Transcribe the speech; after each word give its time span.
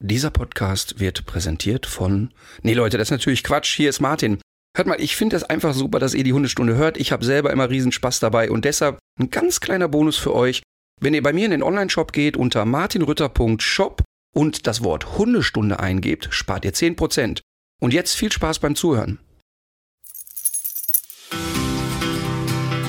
Dieser 0.00 0.30
Podcast 0.30 1.00
wird 1.00 1.26
präsentiert 1.26 1.84
von. 1.84 2.32
Nee, 2.62 2.74
Leute, 2.74 2.98
das 2.98 3.08
ist 3.08 3.12
natürlich 3.12 3.42
Quatsch. 3.42 3.74
Hier 3.74 3.90
ist 3.90 4.00
Martin. 4.00 4.38
Hört 4.76 4.86
mal, 4.86 5.00
ich 5.00 5.16
finde 5.16 5.34
es 5.34 5.42
einfach 5.42 5.74
super, 5.74 5.98
dass 5.98 6.14
ihr 6.14 6.22
die 6.22 6.32
Hundestunde 6.32 6.76
hört. 6.76 6.96
Ich 6.96 7.10
habe 7.10 7.24
selber 7.24 7.50
immer 7.50 7.68
riesen 7.68 7.90
Spaß 7.90 8.20
dabei 8.20 8.48
und 8.48 8.64
deshalb 8.64 9.00
ein 9.18 9.30
ganz 9.30 9.58
kleiner 9.58 9.88
Bonus 9.88 10.16
für 10.16 10.32
euch. 10.32 10.62
Wenn 11.00 11.14
ihr 11.14 11.22
bei 11.22 11.32
mir 11.32 11.46
in 11.46 11.50
den 11.50 11.64
Online-Shop 11.64 12.12
geht 12.12 12.36
unter 12.36 12.64
martinrütter.shop 12.64 14.04
und 14.32 14.68
das 14.68 14.84
Wort 14.84 15.18
Hundestunde 15.18 15.80
eingebt, 15.80 16.28
spart 16.30 16.64
ihr 16.64 16.72
10%. 16.72 17.40
Und 17.80 17.92
jetzt 17.92 18.14
viel 18.14 18.30
Spaß 18.30 18.60
beim 18.60 18.76
Zuhören. 18.76 19.18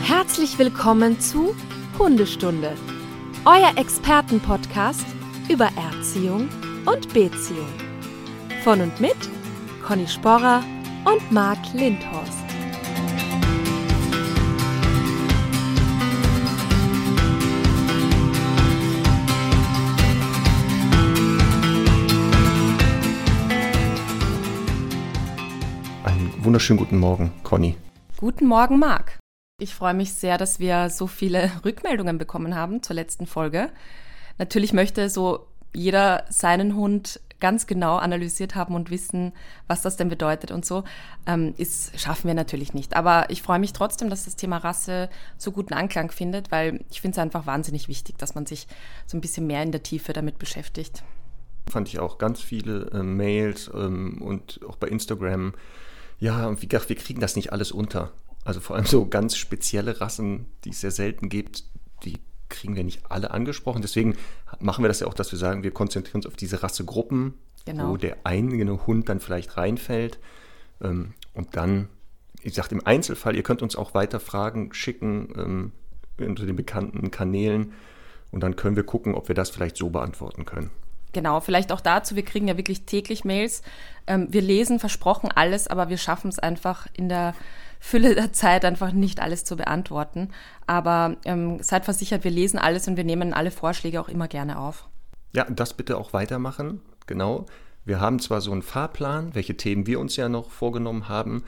Herzlich 0.04 0.60
willkommen 0.60 1.20
zu 1.20 1.56
Hundestunde, 1.98 2.76
euer 3.46 3.74
Expertenpodcast 3.78 5.06
über 5.50 5.70
Erziehung 5.76 6.50
und 6.92 7.14
Beziehung. 7.14 7.68
Von 8.64 8.82
und 8.82 9.00
mit 9.00 9.16
Conny 9.86 10.08
Sporrer 10.08 10.64
und 11.06 11.32
Marc 11.32 11.60
Lindhorst. 11.74 12.40
Einen 26.04 26.34
wunderschönen 26.44 26.80
guten 26.80 26.98
Morgen, 26.98 27.32
Conny. 27.44 27.76
Guten 28.18 28.48
Morgen, 28.48 28.80
Marc. 28.80 29.20
Ich 29.62 29.76
freue 29.76 29.94
mich 29.94 30.14
sehr, 30.14 30.40
dass 30.40 30.60
wir 30.60 30.90
so 30.90 31.06
viele 31.06 31.52
Rückmeldungen 31.64 32.18
bekommen 32.18 32.56
haben 32.56 32.82
zur 32.82 32.96
letzten 32.96 33.28
Folge. 33.28 33.70
Natürlich 34.40 34.74
möchte 34.74 35.10
so 35.10 35.49
jeder 35.74 36.26
seinen 36.30 36.76
Hund 36.76 37.20
ganz 37.40 37.68
genau 37.68 37.98
analysiert 37.98 38.56
haben 38.56 38.76
und 38.76 38.90
wissen, 38.90 39.34
was 39.68 39.82
das 39.82 39.98
denn 39.98 40.10
bedeutet 40.10 40.52
und 40.52 40.66
so, 40.66 40.84
ähm, 41.26 41.54
ist, 41.58 41.98
schaffen 42.00 42.28
wir 42.28 42.34
natürlich 42.34 42.74
nicht. 42.74 42.96
Aber 42.96 43.30
ich 43.30 43.42
freue 43.42 43.60
mich 43.60 43.74
trotzdem, 43.74 44.10
dass 44.10 44.26
das 44.26 44.36
Thema 44.36 44.58
Rasse 44.58 45.10
so 45.38 45.52
guten 45.52 45.74
Anklang 45.74 46.12
findet, 46.12 46.52
weil 46.52 46.84
ich 46.92 47.02
finde 47.02 47.16
es 47.16 47.20
einfach 47.20 47.46
wahnsinnig 47.46 47.88
wichtig, 47.88 48.18
dass 48.18 48.36
man 48.36 48.46
sich 48.46 48.68
so 49.06 49.18
ein 49.18 49.22
bisschen 49.22 49.48
mehr 49.48 49.64
in 49.64 49.72
der 49.72 49.84
Tiefe 49.84 50.14
damit 50.14 50.38
beschäftigt. 50.38 51.04
Fand 51.70 51.88
ich 51.88 52.00
auch 52.00 52.18
ganz 52.18 52.42
viele 52.42 52.90
äh, 52.92 53.04
Mails 53.04 53.70
ähm, 53.74 54.22
und 54.22 54.60
auch 54.68 54.76
bei 54.76 54.88
Instagram. 54.88 55.54
Ja, 56.20 56.62
wie 56.62 56.68
gesagt, 56.68 56.90
wir 56.90 56.96
kriegen 56.96 57.22
das 57.22 57.36
nicht 57.36 57.54
alles 57.54 57.72
unter. 57.72 58.12
Also 58.44 58.60
vor 58.60 58.76
allem 58.76 58.86
so 58.86 59.06
ganz 59.06 59.38
spezielle 59.38 60.02
Rassen, 60.02 60.48
die 60.64 60.72
es 60.72 60.82
sehr 60.82 60.92
selten 60.92 61.30
gibt, 61.30 61.64
die 62.04 62.18
kriegen 62.50 62.76
wir 62.76 62.84
nicht 62.84 63.04
alle 63.10 63.32
angesprochen. 63.32 63.82
Deswegen 63.82 64.16
machen 64.60 64.84
wir 64.84 64.88
das 64.88 65.00
ja 65.00 65.08
auch, 65.08 65.14
dass 65.14 65.32
wir 65.32 65.40
sagen, 65.40 65.64
wir 65.64 65.72
konzentrieren 65.72 66.18
uns 66.18 66.26
auf 66.26 66.36
diese 66.36 66.62
Rassegruppen, 66.62 67.36
genau. 67.66 67.90
wo 67.90 67.98
der 67.98 68.18
eigene 68.24 68.86
Hund 68.88 69.10
dann 69.10 69.20
vielleicht 69.20 69.58
reinfällt. 69.58 70.20
Ähm, 70.82 71.14
und 71.34 71.56
dann, 71.56 71.90
ich 72.42 72.54
sage 72.54 72.76
im 72.76 72.86
Einzelfall, 72.86 73.36
ihr 73.36 73.44
könnt 73.44 73.62
uns 73.62 73.76
auch 73.76 73.94
weiter 73.94 74.20
Fragen 74.20 74.74
schicken 74.74 75.34
ähm, 75.38 75.72
unter 76.20 76.46
den 76.46 76.56
bekannten 76.56 77.12
Kanälen. 77.12 77.74
Und 78.32 78.42
dann 78.42 78.56
können 78.56 78.76
wir 78.76 78.84
gucken, 78.84 79.16
ob 79.16 79.28
wir 79.28 79.36
das 79.36 79.50
vielleicht 79.50 79.78
so 79.78 79.90
beantworten 79.90 80.46
können. 80.46 80.70
Genau, 81.12 81.40
vielleicht 81.40 81.72
auch 81.72 81.82
dazu, 81.82 82.16
wir 82.16 82.24
kriegen 82.24 82.48
ja 82.48 82.58
wirklich 82.58 82.86
täglich 82.86 83.26
Mails. 83.26 83.64
Ähm, 84.06 84.28
wir 84.30 84.42
lesen 84.42 84.80
versprochen 84.80 85.32
alles, 85.34 85.68
aber 85.68 85.90
wir 85.90 85.98
schaffen 85.98 86.30
es 86.30 86.38
einfach 86.38 86.88
in 86.94 87.10
der 87.10 87.34
Fülle 87.80 88.14
der 88.14 88.34
Zeit 88.34 88.66
einfach 88.66 88.92
nicht 88.92 89.22
alles 89.22 89.46
zu 89.46 89.56
beantworten. 89.56 90.30
Aber 90.68 91.16
ähm, 91.26 91.64
seid 91.64 91.86
versichert, 91.86 92.24
wir 92.24 92.32
lesen 92.32 92.60
alles 92.60 92.88
und 92.88 92.98
wir 92.98 93.04
nehmen 93.04 93.34
alle 93.34 93.52
Vorschläge 93.52 94.02
auch 94.02 94.10
immer 94.10 94.28
gerne 94.28 94.60
auf. 94.60 94.88
Ja, 95.34 95.46
das 95.46 95.74
bitte 95.74 95.98
auch 95.98 96.14
weitermachen. 96.14 96.82
Genau. 97.08 97.46
Wir 97.86 98.00
haben 98.00 98.20
zwar 98.20 98.42
so 98.42 98.52
einen 98.52 98.62
Fahrplan, 98.62 99.34
welche 99.34 99.58
Themen 99.58 99.88
wir 99.88 100.00
uns 100.00 100.16
ja 100.16 100.30
noch 100.30 100.52
vorgenommen 100.52 101.08
haben, 101.08 101.44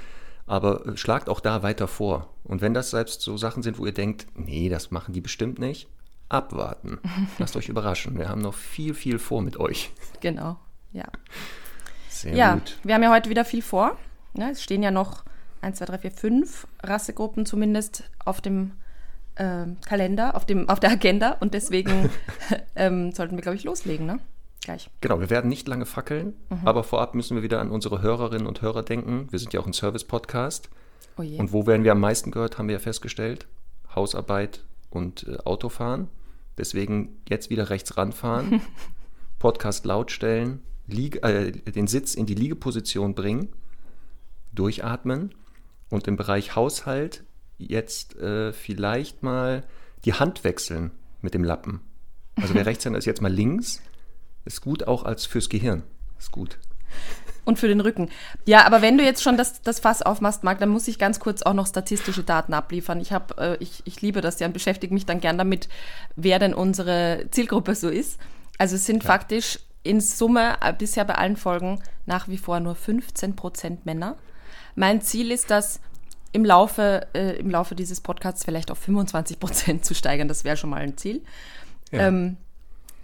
aber 0.47 0.87
äh, 0.87 0.97
schlagt 0.97 1.29
auch 1.29 1.39
da 1.39 1.63
weiter 1.63 1.87
vor. 1.87 2.33
Und 2.43 2.61
wenn 2.61 2.73
das 2.73 2.91
selbst 2.91 3.21
so 3.21 3.37
Sachen 3.37 3.61
sind, 3.61 3.77
wo 3.77 3.85
ihr 3.85 3.93
denkt, 3.93 4.27
nee, 4.35 4.69
das 4.69 4.91
machen 4.91 5.13
die 5.13 5.21
bestimmt 5.21 5.59
nicht, 5.59 5.87
abwarten. 6.29 6.99
Lasst 7.37 7.55
euch 7.55 7.69
überraschen. 7.69 8.17
Wir 8.17 8.29
haben 8.29 8.41
noch 8.41 8.53
viel, 8.53 8.93
viel 8.93 9.19
vor 9.19 9.41
mit 9.41 9.57
euch. 9.57 9.91
Genau, 10.21 10.57
ja. 10.93 11.05
Sehr 12.09 12.35
ja, 12.35 12.53
gut. 12.55 12.77
Wir 12.83 12.95
haben 12.95 13.03
ja 13.03 13.11
heute 13.11 13.29
wieder 13.29 13.45
viel 13.45 13.61
vor. 13.61 13.97
Ja, 14.33 14.49
es 14.49 14.63
stehen 14.63 14.81
ja 14.81 14.91
noch 14.91 15.23
1, 15.61 15.77
2, 15.77 15.85
3, 15.85 15.97
4, 15.99 16.11
5 16.11 16.67
Rassegruppen 16.83 17.45
zumindest 17.45 18.03
auf 18.25 18.41
dem 18.41 18.71
äh, 19.35 19.65
Kalender, 19.85 20.35
auf, 20.35 20.45
dem, 20.45 20.67
auf 20.69 20.79
der 20.79 20.91
Agenda 20.91 21.37
und 21.39 21.53
deswegen 21.53 22.09
ähm, 22.75 23.11
sollten 23.11 23.35
wir, 23.35 23.41
glaube 23.41 23.55
ich, 23.55 23.63
loslegen, 23.63 24.05
ne? 24.05 24.19
Gleich. 24.63 24.91
Genau, 25.01 25.19
wir 25.19 25.31
werden 25.31 25.49
nicht 25.49 25.67
lange 25.67 25.87
fackeln, 25.87 26.33
mhm. 26.49 26.67
aber 26.67 26.83
vorab 26.83 27.15
müssen 27.15 27.35
wir 27.35 27.41
wieder 27.41 27.59
an 27.59 27.71
unsere 27.71 28.01
Hörerinnen 28.01 28.45
und 28.45 28.61
Hörer 28.61 28.83
denken. 28.83 29.27
Wir 29.31 29.39
sind 29.39 29.53
ja 29.53 29.59
auch 29.59 29.65
ein 29.65 29.73
Service-Podcast. 29.73 30.69
Oh 31.17 31.21
und 31.21 31.51
wo 31.51 31.65
werden 31.65 31.83
wir 31.83 31.91
am 31.91 31.99
meisten 31.99 32.31
gehört, 32.31 32.57
haben 32.57 32.67
wir 32.67 32.73
ja 32.73 32.79
festgestellt? 32.79 33.47
Hausarbeit 33.95 34.63
und 34.91 35.27
äh, 35.27 35.37
Autofahren. 35.45 36.09
Deswegen 36.57 37.21
jetzt 37.27 37.49
wieder 37.49 37.69
rechts 37.69 37.97
ranfahren, 37.97 38.61
Podcast 39.39 39.85
lautstellen, 39.85 40.61
äh, 40.87 41.51
den 41.51 41.87
Sitz 41.87 42.13
in 42.13 42.27
die 42.27 42.35
Liegeposition 42.35 43.15
bringen, 43.15 43.49
durchatmen 44.53 45.33
und 45.91 46.07
im 46.07 46.15
Bereich 46.15 46.55
Haushalt 46.55 47.23
jetzt 47.59 48.15
äh, 48.17 48.53
vielleicht 48.53 49.21
mal 49.21 49.63
die 50.05 50.13
Hand 50.13 50.43
wechseln 50.43 50.91
mit 51.21 51.35
dem 51.35 51.43
Lappen. 51.43 51.81
Also 52.35 52.55
wer 52.55 52.65
Rechtshänder 52.65 52.97
ist 52.97 53.05
jetzt 53.05 53.21
mal 53.21 53.31
links, 53.31 53.81
ist 54.45 54.61
gut 54.61 54.87
auch 54.87 55.03
als 55.03 55.27
fürs 55.27 55.49
Gehirn. 55.49 55.83
Ist 56.17 56.31
gut. 56.31 56.57
Und 57.43 57.59
für 57.59 57.67
den 57.67 57.81
Rücken. 57.81 58.09
Ja, 58.45 58.65
aber 58.65 58.81
wenn 58.81 58.97
du 58.97 59.03
jetzt 59.03 59.23
schon 59.23 59.37
das, 59.37 59.61
das 59.61 59.79
Fass 59.79 60.01
aufmachst, 60.01 60.43
Marc, 60.43 60.59
dann 60.59 60.69
muss 60.69 60.87
ich 60.87 60.99
ganz 60.99 61.19
kurz 61.19 61.41
auch 61.41 61.53
noch 61.53 61.67
statistische 61.67 62.23
Daten 62.23 62.53
abliefern. 62.53 62.99
Ich, 62.99 63.11
hab, 63.11 63.39
äh, 63.39 63.57
ich, 63.59 63.81
ich 63.85 64.01
liebe 64.01 64.21
das 64.21 64.39
ja 64.39 64.47
und 64.47 64.53
beschäftige 64.53 64.93
mich 64.93 65.05
dann 65.05 65.19
gern 65.19 65.37
damit, 65.37 65.67
wer 66.15 66.39
denn 66.39 66.53
unsere 66.53 67.27
Zielgruppe 67.31 67.75
so 67.75 67.89
ist. 67.89 68.19
Also 68.57 68.75
es 68.75 68.85
sind 68.85 69.03
ja. 69.03 69.07
faktisch 69.07 69.59
in 69.83 70.01
Summe 70.01 70.57
äh, 70.61 70.73
bisher 70.73 71.05
bei 71.05 71.15
allen 71.15 71.35
Folgen 71.35 71.81
nach 72.05 72.27
wie 72.27 72.37
vor 72.37 72.59
nur 72.59 72.75
15 72.75 73.35
Prozent 73.35 73.85
Männer. 73.85 74.17
Mein 74.75 75.01
Ziel 75.01 75.31
ist, 75.31 75.51
das 75.51 75.79
im 76.31 76.45
Laufe, 76.45 77.07
äh, 77.13 77.37
im 77.37 77.49
Laufe 77.49 77.75
dieses 77.75 78.01
Podcasts 78.01 78.45
vielleicht 78.45 78.71
auf 78.71 78.77
25 78.79 79.39
Prozent 79.39 79.85
zu 79.85 79.93
steigern. 79.93 80.27
Das 80.27 80.43
wäre 80.43 80.57
schon 80.57 80.69
mal 80.69 80.81
ein 80.81 80.97
Ziel. 80.97 81.21
Ja. 81.91 82.07
Ähm, 82.07 82.37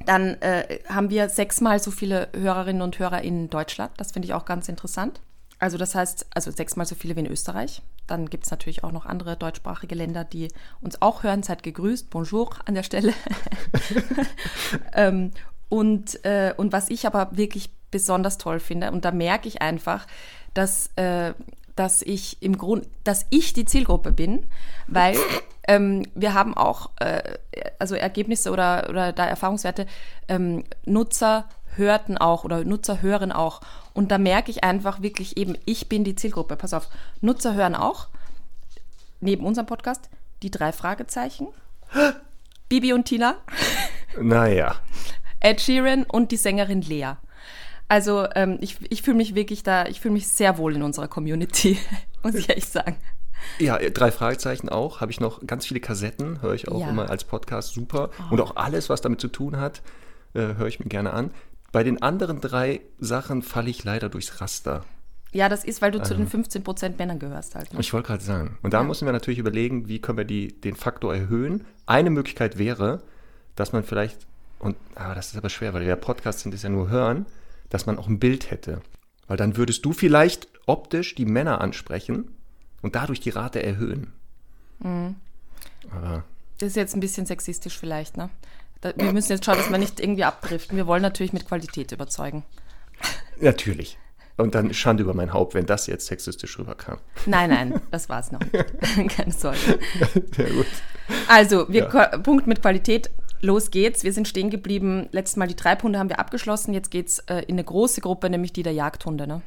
dann 0.06 0.35
äh, 0.41 0.79
haben 0.88 1.09
wir 1.09 1.27
sechsmal 1.27 1.79
so 1.79 1.91
viele 1.91 2.29
Hörerinnen 2.33 2.81
und 2.81 3.00
Hörer 3.00 3.22
in 3.22 3.50
Deutschland. 3.50 3.91
Das 3.97 4.11
finde 4.11 4.27
ich 4.27 4.33
auch 4.33 4.45
ganz 4.45 4.69
interessant. 4.69 5.19
Also 5.59 5.77
das 5.77 5.95
heißt, 5.95 6.27
also 6.33 6.51
sechsmal 6.51 6.85
so 6.85 6.95
viele 6.95 7.16
wie 7.16 7.22
in 7.22 7.25
Österreich. 7.25 7.81
Dann 8.06 8.29
gibt 8.29 8.45
es 8.45 8.51
natürlich 8.51 8.83
auch 8.83 8.91
noch 8.91 9.06
andere 9.06 9.35
deutschsprachige 9.35 9.95
Länder, 9.95 10.23
die 10.23 10.50
uns 10.81 11.01
auch 11.01 11.23
hören. 11.23 11.44
Seid 11.44 11.63
gegrüßt. 11.63 12.09
Bonjour 12.09 12.51
an 12.66 12.75
der 12.75 12.83
Stelle. 12.83 13.13
ähm, 14.94 15.31
und, 15.67 16.23
äh, 16.23 16.53
und 16.56 16.72
was 16.72 16.89
ich 16.89 17.07
aber 17.07 17.35
wirklich 17.35 17.72
besonders 17.89 18.38
toll 18.38 18.59
finde, 18.59 18.91
und 18.91 19.03
da 19.03 19.11
merke 19.11 19.47
ich 19.47 19.61
einfach, 19.61 20.06
dass, 20.57 20.90
äh, 20.95 21.34
dass 21.75 22.01
ich 22.01 22.41
im 22.41 22.57
Grund, 22.57 22.88
dass 23.03 23.25
ich 23.29 23.53
die 23.53 23.66
Zielgruppe 23.66 24.12
bin, 24.12 24.45
weil 24.88 25.18
ähm, 25.68 26.03
wir 26.16 26.34
haben 26.34 26.56
auch 26.56 26.90
äh, 27.00 27.22
also 27.78 27.95
Ergebnisse 27.95 28.51
oder, 28.51 28.88
oder 28.90 29.13
da 29.13 29.25
Erfahrungswerte, 29.25 29.85
ähm, 30.28 30.63
Nutzer 30.85 31.47
hörten 31.75 32.18
auch 32.18 32.44
oder 32.44 32.63
Nutzer 32.63 33.01
hören 33.01 33.31
auch. 33.31 33.62
Und 33.94 34.12
da 34.12 34.18
merke 34.18 34.50
ich 34.50 34.63
einfach 34.63 35.01
wirklich 35.01 35.38
eben, 35.38 35.57
ich 35.66 35.90
bin 35.90 36.03
die 36.03 36.16
Zielgruppe. 36.16 36.56
Pass 36.56 36.74
auf, 36.74 36.89
Nutzer 37.22 37.53
hören 37.53 37.75
auch, 37.75 38.07
neben 39.19 39.45
unserem 39.45 39.68
Podcast, 39.68 40.09
die 40.41 40.51
drei 40.51 40.72
Fragezeichen, 40.72 41.47
Bibi 42.69 42.94
und 42.94 43.06
Tina. 43.06 43.35
Naja. 44.19 44.75
Ed 45.39 45.62
Sheeran 45.62 46.03
und 46.03 46.31
die 46.31 46.38
Sängerin 46.38 46.81
Lea. 46.81 47.13
Also 47.88 48.28
ähm, 48.36 48.57
ich, 48.62 48.78
ich 48.89 49.01
fühle 49.01 49.18
mich 49.18 49.36
wirklich 49.36 49.63
da, 49.63 49.86
ich 49.86 50.01
fühle 50.01 50.13
mich 50.13 50.28
sehr 50.28 50.57
wohl 50.57 50.75
in 50.75 50.84
unserer 50.84 51.07
Community, 51.07 51.78
muss 52.24 52.36
ich 52.36 52.50
ehrlich 52.50 52.68
sagen. 52.68 52.98
Ja, 53.60 53.78
drei 53.78 54.12
Fragezeichen 54.12 54.69
auch. 54.69 55.00
Habe 55.00 55.12
ich 55.12 55.19
noch 55.19 55.45
ganz 55.45 55.66
viele 55.66 55.80
Kassetten, 55.80 56.42
höre 56.42 56.54
ich 56.54 56.68
auch 56.68 56.81
ja. 56.81 56.89
immer 56.89 57.10
als 57.10 57.24
Podcast 57.24 57.74
super. 57.74 58.10
Oh. 58.19 58.34
Und 58.34 58.42
auch 58.42 58.56
alles, 58.56 58.89
was 58.89 59.01
damit 59.01 59.22
zu 59.22 59.28
tun 59.28 59.57
hat, 59.57 59.81
äh, 60.34 60.56
höre 60.56 60.68
ich 60.68 60.80
mir 60.80 60.88
gerne 60.88 61.13
an. 61.13 61.31
Bei 61.72 61.84
den 61.84 62.01
anderen 62.01 62.42
drei 62.42 62.81
Sachen 63.00 63.42
falle 63.42 63.69
ich 63.69 63.84
leider 63.84 64.10
durchs 64.10 64.42
Raster. 64.42 64.83
Ja, 65.31 65.50
das 65.50 65.63
ist, 65.63 65.81
weil 65.81 65.92
du 65.92 66.00
äh, 66.00 66.04
zu 66.04 66.16
den 66.16 66.28
15% 66.28 66.86
ähm. 66.86 66.94
Männern 66.98 67.19
gehörst 67.19 67.56
halt. 67.56 67.74
Ne? 67.74 67.80
Ich 67.80 67.94
wollte 67.94 68.07
gerade 68.07 68.24
sagen. 68.24 68.57
Und 68.63 68.74
da 68.74 68.81
ja. 68.81 68.83
müssen 68.83 69.06
wir 69.06 69.12
natürlich 69.12 69.40
überlegen, 69.40 69.88
wie 69.88 70.00
können 70.00 70.18
wir 70.18 70.25
die, 70.25 70.60
den 70.60 70.75
Faktor 70.75 71.13
erhöhen. 71.13 71.66
Eine 71.86 72.10
Möglichkeit 72.10 72.57
wäre, 72.57 73.01
dass 73.56 73.74
man 73.74 73.83
vielleicht, 73.83 74.25
und 74.60 74.78
ah, 74.95 75.13
das 75.13 75.28
ist 75.28 75.38
aber 75.38 75.50
schwer, 75.50 75.74
weil 75.74 75.86
der 75.86 75.95
Podcast 75.95 76.40
sind 76.40 76.54
es 76.54 76.63
ja 76.63 76.69
nur 76.69 76.90
hören, 76.90 77.25
dass 77.69 77.86
man 77.86 77.98
auch 77.98 78.08
ein 78.08 78.19
Bild 78.19 78.52
hätte. 78.52 78.81
Weil 79.28 79.38
dann 79.38 79.58
würdest 79.58 79.84
du 79.86 79.94
vielleicht 79.94 80.48
optisch 80.66 81.16
die 81.16 81.25
Männer 81.25 81.62
ansprechen 81.62 82.30
und 82.81 82.96
dadurch 82.96 83.19
die 83.19 83.30
Rate 83.30 83.62
erhöhen. 83.62 84.14
Mhm. 84.80 85.16
Aber 85.92 86.24
das 86.60 86.69
ist 86.69 86.75
jetzt 86.75 86.96
ein 86.96 87.00
bisschen 87.00 87.25
sexistisch 87.25 87.78
vielleicht, 87.78 88.18
ne? 88.18 88.30
wir 88.96 89.12
müssen 89.12 89.31
jetzt 89.31 89.46
schauen, 89.46 89.58
dass 89.58 89.69
wir 89.69 89.78
nicht 89.78 90.00
irgendwie 90.00 90.24
abdriften. 90.24 90.78
Wir 90.78 90.88
wollen 90.88 91.02
natürlich 91.02 91.34
mit 91.34 91.48
Qualität 91.48 91.92
überzeugen. 91.92 92.44
Natürlich. 93.40 93.98
Und 94.38 94.54
dann 94.54 94.72
Schande 94.74 95.02
über 95.02 95.16
mein 95.16 95.34
Haupt, 95.34 95.56
wenn 95.56 95.66
das 95.66 95.88
jetzt 95.88 96.06
sexistisch 96.06 96.60
rüberkam. 96.60 97.00
Nein, 97.25 97.50
nein, 97.50 97.81
das 97.92 98.08
war 98.08 98.19
es 98.19 98.31
noch. 98.31 98.40
Keine 99.10 99.31
Sorge. 99.31 99.80
Sehr 100.36 100.52
gut. 100.52 100.68
Also, 101.28 101.68
wir 101.69 101.90
ja. 101.92 102.18
Punkt 102.19 102.46
mit 102.46 102.62
Qualität. 102.62 103.10
Los 103.42 103.72
geht's. 103.72 104.04
Wir 104.04 104.13
sind 104.13 104.28
stehen 104.28 104.50
geblieben. 104.50 105.07
Letztes 105.12 105.38
Mal 105.38 105.48
die 105.48 105.56
Treibhunde 105.56 106.00
haben 106.00 106.10
wir 106.10 106.19
abgeschlossen. 106.19 106.74
Jetzt 106.74 106.92
geht's 106.92 107.19
äh, 107.28 107.44
in 107.44 107.56
eine 107.56 107.63
große 107.63 108.01
Gruppe, 108.01 108.30
nämlich 108.30 108.54
die 108.54 108.63
der 108.63 108.74
Jagdhunde. 108.74 109.28
Ne? 109.28 109.42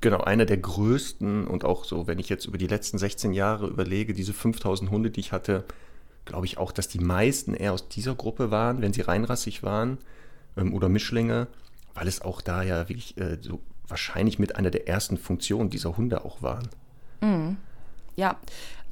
Genau, 0.00 0.20
einer 0.20 0.44
der 0.44 0.58
größten 0.58 1.46
und 1.46 1.64
auch 1.64 1.84
so, 1.84 2.06
wenn 2.06 2.18
ich 2.18 2.28
jetzt 2.28 2.44
über 2.44 2.58
die 2.58 2.66
letzten 2.66 2.98
16 2.98 3.32
Jahre 3.32 3.66
überlege, 3.66 4.12
diese 4.12 4.34
5000 4.34 4.90
Hunde, 4.90 5.10
die 5.10 5.20
ich 5.20 5.32
hatte, 5.32 5.64
glaube 6.26 6.46
ich 6.46 6.58
auch, 6.58 6.72
dass 6.72 6.88
die 6.88 6.98
meisten 6.98 7.54
eher 7.54 7.72
aus 7.72 7.88
dieser 7.88 8.14
Gruppe 8.14 8.50
waren, 8.50 8.82
wenn 8.82 8.92
sie 8.92 9.00
reinrassig 9.00 9.62
waren 9.62 9.98
ähm, 10.56 10.74
oder 10.74 10.88
Mischlinge, 10.88 11.46
weil 11.94 12.08
es 12.08 12.20
auch 12.20 12.42
da 12.42 12.62
ja 12.62 12.88
wirklich 12.88 13.16
äh, 13.16 13.38
so 13.40 13.60
wahrscheinlich 13.88 14.38
mit 14.38 14.56
einer 14.56 14.70
der 14.70 14.88
ersten 14.88 15.16
Funktionen 15.16 15.70
dieser 15.70 15.96
Hunde 15.96 16.24
auch 16.24 16.42
waren. 16.42 16.68
Mhm. 17.22 17.56
Ja, 18.16 18.36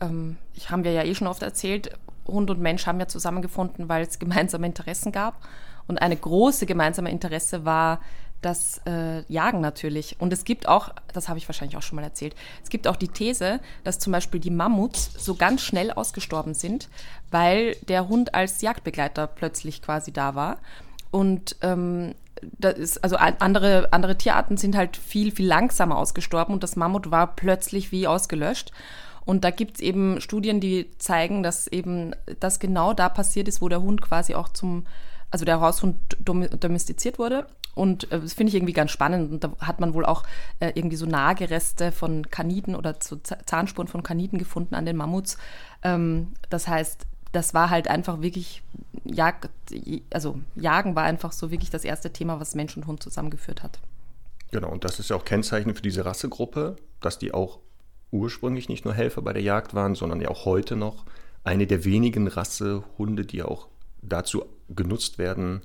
ähm, 0.01 0.37
ich 0.55 0.71
haben 0.71 0.85
wir 0.85 0.93
ja 0.93 1.03
eh 1.03 1.15
schon 1.15 1.27
oft 1.27 1.43
erzählt, 1.43 1.91
Hund 2.27 2.51
und 2.51 2.61
Mensch 2.61 2.87
haben 2.87 3.01
ja 3.01 3.09
zusammengefunden, 3.09 3.89
weil 3.89 4.03
es 4.03 4.19
gemeinsame 4.19 4.67
Interessen 4.67 5.13
gab. 5.13 5.41
Und 5.87 6.01
eine 6.01 6.17
große 6.17 6.67
gemeinsame 6.67 7.11
Interesse 7.11 7.65
war 7.65 8.01
das 8.45 8.81
äh, 8.87 9.21
Jagen 9.33 9.61
natürlich. 9.61 10.17
Und 10.19 10.33
es 10.33 10.45
gibt 10.45 10.69
auch, 10.69 10.91
das 11.13 11.29
habe 11.29 11.39
ich 11.39 11.49
wahrscheinlich 11.49 11.77
auch 11.77 11.83
schon 11.83 11.97
mal 11.97 12.03
erzählt, 12.03 12.35
es 12.63 12.69
gibt 12.69 12.87
auch 12.87 12.97
die 12.97 13.09
These, 13.09 13.61
dass 13.85 13.99
zum 13.99 14.13
Beispiel 14.13 14.41
die 14.41 14.51
Mammuts 14.51 15.13
so 15.17 15.35
ganz 15.35 15.63
schnell 15.63 15.91
ausgestorben 15.91 16.55
sind, 16.55 16.89
weil 17.31 17.77
der 17.89 18.09
Hund 18.09 18.35
als 18.35 18.61
Jagdbegleiter 18.61 19.27
plötzlich 19.27 19.83
quasi 19.83 20.13
da 20.13 20.35
war. 20.35 20.59
Und 21.11 21.57
ähm, 21.63 22.15
das 22.59 22.75
ist, 22.75 23.05
also 23.05 23.17
andere, 23.17 23.89
andere 23.93 24.19
Tierarten 24.19 24.57
sind 24.57 24.77
halt 24.77 24.97
viel, 24.97 25.31
viel 25.33 25.47
langsamer 25.47 25.97
ausgestorben 25.97 26.53
und 26.55 26.63
das 26.63 26.77
Mammut 26.77 27.11
war 27.11 27.35
plötzlich 27.35 27.93
wie 27.93 28.07
ausgelöscht. 28.07 28.73
Und 29.25 29.45
da 29.45 29.51
gibt 29.51 29.77
es 29.77 29.81
eben 29.81 30.21
Studien, 30.21 30.61
die 30.61 30.91
zeigen, 30.99 31.43
dass 31.43 31.67
eben 31.67 32.13
das 32.41 32.59
genau 32.59 32.93
da 32.93 33.09
passiert 33.09 33.49
ist, 33.49 33.61
wo 33.61 33.69
der 33.69 33.83
Hund 33.83 34.03
quasi 34.03 34.35
auch 34.35 34.49
zum, 34.51 34.87
also 35.31 35.45
der 35.45 35.61
Haushund 35.61 35.97
domestiziert 36.21 37.19
wurde. 37.19 37.47
Und 37.75 38.11
äh, 38.13 38.21
das 38.21 38.35
finde 38.35 38.51
ich 38.51 38.55
irgendwie 38.55 38.73
ganz 38.73 38.91
spannend. 38.91 39.33
Und 39.33 39.45
da 39.45 39.53
hat 39.59 39.81
man 39.81 39.95
wohl 39.95 40.05
auch 40.05 40.23
äh, 40.61 40.73
irgendwie 40.75 40.97
so 40.97 41.07
Nagereste 41.07 41.93
von 41.93 42.31
Kaniden 42.31 42.77
oder 42.77 42.97
so 43.03 43.17
Zahnspuren 43.17 43.89
von 43.89 44.03
Kaniden 44.03 44.39
gefunden 44.39 44.75
an 44.75 44.87
den 44.87 44.97
Mammuts. 44.97 45.39
Ähm, 45.83 46.35
das 46.51 46.69
heißt, 46.69 47.07
das 47.33 47.53
war 47.53 47.71
halt 47.71 47.89
einfach 47.89 48.23
wirklich, 48.23 48.63
Jag, 49.05 49.49
also 50.13 50.39
Jagen 50.55 50.95
war 50.95 51.03
einfach 51.03 51.33
so 51.33 51.51
wirklich 51.51 51.71
das 51.71 51.85
erste 51.85 52.13
Thema, 52.13 52.39
was 52.39 52.55
Mensch 52.55 52.77
und 52.77 52.87
Hund 52.87 53.03
zusammengeführt 53.03 53.63
hat. 53.63 53.81
Genau, 54.53 54.71
und 54.71 54.85
das 54.85 55.01
ist 55.01 55.11
ja 55.11 55.17
auch 55.17 55.25
Kennzeichen 55.25 55.75
für 55.75 55.83
diese 55.83 56.05
Rassegruppe, 56.05 56.77
dass 57.01 57.19
die 57.19 57.35
auch 57.35 57.59
ursprünglich 58.15 58.69
nicht 58.69 58.85
nur 58.85 58.95
Helfer 58.95 59.23
bei 59.23 59.33
der 59.33 59.43
Jagd 59.43 59.75
waren, 59.75 59.95
sondern 59.95 60.21
ja 60.21 60.29
auch 60.29 60.45
heute 60.45 60.77
noch 60.77 61.05
eine 61.43 61.67
der 61.67 61.85
wenigen 61.85 62.29
Rassehunde, 62.29 63.27
die 63.27 63.43
auch 63.43 63.69
dazu 64.03 64.45
genutzt 64.69 65.19
werden, 65.19 65.63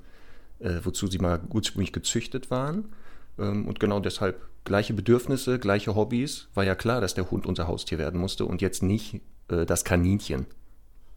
äh, 0.58 0.80
wozu 0.82 1.06
sie 1.06 1.18
mal 1.18 1.40
ursprünglich 1.48 1.92
gezüchtet 1.92 2.50
waren. 2.50 2.92
Ähm, 3.38 3.66
und 3.66 3.78
genau 3.80 4.00
deshalb 4.00 4.42
gleiche 4.64 4.92
Bedürfnisse, 4.92 5.58
gleiche 5.58 5.94
Hobbys. 5.94 6.48
War 6.54 6.64
ja 6.64 6.74
klar, 6.74 7.00
dass 7.00 7.14
der 7.14 7.30
Hund 7.30 7.46
unser 7.46 7.68
Haustier 7.68 7.98
werden 7.98 8.20
musste 8.20 8.44
und 8.44 8.60
jetzt 8.60 8.82
nicht 8.82 9.20
äh, 9.48 9.64
das 9.64 9.84
Kaninchen. 9.84 10.46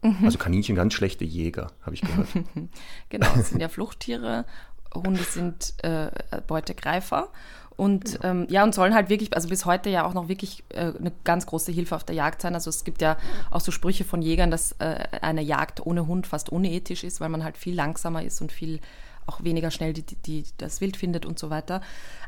Mhm. 0.02 0.24
Also 0.24 0.38
Kaninchen 0.38 0.76
ganz 0.76 0.94
schlechte 0.94 1.24
Jäger, 1.24 1.72
habe 1.82 1.94
ich 1.94 2.02
gehört. 2.02 2.28
genau, 3.08 3.28
es 3.36 3.50
sind 3.50 3.60
ja 3.60 3.68
Fluchttiere. 3.68 4.46
Hunde 4.94 5.24
sind 5.24 5.74
äh, 5.82 6.10
Beutegreifer. 6.46 7.28
Und 7.76 8.14
ja. 8.22 8.30
Ähm, 8.30 8.46
ja, 8.48 8.62
und 8.62 8.74
sollen 8.74 8.94
halt 8.94 9.08
wirklich, 9.08 9.34
also 9.34 9.48
bis 9.48 9.64
heute 9.64 9.90
ja 9.90 10.04
auch 10.04 10.14
noch 10.14 10.28
wirklich 10.28 10.62
äh, 10.68 10.92
eine 10.98 11.12
ganz 11.24 11.46
große 11.46 11.72
Hilfe 11.72 11.96
auf 11.96 12.04
der 12.04 12.14
Jagd 12.14 12.42
sein. 12.42 12.54
Also 12.54 12.70
es 12.70 12.84
gibt 12.84 13.02
ja 13.02 13.16
auch 13.50 13.60
so 13.60 13.72
Sprüche 13.72 14.04
von 14.04 14.22
Jägern, 14.22 14.50
dass 14.50 14.72
äh, 14.78 15.04
eine 15.20 15.42
Jagd 15.42 15.84
ohne 15.84 16.06
Hund 16.06 16.26
fast 16.26 16.50
unethisch 16.50 17.02
ist, 17.02 17.20
weil 17.20 17.28
man 17.28 17.42
halt 17.42 17.56
viel 17.56 17.74
langsamer 17.74 18.22
ist 18.22 18.40
und 18.40 18.52
viel 18.52 18.80
auch 19.26 19.42
weniger 19.42 19.70
schnell 19.70 19.92
die, 19.92 20.02
die, 20.02 20.16
die, 20.16 20.44
das 20.58 20.80
Wild 20.80 20.96
findet 20.96 21.26
und 21.26 21.38
so 21.38 21.50
weiter. 21.50 21.80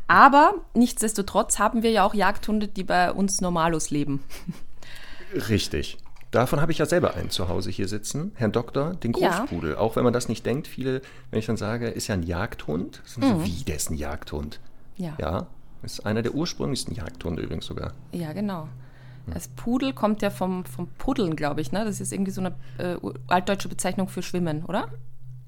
Aber 0.08 0.54
nichtsdestotrotz 0.74 1.58
haben 1.58 1.82
wir 1.82 1.90
ja 1.90 2.04
auch 2.04 2.14
Jagdhunde, 2.14 2.68
die 2.68 2.84
bei 2.84 3.12
uns 3.12 3.40
normalos 3.40 3.90
leben. 3.90 4.22
Richtig. 5.48 5.98
Davon 6.30 6.60
habe 6.60 6.72
ich 6.72 6.78
ja 6.78 6.86
selber 6.86 7.14
einen 7.14 7.30
zu 7.30 7.48
Hause 7.48 7.70
hier 7.70 7.88
sitzen, 7.88 8.32
Herrn 8.34 8.52
Doktor, 8.52 8.94
den 8.94 9.12
Großpudel. 9.12 9.72
Ja. 9.72 9.78
Auch 9.78 9.96
wenn 9.96 10.04
man 10.04 10.12
das 10.12 10.28
nicht 10.28 10.44
denkt, 10.44 10.66
viele, 10.66 11.00
wenn 11.30 11.38
ich 11.38 11.46
dann 11.46 11.56
sage, 11.56 11.88
ist 11.88 12.08
ja 12.08 12.14
ein 12.14 12.24
Jagdhund, 12.24 13.00
sind 13.04 13.24
mhm. 13.24 13.28
so, 13.28 13.44
wie, 13.44 13.64
der 13.64 13.76
ist 13.76 13.90
ein 13.90 13.96
Jagdhund. 13.96 14.60
Ja. 14.96 15.16
Ja, 15.20 15.46
ist 15.82 16.04
einer 16.04 16.22
der 16.22 16.34
ursprünglichsten 16.34 16.94
Jagdhunde 16.94 17.42
übrigens 17.42 17.66
sogar. 17.66 17.92
Ja, 18.12 18.32
genau. 18.32 18.68
Das 19.32 19.48
Pudel 19.48 19.92
kommt 19.92 20.22
ja 20.22 20.30
vom, 20.30 20.64
vom 20.64 20.88
Puddeln, 20.98 21.34
glaube 21.34 21.60
ich, 21.60 21.72
ne? 21.72 21.84
Das 21.84 22.00
ist 22.00 22.12
irgendwie 22.12 22.30
so 22.30 22.40
eine 22.40 22.54
äh, 22.78 22.96
altdeutsche 23.26 23.68
Bezeichnung 23.68 24.08
für 24.08 24.22
Schwimmen, 24.22 24.64
oder? 24.64 24.88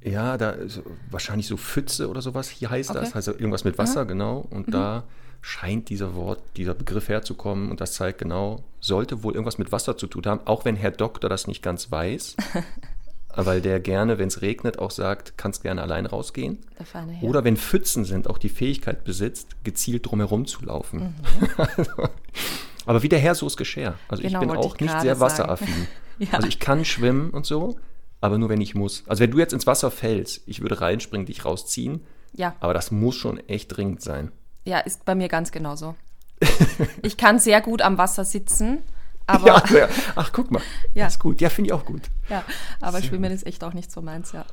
Ja, 0.03 0.37
da 0.37 0.51
ist 0.51 0.83
wahrscheinlich 1.11 1.47
so 1.47 1.57
Pfütze 1.57 2.09
oder 2.09 2.21
sowas, 2.21 2.49
hier 2.49 2.71
heißt 2.71 2.91
okay. 2.91 3.01
das, 3.01 3.15
heißt 3.15 3.29
irgendwas 3.29 3.65
mit 3.65 3.79
Wasser, 3.79 4.05
mhm. 4.05 4.09
genau. 4.09 4.47
Und 4.51 4.69
mhm. 4.69 4.73
da 4.73 5.05
scheint 5.41 5.89
dieser 5.89 6.15
Wort, 6.15 6.43
dieser 6.57 6.75
Begriff 6.75 7.09
herzukommen 7.09 7.71
und 7.71 7.81
das 7.81 7.93
zeigt 7.93 8.19
genau, 8.19 8.65
sollte 8.81 9.23
wohl 9.23 9.35
irgendwas 9.35 9.59
mit 9.59 9.71
Wasser 9.71 9.97
zu 9.97 10.07
tun 10.09 10.25
haben, 10.27 10.41
auch 10.45 10.65
wenn 10.65 10.75
Herr 10.77 10.91
Doktor 10.91 11.29
das 11.29 11.47
nicht 11.47 11.63
ganz 11.63 11.91
weiß. 11.91 12.37
weil 13.47 13.61
der 13.61 13.81
gerne, 13.81 14.19
wenn 14.19 14.29
es 14.29 14.43
regnet, 14.43 14.79
auch 14.79 14.91
sagt, 14.91 15.35
kannst 15.37 15.63
gerne 15.63 15.83
allein 15.83 16.07
rausgehen. 16.07 16.59
Oder 17.23 17.45
wenn 17.45 17.57
Pfützen 17.57 18.05
sind, 18.05 18.29
auch 18.29 18.39
die 18.39 18.49
Fähigkeit 18.49 19.05
besitzt, 19.05 19.57
gezielt 19.65 20.07
drumherum 20.11 20.47
zu 20.47 20.65
laufen. 20.65 21.15
Mhm. 21.57 21.57
aber 22.87 23.03
wie 23.03 23.09
der 23.09 23.19
Herr, 23.19 23.35
so 23.35 23.47
ist 23.47 23.57
Geschirr. 23.57 23.95
Also 24.09 24.23
genau, 24.23 24.43
ich 24.43 24.49
bin 24.49 24.57
auch 24.57 24.75
ich 24.75 24.81
nicht 24.81 25.01
sehr 25.01 25.21
wasseraffin. 25.21 25.87
ja. 26.19 26.29
Also 26.33 26.49
ich 26.49 26.59
kann 26.59 26.85
schwimmen 26.85 27.31
und 27.31 27.47
so, 27.47 27.79
aber 28.21 28.39
nur 28.39 28.49
wenn 28.49 28.61
ich 28.61 28.75
muss. 28.75 29.05
Also 29.07 29.23
wenn 29.23 29.31
du 29.31 29.39
jetzt 29.39 29.53
ins 29.53 29.67
Wasser 29.67 29.91
fällst, 29.91 30.43
ich 30.47 30.61
würde 30.61 30.81
reinspringen, 30.81 31.27
dich 31.27 31.45
rausziehen. 31.45 32.01
Ja. 32.33 32.55
Aber 32.61 32.75
das 32.75 32.91
muss 32.91 33.17
schon 33.17 33.39
echt 33.49 33.77
dringend 33.77 34.03
sein. 34.03 34.33
Ja, 34.65 34.81
ist 34.81 35.05
bei 35.05 35.15
mir 35.15 35.29
ganz 35.29 35.51
genauso. 35.51 35.95
ich 37.03 37.17
kann 37.17 37.39
sehr 37.39 37.61
gut 37.61 37.83
am 37.83 37.99
Wasser 37.99 38.25
sitzen, 38.25 38.79
aber. 39.29 39.63
Ja, 39.71 39.89
ach, 40.17 40.33
guck 40.33 40.51
mal. 40.51 40.63
Ja. 40.95 41.07
ist 41.07 41.21
gut. 41.21 41.41
Ja, 41.41 41.49
finde 41.51 41.69
ich 41.69 41.73
auch 41.73 41.85
gut. 41.85 42.03
Ja, 42.29 42.45
aber 42.81 43.03
Schwimmen 43.03 43.31
ist 43.33 43.47
echt 43.47 43.63
auch 43.63 43.75
nicht 43.75 43.93
so 43.93 44.03
meins, 44.03 44.33
ja. 44.33 44.45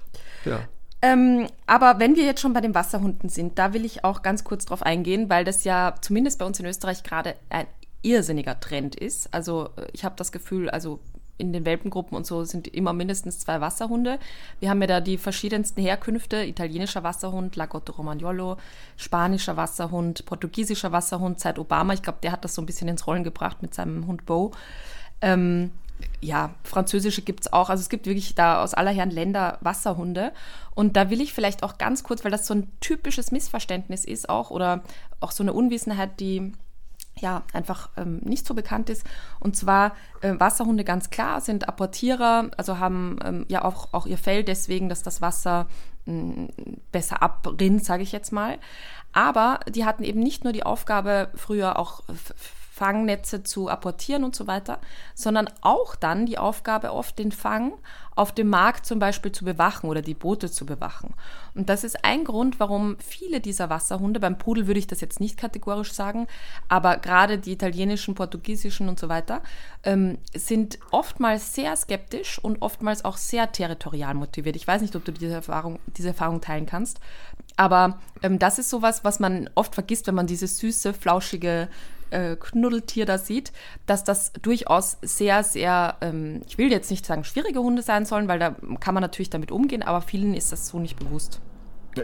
Ja. 0.44 0.60
Ähm, 1.02 1.48
aber 1.68 2.00
wenn 2.00 2.16
wir 2.16 2.24
jetzt 2.24 2.42
schon 2.42 2.54
bei 2.54 2.62
den 2.62 2.74
Wasserhunden 2.76 3.30
sind, 3.30 3.60
da 3.60 3.74
will 3.74 3.86
ich 3.86 4.04
auch 4.04 4.22
ganz 4.22 4.44
kurz 4.44 4.66
drauf 4.66 4.82
eingehen, 4.82 5.30
weil 5.30 5.46
das 5.46 5.64
ja 5.64 5.96
zumindest 6.02 6.40
bei 6.40 6.46
uns 6.46 6.60
in 6.60 6.66
Österreich 6.66 7.04
gerade 7.04 7.36
ein 7.50 7.68
irrsinniger 8.02 8.60
Trend 8.60 8.96
ist. 8.96 9.34
Also 9.34 9.70
ich 9.94 10.06
habe 10.06 10.16
das 10.18 10.32
Gefühl, 10.32 10.70
also 10.70 11.00
in 11.38 11.54
den 11.54 11.66
Welpengruppen 11.66 12.16
und 12.16 12.26
so 12.26 12.44
sind 12.44 12.68
immer 12.68 12.94
mindestens 12.94 13.40
zwei 13.40 13.60
Wasserhunde. 13.62 14.20
Wir 14.60 14.70
haben 14.70 14.82
ja 14.82 14.88
da 14.88 15.02
die 15.02 15.18
verschiedensten 15.18 15.82
Herkünfte, 15.82 16.46
italienischer 16.46 17.04
Wasserhund, 17.04 17.56
Lagotto 17.56 17.94
Romagnolo, 17.94 18.58
spanischer 18.98 19.58
Wasserhund, 19.58 20.26
portugiesischer 20.26 20.92
Wasserhund 20.92 21.40
seit 21.40 21.60
Obama. 21.60 21.94
Ich 21.94 22.04
glaube, 22.04 22.20
der 22.24 22.32
hat 22.32 22.44
das 22.44 22.56
so 22.56 22.62
ein 22.62 22.66
bisschen 22.66 22.88
ins 22.88 23.06
Rollen 23.08 23.24
gebracht 23.24 23.62
mit 23.62 23.74
seinem 23.74 24.08
Hund 24.08 24.26
Bo. 24.26 24.52
Ähm, 25.22 25.72
ja, 26.22 26.54
französische 26.64 27.22
gibt 27.22 27.42
es 27.42 27.54
auch. 27.54 27.70
Also 27.70 27.82
es 27.82 27.90
gibt 27.90 28.06
wirklich 28.06 28.36
da 28.36 28.62
aus 28.64 28.74
aller 28.74 28.92
Herren 28.92 29.12
Länder 29.12 29.58
Wasserhunde. 29.62 30.32
Und 30.74 30.98
da 30.98 31.10
will 31.10 31.22
ich 31.22 31.34
vielleicht 31.34 31.64
auch 31.64 31.78
ganz 31.78 32.04
kurz, 32.04 32.24
weil 32.24 32.32
das 32.32 32.48
so 32.48 32.54
ein 32.54 32.72
typisches 32.80 33.32
Missverständnis 33.32 34.06
ist 34.06 34.30
auch 34.30 34.52
oder 34.52 34.84
auch 35.20 35.32
so 35.32 35.44
eine 35.44 35.54
Unwissenheit, 35.54 36.20
die 36.20 36.54
ja, 37.26 37.42
einfach 37.54 37.90
ähm, 37.98 38.20
nicht 38.24 38.46
so 38.46 38.54
bekannt 38.54 38.88
ist. 38.92 39.04
Und 39.40 39.58
zwar 39.58 39.96
äh, 40.22 40.36
Wasserhunde 40.38 40.84
ganz 40.84 41.10
klar 41.10 41.42
sind 41.42 41.68
Apportierer, 41.68 42.52
also 42.56 42.78
haben 42.78 43.18
ähm, 43.26 43.46
ja 43.48 43.66
auch, 43.66 43.94
auch 43.94 44.06
ihr 44.06 44.20
Fell 44.20 44.44
deswegen, 44.44 44.90
dass 44.90 45.02
das 45.02 45.22
Wasser 45.22 45.66
mh, 46.06 46.14
mm, 46.14 46.48
besser 46.92 47.24
abrinnt, 47.24 47.84
sage 47.84 48.04
ich 48.04 48.12
jetzt 48.12 48.32
mal. 48.32 48.60
Aber 49.12 49.62
die 49.68 49.86
hatten 49.86 50.04
eben 50.04 50.20
nicht 50.20 50.44
nur 50.44 50.54
die 50.54 50.68
Aufgabe, 50.68 51.30
früher 51.34 51.80
auch 51.80 52.04
Fangnetze 52.76 53.42
zu 53.42 53.70
apportieren 53.70 54.26
und 54.26 54.36
so 54.36 54.48
weiter, 54.48 54.80
sondern 55.14 55.50
auch 55.62 55.96
dann 55.96 56.26
die 56.26 56.38
Aufgabe, 56.38 56.92
oft 56.92 57.18
den 57.18 57.32
Fang 57.32 57.72
auf 58.16 58.34
dem 58.34 58.50
Markt 58.50 58.86
zum 58.86 59.00
Beispiel 59.00 59.32
zu 59.32 59.46
bewachen 59.46 59.90
oder 59.90 60.02
die 60.02 60.14
Boote 60.14 60.52
zu 60.52 60.66
bewachen. 60.66 61.14
Und 61.54 61.70
das 61.70 61.86
ist 61.86 62.04
ein 62.04 62.26
Grund, 62.26 62.60
warum 62.60 62.98
viele 63.00 63.40
dieser 63.40 63.70
Wasserhunde, 63.70 64.20
beim 64.20 64.38
Pudel 64.38 64.68
würde 64.68 64.80
ich 64.80 64.88
das 64.88 65.00
jetzt 65.00 65.22
nicht 65.22 65.38
kategorisch 65.38 65.94
sagen, 65.94 66.28
aber 66.68 66.98
gerade 66.98 67.38
die 67.38 67.54
italienischen, 67.54 68.14
portugiesischen 68.14 68.90
und 68.90 69.00
so 69.00 69.08
weiter, 69.08 69.42
ähm, 69.84 70.18
sind 70.34 70.78
oftmals 70.92 71.56
sehr 71.56 71.78
skeptisch 71.78 72.40
und 72.40 72.62
oftmals 72.62 73.06
auch 73.06 73.16
sehr 73.16 73.54
territorial 73.54 74.16
motiviert. 74.16 74.58
Ich 74.58 74.68
weiß 74.68 74.82
nicht, 74.82 74.98
ob 74.98 75.06
du 75.06 75.14
diese 75.14 75.34
Erfahrung, 75.34 75.80
diese 75.96 76.10
Erfahrung 76.10 76.42
teilen 76.42 76.66
kannst, 76.66 77.00
aber 77.56 78.00
ähm, 78.22 78.38
das 78.38 78.60
ist 78.60 78.70
sowas, 78.70 79.06
was 79.06 79.20
man 79.20 79.50
oft 79.56 79.76
vergisst, 79.76 80.08
wenn 80.08 80.16
man 80.16 80.28
diese 80.28 80.48
süße, 80.48 80.94
flauschige 80.94 81.70
äh, 82.10 82.36
Knuddeltier 82.36 83.06
da 83.06 83.18
sieht, 83.18 83.52
dass 83.86 84.04
das 84.04 84.34
durchaus 84.42 84.98
sehr, 85.02 85.44
sehr, 85.44 85.98
ähm, 86.02 86.42
ich 86.48 86.58
will 86.58 86.72
jetzt 86.72 86.92
nicht 86.92 87.06
sagen 87.06 87.24
schwierige 87.24 87.60
Hunde 87.60 87.82
sein 87.82 88.06
sollen, 88.06 88.28
weil 88.28 88.40
da 88.40 88.56
kann 88.80 88.94
man 88.94 89.02
natürlich 89.02 89.30
damit 89.30 89.52
umgehen, 89.52 89.84
aber 89.84 90.02
vielen 90.02 90.34
ist 90.34 90.52
das 90.52 90.68
so 90.68 90.80
nicht 90.80 90.98
bewusst. 90.98 91.42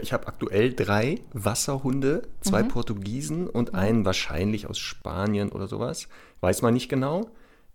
Ich 0.00 0.12
habe 0.12 0.26
aktuell 0.26 0.72
drei 0.72 1.20
Wasserhunde, 1.32 2.22
zwei 2.40 2.62
mhm. 2.62 2.68
Portugiesen 2.68 3.48
und 3.48 3.72
mhm. 3.72 3.78
einen 3.78 4.04
wahrscheinlich 4.04 4.66
aus 4.66 4.78
Spanien 4.78 5.50
oder 5.50 5.68
sowas. 5.68 6.08
Weiß 6.40 6.62
man 6.62 6.74
nicht 6.74 6.88
genau. 6.88 7.28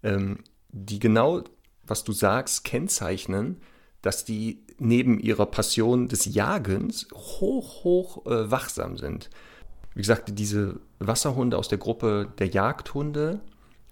Ähm, 0.03 0.39
die 0.69 0.99
genau, 0.99 1.43
was 1.85 2.03
du 2.03 2.11
sagst, 2.11 2.63
kennzeichnen, 2.63 3.61
dass 4.01 4.25
die 4.25 4.63
neben 4.79 5.19
ihrer 5.19 5.45
Passion 5.45 6.07
des 6.07 6.25
Jagens 6.25 7.07
hoch, 7.13 7.83
hoch 7.83 8.25
äh, 8.25 8.49
wachsam 8.49 8.97
sind. 8.97 9.29
Wie 9.97 10.01
gesagt, 10.01 10.29
diese 10.37 10.79
Wasserhunde 10.99 11.57
aus 11.57 11.69
der 11.69 11.79
Gruppe 11.79 12.27
der 12.37 12.45
Jagdhunde, 12.45 13.39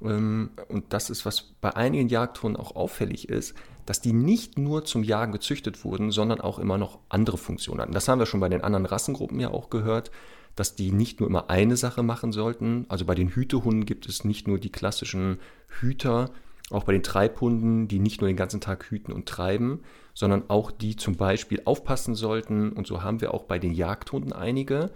ähm, 0.04 0.52
und 0.68 0.94
das 0.94 1.10
ist, 1.10 1.26
was 1.26 1.54
bei 1.62 1.76
einigen 1.76 2.10
Jagdhunden 2.10 2.62
auch 2.62 2.76
auffällig 2.76 3.28
ist, 3.28 3.56
dass 3.88 4.02
die 4.02 4.14
nicht 4.14 4.60
nur 4.60 4.86
zum 4.86 5.02
Jagen 5.02 5.32
gezüchtet 5.32 5.84
wurden, 5.84 6.12
sondern 6.12 6.42
auch 6.42 6.60
immer 6.60 6.78
noch 6.78 7.00
andere 7.10 7.40
Funktionen 7.40 7.82
hatten. 7.82 7.94
Das 7.94 8.08
haben 8.08 8.20
wir 8.20 8.28
schon 8.28 8.40
bei 8.40 8.50
den 8.50 8.64
anderen 8.64 8.86
Rassengruppen 8.86 9.40
ja 9.40 9.50
auch 9.50 9.72
gehört, 9.72 10.12
dass 10.56 10.76
die 10.76 10.92
nicht 10.92 11.22
nur 11.22 11.28
immer 11.28 11.50
eine 11.50 11.76
Sache 11.76 12.04
machen 12.04 12.32
sollten. 12.32 12.86
Also 12.88 13.06
bei 13.06 13.16
den 13.16 13.30
Hütehunden 13.30 13.88
gibt 13.88 14.08
es 14.08 14.24
nicht 14.24 14.48
nur 14.48 14.60
die 14.60 14.72
klassischen 14.72 15.40
Hüter, 15.80 16.30
auch 16.70 16.84
bei 16.84 16.94
den 16.94 17.02
Treibhunden, 17.02 17.88
die 17.88 17.98
nicht 17.98 18.22
nur 18.22 18.28
den 18.28 18.38
ganzen 18.38 18.62
Tag 18.62 18.92
hüten 18.92 19.12
und 19.12 19.28
treiben, 19.28 19.80
sondern 20.14 20.52
auch 20.52 20.70
die 20.70 20.98
zum 20.98 21.16
Beispiel 21.16 21.64
aufpassen 21.66 22.14
sollten. 22.14 22.74
Und 22.74 22.86
so 22.86 23.02
haben 23.02 23.22
wir 23.22 23.34
auch 23.34 23.46
bei 23.46 23.58
den 23.58 23.74
Jagdhunden 23.74 24.34
einige, 24.34 24.92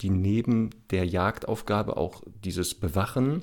die 0.00 0.10
neben 0.10 0.70
der 0.90 1.06
Jagdaufgabe 1.06 1.96
auch 1.96 2.22
dieses 2.44 2.74
Bewachen, 2.74 3.42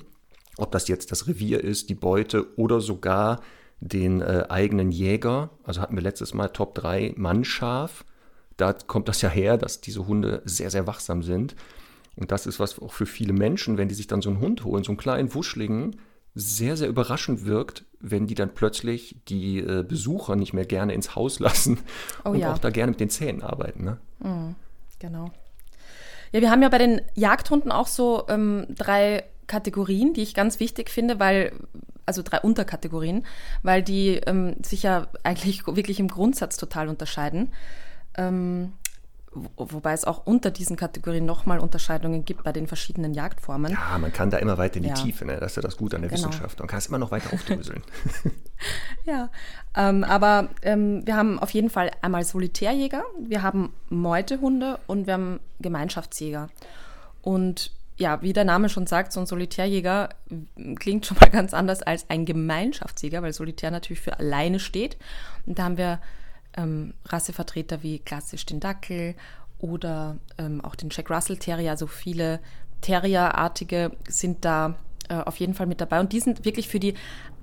ob 0.58 0.70
das 0.72 0.88
jetzt 0.88 1.10
das 1.10 1.26
Revier 1.26 1.62
ist, 1.62 1.88
die 1.88 1.94
Beute 1.94 2.56
oder 2.58 2.80
sogar 2.80 3.40
den 3.80 4.20
äh, 4.20 4.44
eigenen 4.48 4.92
Jäger, 4.92 5.50
also 5.64 5.80
hatten 5.80 5.96
wir 5.96 6.02
letztes 6.02 6.34
Mal 6.34 6.48
Top 6.48 6.74
3 6.74 7.14
Mannschaf, 7.16 8.04
da 8.56 8.72
kommt 8.72 9.08
das 9.08 9.22
ja 9.22 9.28
her, 9.28 9.56
dass 9.56 9.80
diese 9.80 10.06
Hunde 10.06 10.42
sehr, 10.44 10.70
sehr 10.70 10.86
wachsam 10.86 11.22
sind. 11.22 11.56
Und 12.16 12.30
das 12.30 12.46
ist 12.46 12.60
was 12.60 12.78
auch 12.78 12.92
für 12.92 13.06
viele 13.06 13.32
Menschen, 13.32 13.78
wenn 13.78 13.88
die 13.88 13.94
sich 13.94 14.06
dann 14.06 14.20
so 14.20 14.30
einen 14.30 14.40
Hund 14.40 14.64
holen, 14.64 14.84
so 14.84 14.92
einen 14.92 14.98
kleinen 14.98 15.34
Wuschligen, 15.34 15.96
sehr, 16.34 16.76
sehr 16.76 16.88
überraschend 16.88 17.44
wirkt, 17.44 17.84
wenn 18.00 18.26
die 18.26 18.34
dann 18.34 18.54
plötzlich 18.54 19.16
die 19.28 19.58
äh, 19.58 19.84
Besucher 19.86 20.36
nicht 20.36 20.52
mehr 20.52 20.64
gerne 20.64 20.94
ins 20.94 21.14
Haus 21.14 21.40
lassen 21.40 21.78
oh, 22.24 22.30
und 22.30 22.38
ja. 22.38 22.52
auch 22.52 22.58
da 22.58 22.70
gerne 22.70 22.92
mit 22.92 23.00
den 23.00 23.10
Zähnen 23.10 23.42
arbeiten. 23.42 23.84
Ne? 23.84 23.98
Mhm, 24.20 24.54
genau. 24.98 25.30
Ja, 26.32 26.40
wir 26.40 26.50
haben 26.50 26.62
ja 26.62 26.68
bei 26.68 26.78
den 26.78 27.00
Jagdhunden 27.14 27.70
auch 27.70 27.86
so 27.86 28.24
ähm, 28.28 28.66
drei 28.70 29.24
Kategorien, 29.46 30.14
die 30.14 30.22
ich 30.22 30.34
ganz 30.34 30.60
wichtig 30.60 30.90
finde, 30.90 31.20
weil, 31.20 31.52
also 32.06 32.22
drei 32.22 32.40
Unterkategorien, 32.40 33.26
weil 33.62 33.82
die 33.82 34.16
ähm, 34.26 34.56
sich 34.62 34.82
ja 34.82 35.08
eigentlich 35.22 35.66
wirklich 35.66 36.00
im 36.00 36.08
Grundsatz 36.08 36.56
total 36.56 36.88
unterscheiden. 36.88 37.52
Ähm, 38.16 38.72
wobei 39.34 39.92
es 39.92 40.04
auch 40.04 40.26
unter 40.26 40.50
diesen 40.50 40.76
Kategorien 40.76 41.24
nochmal 41.24 41.58
Unterscheidungen 41.58 42.24
gibt 42.24 42.44
bei 42.44 42.52
den 42.52 42.66
verschiedenen 42.66 43.14
Jagdformen. 43.14 43.72
Ja, 43.72 43.98
man 43.98 44.12
kann 44.12 44.30
da 44.30 44.38
immer 44.38 44.58
weiter 44.58 44.76
in 44.76 44.82
die 44.82 44.90
ja. 44.90 44.94
Tiefe, 44.94 45.24
ne? 45.24 45.38
das 45.38 45.52
ist 45.52 45.56
ja 45.56 45.62
das 45.62 45.76
Gute 45.76 45.96
an 45.96 46.02
der 46.02 46.10
genau. 46.10 46.28
Wissenschaft. 46.28 46.58
Man 46.58 46.68
kann 46.68 46.78
es 46.78 46.86
immer 46.86 46.98
noch 46.98 47.10
weiter 47.10 47.32
aufdröseln. 47.32 47.82
ja, 49.04 49.30
ähm, 49.74 50.04
aber 50.04 50.48
ähm, 50.62 51.06
wir 51.06 51.16
haben 51.16 51.38
auf 51.38 51.50
jeden 51.50 51.70
Fall 51.70 51.90
einmal 52.02 52.24
Solitärjäger, 52.24 53.04
wir 53.18 53.42
haben 53.42 53.72
Meutehunde 53.88 54.78
und 54.86 55.06
wir 55.06 55.14
haben 55.14 55.40
Gemeinschaftsjäger. 55.60 56.50
Und 57.22 57.72
ja, 57.96 58.20
wie 58.20 58.32
der 58.32 58.44
Name 58.44 58.68
schon 58.68 58.86
sagt, 58.86 59.12
so 59.12 59.20
ein 59.20 59.26
Solitärjäger 59.26 60.10
klingt 60.76 61.06
schon 61.06 61.16
mal 61.20 61.30
ganz 61.32 61.54
anders 61.54 61.82
als 61.82 62.10
ein 62.10 62.26
Gemeinschaftsjäger, 62.26 63.22
weil 63.22 63.32
Solitär 63.32 63.70
natürlich 63.70 64.00
für 64.00 64.18
alleine 64.18 64.60
steht. 64.60 64.98
Und 65.46 65.58
da 65.58 65.64
haben 65.64 65.78
wir 65.78 66.00
ähm, 66.56 66.94
Rassevertreter 67.06 67.82
wie 67.82 67.98
klassisch 67.98 68.46
den 68.46 68.60
Dackel 68.60 69.14
oder 69.58 70.16
ähm, 70.38 70.60
auch 70.62 70.74
den 70.74 70.90
Jack 70.90 71.10
Russell 71.10 71.36
Terrier. 71.36 71.70
Also 71.70 71.86
viele 71.86 72.40
Terrierartige 72.80 73.92
sind 74.08 74.44
da 74.44 74.74
äh, 75.08 75.14
auf 75.14 75.36
jeden 75.36 75.54
Fall 75.54 75.66
mit 75.66 75.80
dabei. 75.80 76.00
Und 76.00 76.12
die 76.12 76.20
sind 76.20 76.44
wirklich 76.44 76.68
für 76.68 76.80
die 76.80 76.94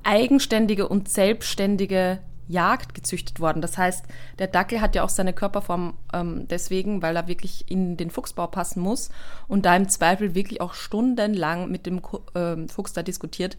eigenständige 0.03 0.87
und 0.87 1.09
selbstständige 1.09 2.19
Jagd 2.47 2.95
gezüchtet 2.95 3.39
worden. 3.39 3.61
Das 3.61 3.77
heißt, 3.77 4.05
der 4.39 4.47
Dackel 4.47 4.81
hat 4.81 4.95
ja 4.95 5.03
auch 5.03 5.09
seine 5.09 5.33
Körperform 5.33 5.93
ähm, 6.11 6.47
deswegen, 6.47 7.01
weil 7.01 7.15
er 7.15 7.27
wirklich 7.27 7.69
in 7.69 7.95
den 7.95 8.09
Fuchsbau 8.09 8.47
passen 8.47 8.81
muss 8.81 9.09
und 9.47 9.65
da 9.65 9.75
im 9.75 9.87
Zweifel 9.87 10.33
wirklich 10.33 10.59
auch 10.59 10.73
stundenlang 10.73 11.69
mit 11.69 11.85
dem 11.85 12.01
äh, 12.33 12.67
Fuchs 12.67 12.93
da 12.93 13.03
diskutiert, 13.03 13.55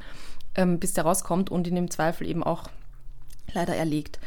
ähm, 0.56 0.80
bis 0.80 0.92
der 0.92 1.04
rauskommt 1.04 1.50
und 1.50 1.68
ihn 1.68 1.76
im 1.76 1.90
Zweifel 1.90 2.26
eben 2.26 2.42
auch 2.42 2.64
leider 3.54 3.74
erlegt. 3.74 4.18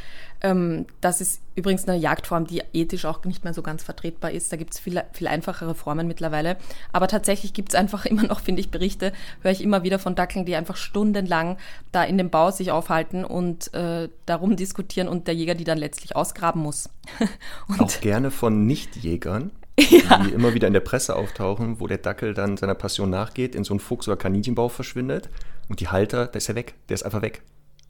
Ähm, 0.44 0.86
das 1.00 1.22
ist 1.22 1.42
übrigens 1.56 1.88
eine 1.88 1.98
Jagdform, 1.98 2.46
die 2.46 2.62
ethisch 2.74 3.06
auch 3.06 3.24
nicht 3.24 3.46
mehr 3.46 3.54
so 3.54 3.62
ganz 3.62 3.82
vertretbar 3.82 4.32
ist. 4.32 4.52
Da 4.52 4.58
gibt 4.58 4.74
es 4.74 4.80
viel, 4.80 5.02
viel 5.14 5.28
einfachere 5.28 5.74
Formen 5.74 6.06
mittlerweile. 6.06 6.58
Aber 6.92 7.08
tatsächlich 7.08 7.54
gibt 7.54 7.70
es 7.70 7.76
einfach 7.76 8.06
immer 8.08 8.24
noch, 8.24 8.42
finde 8.42 8.60
ich, 8.60 8.70
Berichte, 8.70 9.14
höre 9.42 9.52
ich 9.52 9.64
immer 9.64 9.84
wieder 9.84 10.00
von 10.00 10.16
Dackeln, 10.16 10.46
die 10.46 10.56
einfach 10.56 10.76
stundenlang 10.76 11.58
da 11.94 12.04
in 12.04 12.18
dem 12.18 12.30
Bau 12.30 12.52
sich 12.52 12.72
aufhalten 12.72 13.24
und 13.24 13.74
äh, 13.74 14.10
darum 14.26 14.58
diskutieren 14.58 15.08
und 15.08 15.28
der 15.28 15.36
Jäger 15.36 15.56
die 15.56 15.64
dann 15.64 15.78
letztlich 15.78 16.16
ausgraben 16.16 16.62
muss. 16.62 16.90
auch 17.80 18.02
gerne 18.02 18.30
von 18.30 18.68
Nichtjägern. 18.68 19.52
Ja. 19.90 20.20
die 20.20 20.30
immer 20.30 20.54
wieder 20.54 20.68
in 20.68 20.74
der 20.74 20.82
Presse 20.82 21.16
auftauchen, 21.16 21.80
wo 21.80 21.88
der 21.88 21.98
Dackel 21.98 22.36
dann 22.36 22.58
seiner 22.58 22.76
Passion 22.76 23.10
nachgeht, 23.10 23.56
in 23.56 23.64
so 23.64 23.74
einen 23.74 23.80
Fuchs- 23.80 24.08
oder 24.08 24.18
Kaninchenbau 24.18 24.70
verschwindet 24.70 25.30
und 25.68 25.80
die 25.80 25.88
Halter, 25.88 26.28
der 26.28 26.38
ist 26.38 26.48
ja 26.48 26.54
weg, 26.54 26.76
der 26.90 26.94
ist 26.94 27.02
einfach 27.02 27.24
weg. 27.24 27.42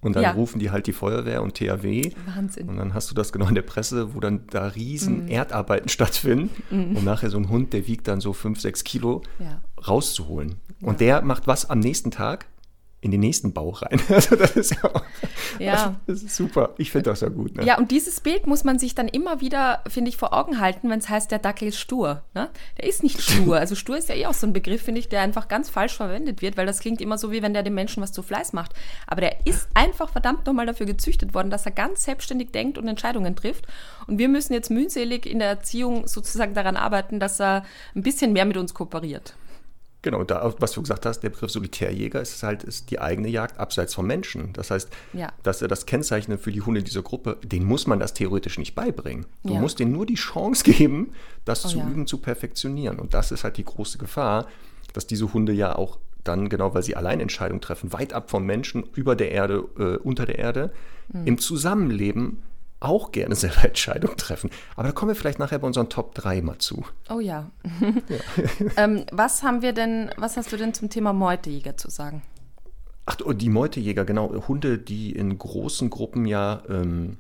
Und 0.04 0.16
dann 0.16 0.24
ja. 0.24 0.32
rufen 0.32 0.60
die 0.60 0.72
halt 0.72 0.88
die 0.88 0.94
Feuerwehr 0.94 1.42
und 1.42 1.56
THW. 1.56 2.12
Wahnsinn. 2.26 2.70
Und 2.70 2.78
dann 2.78 2.94
hast 2.94 3.10
du 3.10 3.16
das 3.16 3.32
genau 3.32 3.48
in 3.48 3.56
der 3.56 3.62
Presse, 3.62 4.14
wo 4.14 4.20
dann 4.20 4.48
da 4.50 4.68
riesen 4.68 5.26
mm. 5.26 5.30
Erdarbeiten 5.30 5.90
stattfinden. 5.90 6.50
Mm. 6.70 6.98
Und 6.98 7.04
nachher 7.04 7.30
so 7.30 7.38
ein 7.38 7.50
Hund, 7.50 7.74
der 7.74 7.88
wiegt 7.88 8.08
dann 8.08 8.20
so 8.20 8.34
fünf, 8.34 8.60
sechs 8.60 8.84
Kilo, 8.84 9.22
ja. 9.40 9.62
rauszuholen. 9.88 10.56
Ja. 10.80 10.88
Und 10.88 11.00
der 11.00 11.22
macht 11.22 11.48
was 11.48 11.70
am 11.70 11.80
nächsten 11.80 12.12
Tag? 12.12 12.48
In 13.04 13.12
den 13.12 13.20
nächsten 13.20 13.54
Bauch 13.54 13.82
rein. 13.82 14.00
Also 14.14 14.36
das 14.36 14.56
ist 14.56 14.76
ja, 14.76 14.84
auch, 14.86 15.04
ja. 15.60 15.96
Das 16.08 16.24
ist 16.24 16.36
super. 16.36 16.74
Ich 16.78 16.92
finde 16.92 17.10
das 17.10 17.22
ja 17.22 17.30
gut. 17.30 17.56
Ne? 17.56 17.66
Ja, 17.66 17.78
und 17.78 17.92
dieses 17.92 18.22
Bild 18.22 18.48
muss 18.48 18.64
man 18.64 18.80
sich 18.80 18.96
dann 18.96 19.08
immer 19.08 19.42
wieder, 19.42 19.84
finde 19.88 20.10
ich, 20.10 20.18
vor 20.18 20.34
Augen 20.34 20.60
halten, 20.60 20.90
wenn 20.90 21.00
es 21.00 21.10
heißt, 21.10 21.32
der 21.32 21.40
Dackel 21.40 21.68
ist 21.68 21.80
stur. 21.80 22.22
Ne? 22.34 22.50
Der 22.78 22.88
ist 22.88 23.04
nicht 23.04 23.22
stur. 23.22 23.58
Also 23.58 23.76
stur 23.76 23.98
ist 23.98 24.08
ja 24.08 24.16
eh 24.16 24.28
auch 24.28 24.34
so 24.34 24.48
ein 24.48 24.54
Begriff, 24.54 24.84
finde 24.84 25.00
ich, 25.00 25.10
der 25.10 25.22
einfach 25.22 25.48
ganz 25.48 25.70
falsch 25.70 25.96
verwendet 25.96 26.42
wird, 26.42 26.56
weil 26.56 26.66
das 26.66 26.80
klingt 26.80 27.02
immer 27.02 27.18
so, 27.18 27.32
wie 27.32 27.42
wenn 27.42 27.54
der 27.54 27.64
dem 27.64 27.74
Menschen 27.74 28.02
was 28.02 28.14
zu 28.14 28.24
Fleiß 28.24 28.54
macht. 28.54 28.72
Aber 29.08 29.20
der 29.22 29.46
ist 29.46 29.68
einfach 29.74 30.10
verdammt 30.10 30.46
nochmal 30.46 30.66
dafür 30.66 30.86
gezüchtet 30.86 31.34
worden, 31.34 31.50
dass 31.50 31.66
er 31.66 31.72
ganz 31.72 32.04
selbstständig 32.06 32.52
denkt 32.52 32.78
und 32.78 32.88
Entscheidungen 32.88 33.36
trifft. 33.36 33.68
Und 34.08 34.20
wir 34.20 34.30
müssen 34.30 34.54
jetzt 34.54 34.70
mühselig 34.70 35.26
in 35.26 35.40
der 35.40 35.50
Erziehung 35.50 36.08
sozusagen 36.08 36.54
daran 36.54 36.78
arbeiten, 36.78 37.20
dass 37.20 37.42
er 37.42 37.66
ein 37.96 38.04
bisschen 38.04 38.32
mehr 38.32 38.46
mit 38.46 38.58
uns 38.58 38.74
kooperiert. 38.74 39.36
Genau, 40.04 40.26
da, 40.26 40.54
was 40.60 40.74
du 40.74 40.82
gesagt 40.82 41.06
hast, 41.06 41.22
der 41.22 41.30
Begriff 41.30 41.50
Solitärjäger 41.50 42.22
ist 42.22 42.44
halt 42.44 42.64
ist 42.64 42.92
die 42.92 43.00
eigene 43.00 43.30
Jagd 43.30 43.58
abseits 43.58 43.94
vom 43.94 44.06
Menschen. 44.06 44.52
Das 44.52 44.70
heißt, 44.70 44.90
ja. 45.14 45.32
dass 45.44 45.62
er 45.62 45.70
das 45.70 45.86
Kennzeichnen 45.86 46.38
für 46.38 46.52
die 46.52 46.62
Hunde 46.62 46.84
dieser 46.84 47.02
Gruppe, 47.02 47.38
den 47.42 47.64
muss 47.64 47.88
man 47.88 48.02
das 48.02 48.14
theoretisch 48.14 48.58
nicht 48.58 48.76
beibringen. 48.76 49.26
Du 49.44 49.54
ja. 49.54 49.62
musst 49.62 49.80
denen 49.80 49.94
nur 49.94 50.06
die 50.06 50.16
Chance 50.16 50.64
geben, 50.72 51.14
das 51.46 51.66
oh, 51.66 51.70
zu 51.70 51.78
ja. 51.78 51.88
üben, 51.88 52.06
zu 52.06 52.18
perfektionieren. 52.18 53.00
Und 53.00 53.14
das 53.14 53.32
ist 53.32 53.46
halt 53.46 53.56
die 53.56 53.64
große 53.64 53.98
Gefahr, 53.98 54.48
dass 54.92 55.08
diese 55.08 55.34
Hunde 55.34 55.54
ja 55.54 55.74
auch 55.74 55.98
dann, 56.26 56.50
genau 56.50 56.74
weil 56.74 56.84
sie 56.84 56.98
Alleinentscheidungen 56.98 57.62
treffen, 57.62 57.94
weit 57.94 58.12
ab 58.12 58.30
vom 58.30 58.46
Menschen, 58.46 58.84
über 58.96 59.16
der 59.16 59.32
Erde, 59.32 59.64
äh, 59.80 59.98
unter 59.98 60.26
der 60.26 60.38
Erde, 60.38 60.74
mhm. 61.14 61.28
im 61.28 61.38
Zusammenleben 61.38 62.44
auch 62.84 63.12
gerne 63.12 63.36
selber 63.36 63.64
Entscheidungen 63.66 64.18
treffen. 64.18 64.50
Aber 64.76 64.88
da 64.88 64.92
kommen 64.94 65.10
wir 65.10 65.16
vielleicht 65.16 65.40
nachher 65.40 65.60
bei 65.60 65.68
unseren 65.68 65.90
Top 65.90 66.14
3 66.16 66.42
mal 66.42 66.58
zu. 66.58 66.86
Oh 67.10 67.20
ja. 67.20 67.50
ja. 67.82 68.18
ähm, 68.78 69.06
was 69.12 69.44
haben 69.44 69.62
wir 69.62 69.74
denn, 69.74 70.12
was 70.18 70.38
hast 70.38 70.52
du 70.52 70.58
denn 70.58 70.74
zum 70.74 70.90
Thema 70.90 71.14
Meutejäger 71.14 71.78
zu 71.78 71.90
sagen? 71.90 72.22
Ach, 73.06 73.18
oh, 73.26 73.34
die 73.34 73.50
Meutejäger, 73.50 74.06
genau. 74.06 74.48
Hunde, 74.48 74.78
die 74.78 75.12
in 75.12 75.38
großen 75.38 75.90
Gruppen 75.90 76.26
ja 76.26 76.64
ähm, 76.70 77.18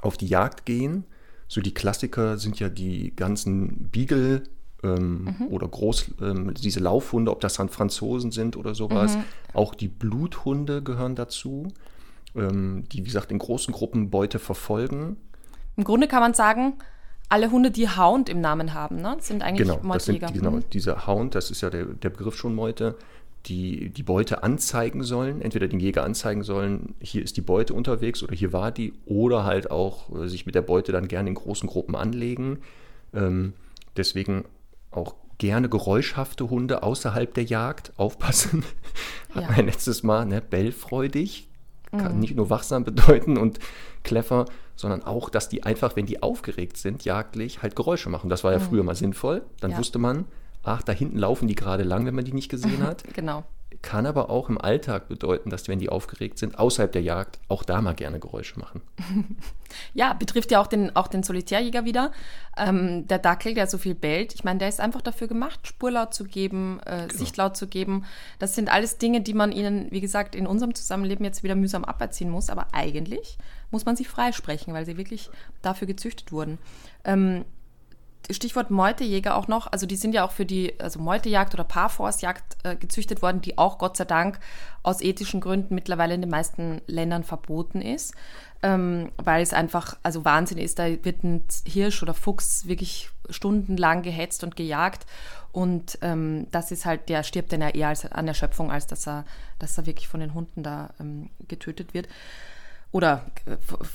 auf 0.00 0.16
die 0.16 0.26
Jagd 0.26 0.64
gehen. 0.64 1.04
So 1.48 1.60
die 1.60 1.74
Klassiker 1.74 2.38
sind 2.38 2.60
ja 2.60 2.68
die 2.68 3.14
ganzen 3.14 3.90
Beagle 3.90 4.44
ähm, 4.82 5.36
mhm. 5.38 5.46
oder 5.48 5.68
groß, 5.68 6.12
ähm, 6.20 6.54
diese 6.54 6.80
Laufhunde, 6.80 7.30
ob 7.30 7.40
das 7.40 7.54
dann 7.54 7.68
Franzosen 7.68 8.30
sind 8.30 8.56
oder 8.56 8.74
sowas. 8.74 9.16
Mhm. 9.16 9.24
Auch 9.52 9.74
die 9.74 9.88
Bluthunde 9.88 10.82
gehören 10.82 11.14
dazu 11.14 11.68
die, 12.34 12.98
wie 12.98 13.02
gesagt, 13.02 13.30
in 13.30 13.38
großen 13.38 13.74
Gruppen 13.74 14.10
Beute 14.10 14.38
verfolgen. 14.38 15.16
Im 15.76 15.84
Grunde 15.84 16.08
kann 16.08 16.20
man 16.20 16.34
sagen, 16.34 16.74
alle 17.28 17.50
Hunde, 17.50 17.70
die 17.70 17.88
Hound 17.88 18.28
im 18.28 18.40
Namen 18.40 18.74
haben, 18.74 18.96
ne? 18.96 19.16
sind 19.20 19.42
eigentlich 19.42 19.68
genau, 19.68 19.80
Meutejäger. 19.82 20.28
Sind, 20.28 20.38
genau, 20.38 20.50
mhm. 20.52 20.64
dieser 20.70 21.06
Hound, 21.06 21.34
das 21.34 21.50
ist 21.50 21.62
ja 21.62 21.70
der, 21.70 21.86
der 21.86 22.10
Begriff 22.10 22.36
schon 22.36 22.54
Meute, 22.54 22.96
die 23.46 23.88
die 23.90 24.02
Beute 24.02 24.42
anzeigen 24.42 25.02
sollen, 25.02 25.40
entweder 25.40 25.66
den 25.66 25.80
Jäger 25.80 26.04
anzeigen 26.04 26.42
sollen, 26.42 26.94
hier 27.00 27.22
ist 27.22 27.36
die 27.36 27.40
Beute 27.40 27.74
unterwegs 27.74 28.22
oder 28.22 28.34
hier 28.34 28.52
war 28.52 28.70
die, 28.70 28.92
oder 29.06 29.44
halt 29.44 29.70
auch 29.70 30.14
äh, 30.14 30.28
sich 30.28 30.46
mit 30.46 30.54
der 30.54 30.62
Beute 30.62 30.92
dann 30.92 31.08
gerne 31.08 31.30
in 31.30 31.34
großen 31.34 31.68
Gruppen 31.68 31.96
anlegen. 31.96 32.58
Ähm, 33.14 33.54
deswegen 33.96 34.44
auch 34.90 35.14
gerne 35.38 35.68
geräuschhafte 35.68 36.50
Hunde 36.50 36.82
außerhalb 36.82 37.34
der 37.34 37.44
Jagd. 37.44 37.92
Aufpassen. 37.96 38.64
Hat 39.34 39.44
ja. 39.44 39.50
mein 39.56 39.66
letztes 39.66 40.02
Mal, 40.02 40.26
ne, 40.26 40.40
bellfreudig. 40.40 41.48
Kann 41.92 42.14
mhm. 42.14 42.20
nicht 42.20 42.34
nur 42.34 42.50
wachsam 42.50 42.84
bedeuten 42.84 43.36
und 43.36 43.58
clever, 44.02 44.46
sondern 44.76 45.02
auch, 45.02 45.28
dass 45.28 45.48
die 45.48 45.62
einfach, 45.62 45.94
wenn 45.96 46.06
die 46.06 46.22
aufgeregt 46.22 46.76
sind, 46.76 47.04
jagdlich, 47.04 47.62
halt 47.62 47.76
Geräusche 47.76 48.08
machen. 48.08 48.30
Das 48.30 48.44
war 48.44 48.52
ja 48.52 48.58
mhm. 48.58 48.64
früher 48.64 48.82
mal 48.82 48.94
sinnvoll. 48.94 49.42
Dann 49.60 49.72
ja. 49.72 49.78
wusste 49.78 49.98
man, 49.98 50.24
ach, 50.62 50.82
da 50.82 50.92
hinten 50.92 51.18
laufen 51.18 51.48
die 51.48 51.54
gerade 51.54 51.82
lang, 51.82 52.06
wenn 52.06 52.14
man 52.14 52.24
die 52.24 52.32
nicht 52.32 52.48
gesehen 52.48 52.82
hat. 52.86 53.04
genau. 53.14 53.44
Kann 53.80 54.06
aber 54.06 54.28
auch 54.28 54.48
im 54.48 54.60
Alltag 54.60 55.08
bedeuten, 55.08 55.50
dass 55.50 55.68
wenn 55.68 55.78
die 55.78 55.88
aufgeregt 55.88 56.38
sind, 56.38 56.58
außerhalb 56.58 56.92
der 56.92 57.02
Jagd, 57.02 57.40
auch 57.48 57.62
da 57.62 57.80
mal 57.80 57.94
gerne 57.94 58.20
Geräusche 58.20 58.58
machen. 58.58 58.82
Ja, 59.94 60.12
betrifft 60.12 60.50
ja 60.50 60.60
auch 60.60 60.66
den, 60.66 60.94
auch 60.96 61.08
den 61.08 61.22
Solitärjäger 61.22 61.86
wieder. 61.86 62.12
Ähm, 62.58 63.06
der 63.08 63.18
Dackel, 63.18 63.54
der 63.54 63.66
so 63.66 63.78
viel 63.78 63.94
bellt, 63.94 64.34
ich 64.34 64.44
meine, 64.44 64.58
der 64.58 64.68
ist 64.68 64.80
einfach 64.80 65.00
dafür 65.00 65.28
gemacht, 65.28 65.66
Spurlaut 65.66 66.12
zu 66.12 66.24
geben, 66.24 66.78
äh, 66.84 67.06
genau. 67.06 67.18
Sichtlaut 67.18 67.56
zu 67.56 67.66
geben. 67.66 68.04
Das 68.38 68.54
sind 68.54 68.70
alles 68.70 68.98
Dinge, 68.98 69.22
die 69.22 69.32
man 69.32 69.50
ihnen, 69.50 69.86
wie 69.90 70.02
gesagt, 70.02 70.34
in 70.34 70.46
unserem 70.46 70.74
Zusammenleben 70.74 71.24
jetzt 71.24 71.42
wieder 71.42 71.54
mühsam 71.54 71.86
aberziehen 71.86 72.28
muss. 72.28 72.50
Aber 72.50 72.66
eigentlich 72.72 73.38
muss 73.70 73.86
man 73.86 73.96
sie 73.96 74.04
freisprechen, 74.04 74.74
weil 74.74 74.84
sie 74.84 74.98
wirklich 74.98 75.30
dafür 75.62 75.86
gezüchtet 75.86 76.32
wurden. 76.32 76.58
Ähm, 77.04 77.46
Stichwort 78.30 78.70
Meutejäger 78.70 79.36
auch 79.36 79.48
noch, 79.48 79.66
also 79.72 79.86
die 79.86 79.96
sind 79.96 80.14
ja 80.14 80.24
auch 80.24 80.30
für 80.30 80.46
die 80.46 80.78
also 80.80 81.00
Meutejagd 81.00 81.54
oder 81.54 81.64
Parforcejagd 81.64 82.56
äh, 82.62 82.76
gezüchtet 82.76 83.22
worden, 83.22 83.40
die 83.40 83.58
auch 83.58 83.78
Gott 83.78 83.96
sei 83.96 84.04
Dank 84.04 84.38
aus 84.82 85.00
ethischen 85.00 85.40
Gründen 85.40 85.74
mittlerweile 85.74 86.14
in 86.14 86.20
den 86.20 86.30
meisten 86.30 86.80
Ländern 86.86 87.24
verboten 87.24 87.82
ist, 87.82 88.14
ähm, 88.62 89.10
weil 89.16 89.42
es 89.42 89.52
einfach 89.52 89.96
also 90.02 90.24
Wahnsinn 90.24 90.58
ist, 90.58 90.78
da 90.78 90.86
wird 90.86 91.24
ein 91.24 91.44
Hirsch 91.66 92.02
oder 92.02 92.14
Fuchs 92.14 92.66
wirklich 92.66 93.10
stundenlang 93.28 94.02
gehetzt 94.02 94.44
und 94.44 94.56
gejagt. 94.56 95.06
Und 95.52 95.98
ähm, 96.00 96.46
das 96.50 96.70
ist 96.70 96.86
halt, 96.86 97.10
der 97.10 97.22
stirbt 97.24 97.52
dann 97.52 97.60
ja 97.60 97.68
eher 97.68 97.88
als, 97.88 98.10
an 98.10 98.26
Erschöpfung, 98.26 98.70
als 98.70 98.86
dass 98.86 99.06
er, 99.06 99.24
dass 99.58 99.76
er 99.76 99.84
wirklich 99.84 100.08
von 100.08 100.20
den 100.20 100.32
Hunden 100.32 100.62
da 100.62 100.90
ähm, 100.98 101.28
getötet 101.46 101.92
wird 101.92 102.08
oder 102.92 103.24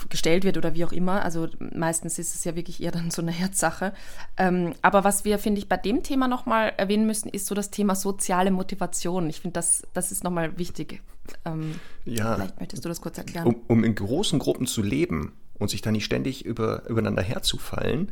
gestellt 0.09 0.43
wird 0.43 0.57
oder 0.57 0.73
wie 0.73 0.83
auch 0.83 0.91
immer. 0.91 1.23
Also 1.23 1.47
meistens 1.59 2.17
ist 2.17 2.33
es 2.33 2.43
ja 2.43 2.55
wirklich 2.55 2.81
eher 2.81 2.91
dann 2.91 3.11
so 3.11 3.21
eine 3.21 3.31
Herzsache. 3.31 3.93
Ähm, 4.37 4.73
aber 4.81 5.03
was 5.03 5.23
wir, 5.23 5.37
finde 5.37 5.59
ich, 5.59 5.69
bei 5.69 5.77
dem 5.77 6.01
Thema 6.01 6.27
nochmal 6.27 6.73
erwähnen 6.77 7.05
müssen, 7.05 7.29
ist 7.29 7.45
so 7.45 7.53
das 7.53 7.69
Thema 7.69 7.95
soziale 7.95 8.49
Motivation. 8.49 9.29
Ich 9.29 9.39
finde, 9.39 9.53
das, 9.53 9.83
das 9.93 10.11
ist 10.11 10.23
nochmal 10.23 10.57
wichtig. 10.57 11.03
Ähm, 11.45 11.75
ja. 12.05 12.35
Vielleicht 12.35 12.59
möchtest 12.59 12.85
du 12.85 12.89
das 12.89 12.99
kurz 12.99 13.19
erklären. 13.19 13.45
Um, 13.45 13.61
um, 13.67 13.83
in 13.83 13.93
großen 13.93 14.39
Gruppen 14.39 14.65
zu 14.65 14.81
leben 14.81 15.33
und 15.59 15.69
sich 15.69 15.83
da 15.83 15.91
nicht 15.91 16.05
ständig 16.05 16.43
über, 16.43 16.87
übereinander 16.89 17.21
herzufallen, 17.21 18.11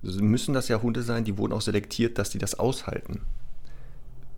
müssen 0.00 0.54
das 0.54 0.68
ja 0.68 0.80
Hunde 0.80 1.02
sein, 1.02 1.24
die 1.24 1.36
wurden 1.36 1.52
auch 1.52 1.60
selektiert, 1.60 2.18
dass 2.18 2.30
die 2.30 2.38
das 2.38 2.58
aushalten. 2.58 3.20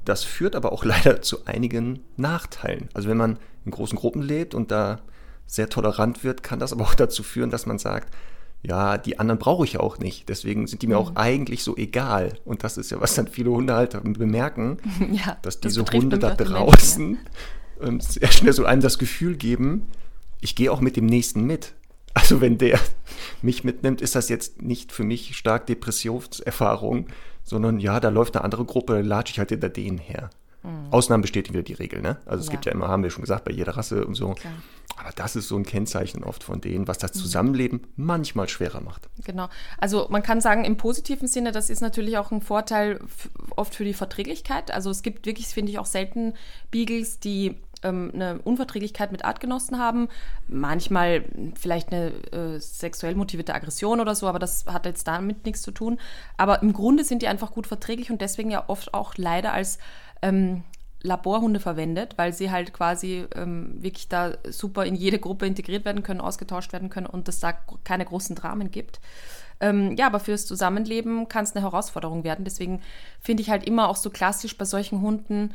Das 0.04 0.24
führt 0.24 0.56
aber 0.56 0.72
auch 0.72 0.84
leider 0.84 1.22
zu 1.22 1.46
einigen 1.46 2.00
Nachteilen. 2.16 2.88
Also 2.94 3.08
wenn 3.08 3.16
man 3.16 3.38
in 3.64 3.70
großen 3.70 3.96
Gruppen 3.96 4.22
lebt 4.22 4.54
und 4.54 4.72
da 4.72 5.00
sehr 5.46 5.68
tolerant 5.68 6.24
wird, 6.24 6.42
kann 6.42 6.58
das 6.58 6.72
aber 6.72 6.84
auch 6.84 6.94
dazu 6.96 7.22
führen, 7.22 7.50
dass 7.50 7.66
man 7.66 7.78
sagt, 7.78 8.14
ja, 8.62 8.96
die 8.96 9.18
anderen 9.18 9.38
brauche 9.38 9.64
ich 9.64 9.78
auch 9.78 9.98
nicht. 9.98 10.28
Deswegen 10.30 10.66
sind 10.66 10.80
die 10.80 10.86
mir 10.86 10.94
mhm. 10.94 11.00
auch 11.00 11.16
eigentlich 11.16 11.62
so 11.62 11.76
egal. 11.76 12.38
Und 12.46 12.64
das 12.64 12.78
ist 12.78 12.90
ja, 12.90 13.00
was 13.00 13.14
dann 13.14 13.28
viele 13.28 13.50
Hundehalter 13.50 14.00
bemerken, 14.00 14.78
ja, 15.12 15.36
dass 15.42 15.60
diese 15.60 15.84
das 15.84 15.94
Hunde 15.94 16.18
da 16.18 16.34
draußen 16.34 17.06
Menschen, 17.12 17.24
ja. 17.24 17.30
Ähm, 17.80 18.00
sehr 18.00 18.30
schnell 18.30 18.52
so 18.52 18.64
einem 18.64 18.80
das 18.80 18.98
Gefühl 18.98 19.36
geben, 19.36 19.88
ich 20.40 20.54
gehe 20.54 20.70
auch 20.70 20.80
mit 20.80 20.96
dem 20.96 21.06
Nächsten 21.06 21.44
mit. 21.44 21.74
Also 22.14 22.40
wenn 22.40 22.56
der 22.56 22.78
mich 23.42 23.64
mitnimmt, 23.64 24.00
ist 24.00 24.14
das 24.14 24.28
jetzt 24.28 24.62
nicht 24.62 24.92
für 24.92 25.02
mich 25.02 25.36
stark 25.36 25.66
Depressionserfahrung, 25.66 27.08
sondern 27.42 27.80
ja, 27.80 27.98
da 27.98 28.10
läuft 28.10 28.36
eine 28.36 28.44
andere 28.44 28.64
Gruppe, 28.64 29.02
latsche 29.02 29.32
ich 29.32 29.38
halt 29.40 29.50
hinter 29.50 29.68
denen 29.68 29.98
her. 29.98 30.30
Mhm. 30.62 30.92
Ausnahmen 30.92 31.22
bestätigen 31.22 31.54
wieder 31.54 31.64
die 31.64 31.74
Regel, 31.74 32.00
ne? 32.00 32.18
Also 32.26 32.42
es 32.42 32.46
ja. 32.46 32.52
gibt 32.52 32.66
ja 32.66 32.72
immer, 32.72 32.86
haben 32.86 33.02
wir 33.02 33.10
schon 33.10 33.22
gesagt, 33.22 33.44
bei 33.44 33.52
jeder 33.52 33.76
Rasse 33.76 34.06
und 34.06 34.14
so. 34.14 34.34
Klar. 34.34 34.52
Aber 34.96 35.10
das 35.14 35.36
ist 35.36 35.48
so 35.48 35.56
ein 35.56 35.64
Kennzeichen 35.64 36.22
oft 36.22 36.44
von 36.44 36.60
denen, 36.60 36.86
was 36.86 36.98
das 36.98 37.14
mhm. 37.14 37.18
Zusammenleben 37.18 37.80
manchmal 37.96 38.48
schwerer 38.48 38.80
macht. 38.80 39.08
Genau. 39.24 39.48
Also 39.78 40.06
man 40.10 40.22
kann 40.22 40.40
sagen, 40.40 40.64
im 40.64 40.76
positiven 40.76 41.28
Sinne, 41.28 41.52
das 41.52 41.70
ist 41.70 41.80
natürlich 41.80 42.16
auch 42.18 42.30
ein 42.30 42.40
Vorteil 42.40 43.00
oft 43.56 43.74
für 43.74 43.84
die 43.84 43.94
Verträglichkeit. 43.94 44.70
Also 44.70 44.90
es 44.90 45.02
gibt 45.02 45.26
wirklich, 45.26 45.46
finde 45.48 45.72
ich, 45.72 45.78
auch 45.78 45.86
selten 45.86 46.34
Beagles, 46.70 47.18
die 47.18 47.56
ähm, 47.85 48.11
eine 48.14 48.40
Unverträglichkeit 48.42 49.12
mit 49.12 49.24
Artgenossen 49.24 49.78
haben. 49.78 50.09
Manchmal 50.48 51.24
vielleicht 51.54 51.92
eine 51.92 52.12
äh, 52.33 52.59
sexuell 52.61 53.14
motivierte 53.14 53.54
Aggression 53.54 54.00
oder 54.00 54.14
so, 54.14 54.26
aber 54.26 54.38
das 54.38 54.64
hat 54.66 54.87
jetzt 54.87 55.07
damit 55.07 55.44
nichts 55.44 55.62
zu 55.62 55.70
tun. 55.70 56.00
Aber 56.37 56.62
im 56.62 56.72
Grunde 56.72 57.04
sind 57.04 57.22
die 57.22 57.28
einfach 57.28 57.52
gut 57.52 57.66
verträglich 57.66 58.11
und 58.11 58.20
deswegen 58.20 58.50
ja 58.50 58.64
oft 58.68 58.94
auch 58.94 59.14
leider 59.16 59.52
als 59.52 59.78
ähm, 60.22 60.64
Laborhunde 61.05 61.61
verwendet, 61.61 62.14
weil 62.17 62.33
sie 62.33 62.51
halt 62.51 62.73
quasi 62.73 63.27
ähm, 63.37 63.83
wirklich 63.83 64.09
da 64.09 64.33
super 64.49 64.87
in 64.87 64.95
jede 64.95 65.19
Gruppe 65.19 65.47
integriert 65.47 65.85
werden 65.85 66.03
können, 66.03 66.21
ausgetauscht 66.21 66.73
werden 66.73 66.88
können 66.88 67.07
und 67.07 67.29
es 67.29 67.40
da 67.40 67.53
keine 67.85 68.07
großen 68.07 68.35
Dramen 68.35 68.71
gibt. 68.71 69.01
Ähm, 69.61 69.95
ja, 69.97 70.07
aber 70.07 70.19
fürs 70.19 70.47
Zusammenleben 70.47 71.29
kann 71.29 71.45
es 71.45 71.55
eine 71.55 71.62
Herausforderung 71.62 72.25
werden. 72.25 72.45
Deswegen 72.45 72.81
finde 73.21 73.43
ich 73.43 73.51
halt 73.51 73.64
immer 73.64 73.88
auch 73.88 73.97
so 73.97 74.11
klassisch 74.11 74.57
bei 74.57 74.64
solchen 74.64 75.03
Hunden 75.03 75.55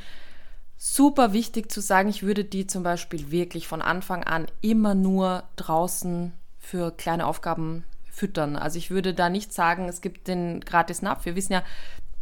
super 0.78 1.34
wichtig 1.34 1.72
zu 1.72 1.82
sagen, 1.82 2.10
ich 2.10 2.24
würde 2.24 2.46
die 2.46 2.66
zum 2.66 2.84
Beispiel 2.84 3.32
wirklich 3.32 3.68
von 3.68 3.82
Anfang 3.82 4.24
an 4.24 4.46
immer 4.62 4.96
nur 4.96 5.44
draußen 5.58 6.32
für 6.60 6.92
kleine 6.92 7.26
Aufgaben 7.26 7.84
füttern. 8.10 8.56
Also 8.56 8.78
ich 8.78 8.92
würde 8.92 9.14
da 9.14 9.30
nicht 9.30 9.52
sagen, 9.52 9.90
es 9.90 10.02
gibt 10.02 10.28
den 10.28 10.62
gratis 10.62 11.02
Napf. 11.02 11.26
Wir 11.26 11.36
wissen 11.36 11.54
ja, 11.54 11.64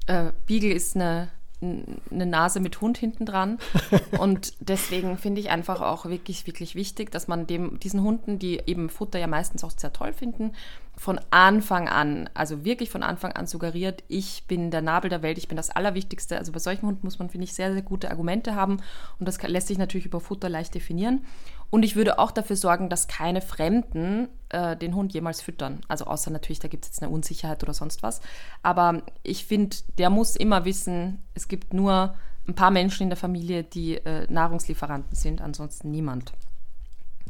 äh, 0.07 0.31
Beagle 0.45 0.73
ist 0.73 0.95
eine 0.95 1.27
eine 1.61 2.25
Nase 2.25 2.59
mit 2.59 2.81
Hund 2.81 2.97
hinten 2.97 3.25
dran. 3.25 3.57
Und 4.19 4.53
deswegen 4.59 5.17
finde 5.17 5.41
ich 5.41 5.49
einfach 5.49 5.81
auch 5.81 6.05
wirklich, 6.05 6.45
wirklich 6.45 6.75
wichtig, 6.75 7.11
dass 7.11 7.27
man 7.27 7.47
dem, 7.47 7.79
diesen 7.79 8.03
Hunden, 8.03 8.37
die 8.37 8.61
eben 8.65 8.89
Futter 8.89 9.19
ja 9.19 9.27
meistens 9.27 9.63
auch 9.63 9.71
sehr 9.71 9.93
toll 9.93 10.13
finden, 10.13 10.53
von 10.95 11.19
Anfang 11.29 11.87
an, 11.87 12.27
also 12.33 12.65
wirklich 12.65 12.89
von 12.89 13.03
Anfang 13.03 13.31
an 13.31 13.45
suggeriert, 13.45 14.03
ich 14.07 14.45
bin 14.47 14.71
der 14.71 14.81
Nabel 14.81 15.09
der 15.09 15.21
Welt, 15.21 15.37
ich 15.37 15.47
bin 15.47 15.55
das 15.55 15.69
Allerwichtigste. 15.69 16.37
Also 16.37 16.51
bei 16.51 16.59
solchen 16.59 16.87
Hunden 16.87 17.05
muss 17.05 17.19
man, 17.19 17.29
finde 17.29 17.45
ich, 17.45 17.53
sehr, 17.53 17.71
sehr 17.71 17.83
gute 17.83 18.09
Argumente 18.09 18.55
haben. 18.55 18.77
Und 19.19 19.27
das 19.27 19.41
lässt 19.43 19.67
sich 19.67 19.77
natürlich 19.77 20.07
über 20.07 20.19
Futter 20.19 20.49
leicht 20.49 20.73
definieren. 20.73 21.21
Und 21.69 21.83
ich 21.83 21.95
würde 21.95 22.19
auch 22.19 22.31
dafür 22.31 22.55
sorgen, 22.55 22.89
dass 22.89 23.07
keine 23.07 23.41
Fremden 23.41 24.29
äh, 24.49 24.77
den 24.77 24.95
Hund 24.95 25.13
jemals 25.13 25.41
füttern. 25.41 25.81
Also 25.87 26.05
außer 26.05 26.31
natürlich, 26.31 26.59
da 26.59 26.67
gibt 26.67 26.85
es 26.85 26.91
jetzt 26.91 27.03
eine 27.03 27.11
Unsicherheit 27.11 27.61
oder 27.63 27.73
sonst 27.73 28.03
was. 28.03 28.21
Aber 28.63 29.01
ich 29.23 29.45
finde, 29.45 29.75
der 29.97 30.09
muss 30.09 30.35
immer 30.35 30.65
wissen, 30.65 31.23
es 31.33 31.47
gibt 31.47 31.73
nur 31.73 32.15
ein 32.47 32.55
paar 32.55 32.71
Menschen 32.71 33.03
in 33.03 33.09
der 33.09 33.17
Familie, 33.17 33.63
die 33.63 33.95
äh, 33.97 34.25
Nahrungslieferanten 34.31 35.15
sind, 35.15 35.41
ansonsten 35.41 35.91
niemand. 35.91 36.31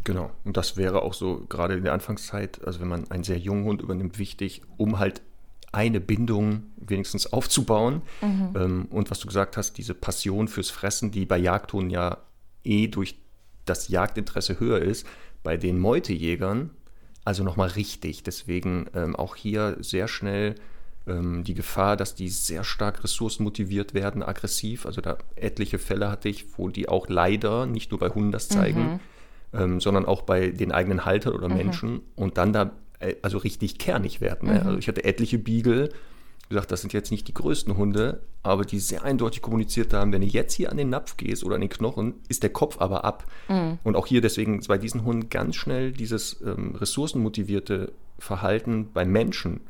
Genau, 0.03 0.31
und 0.45 0.55
das 0.55 0.77
wäre 0.77 1.01
auch 1.01 1.13
so 1.13 1.45
gerade 1.49 1.73
in 1.73 1.83
der 1.83 1.93
Anfangszeit, 1.93 2.65
also 2.65 2.79
wenn 2.79 2.87
man 2.87 3.09
einen 3.11 3.23
sehr 3.23 3.39
jungen 3.39 3.65
Hund 3.65 3.81
übernimmt, 3.81 4.19
wichtig, 4.19 4.61
um 4.77 4.99
halt 4.99 5.21
eine 5.71 5.99
Bindung 5.99 6.63
wenigstens 6.77 7.33
aufzubauen. 7.33 8.03
Mhm. 8.21 8.53
Ähm, 8.55 8.87
und 8.89 9.11
was 9.11 9.19
du 9.19 9.27
gesagt 9.27 9.57
hast, 9.57 9.73
diese 9.73 9.93
Passion 9.93 10.47
fürs 10.47 10.69
Fressen, 10.69 11.11
die 11.11 11.25
bei 11.25 11.37
Jagdhunden 11.37 11.89
ja 11.89 12.17
eh 12.63 12.87
durch 12.87 13.15
das 13.69 13.87
Jagdinteresse 13.89 14.59
höher 14.59 14.79
ist, 14.79 15.05
bei 15.43 15.57
den 15.57 15.79
Meutejägern 15.79 16.71
also 17.27 17.43
nochmal 17.43 17.67
richtig. 17.67 18.23
Deswegen 18.23 18.85
ähm, 18.95 19.13
auch 19.13 19.35
hier 19.35 19.75
sehr 19.81 20.07
schnell 20.07 20.55
ähm, 21.07 21.43
die 21.43 21.55
Gefahr, 21.55 21.97
dass 21.97 22.15
die 22.15 22.29
sehr 22.29 22.63
stark 22.63 23.03
ressourcenmotiviert 23.03 23.93
werden, 23.93 24.23
aggressiv. 24.23 24.85
Also 24.85 25.01
da 25.01 25.17
etliche 25.35 25.77
Fälle 25.77 26.09
hatte 26.09 26.29
ich, 26.29 26.57
wo 26.57 26.69
die 26.69 26.87
auch 26.87 27.09
leider 27.09 27.65
nicht 27.65 27.91
nur 27.91 27.99
bei 27.99 28.07
Hunden 28.07 28.31
das 28.31 28.47
zeigen, 28.47 28.93
mhm. 29.51 29.59
ähm, 29.59 29.79
sondern 29.81 30.05
auch 30.05 30.21
bei 30.21 30.51
den 30.51 30.71
eigenen 30.71 31.03
Haltern 31.03 31.33
oder 31.33 31.49
mhm. 31.49 31.57
Menschen 31.57 32.01
und 32.15 32.37
dann 32.37 32.53
da 32.53 32.71
äh, 32.99 33.15
also 33.21 33.39
richtig 33.39 33.77
kernig 33.77 34.21
werden. 34.21 34.47
Ne? 34.47 34.61
Mhm. 34.61 34.67
Also 34.67 34.79
ich 34.79 34.87
hatte 34.87 35.03
etliche 35.03 35.37
Beagle, 35.37 35.89
wie 36.49 36.55
gesagt, 36.55 36.71
das 36.71 36.81
sind 36.81 36.93
jetzt 36.93 37.11
nicht 37.11 37.27
die 37.27 37.33
größten 37.33 37.75
Hunde, 37.75 38.21
aber 38.41 38.63
die 38.63 38.79
sehr 38.79 39.03
eindeutig 39.03 39.41
kommuniziert 39.41 39.93
haben, 39.93 40.13
wenn 40.13 40.21
du 40.21 40.27
jetzt 40.27 40.53
hier 40.53 40.71
an 40.71 40.77
den 40.77 40.89
Napf 40.89 41.17
gehst 41.17 41.43
oder 41.43 41.55
an 41.55 41.61
den 41.61 41.69
Knochen, 41.69 42.15
ist 42.29 42.43
der 42.43 42.51
Kopf 42.51 42.79
aber 42.79 43.03
ab. 43.03 43.25
Mhm. 43.49 43.79
Und 43.83 43.95
auch 43.95 44.07
hier 44.07 44.21
deswegen 44.21 44.61
bei 44.67 44.77
diesen 44.77 45.03
Hunden 45.03 45.29
ganz 45.29 45.55
schnell 45.55 45.91
dieses 45.91 46.41
ähm, 46.41 46.75
ressourcenmotivierte 46.75 47.91
Verhalten 48.17 48.91
bei 48.93 49.05
Menschen 49.05 49.61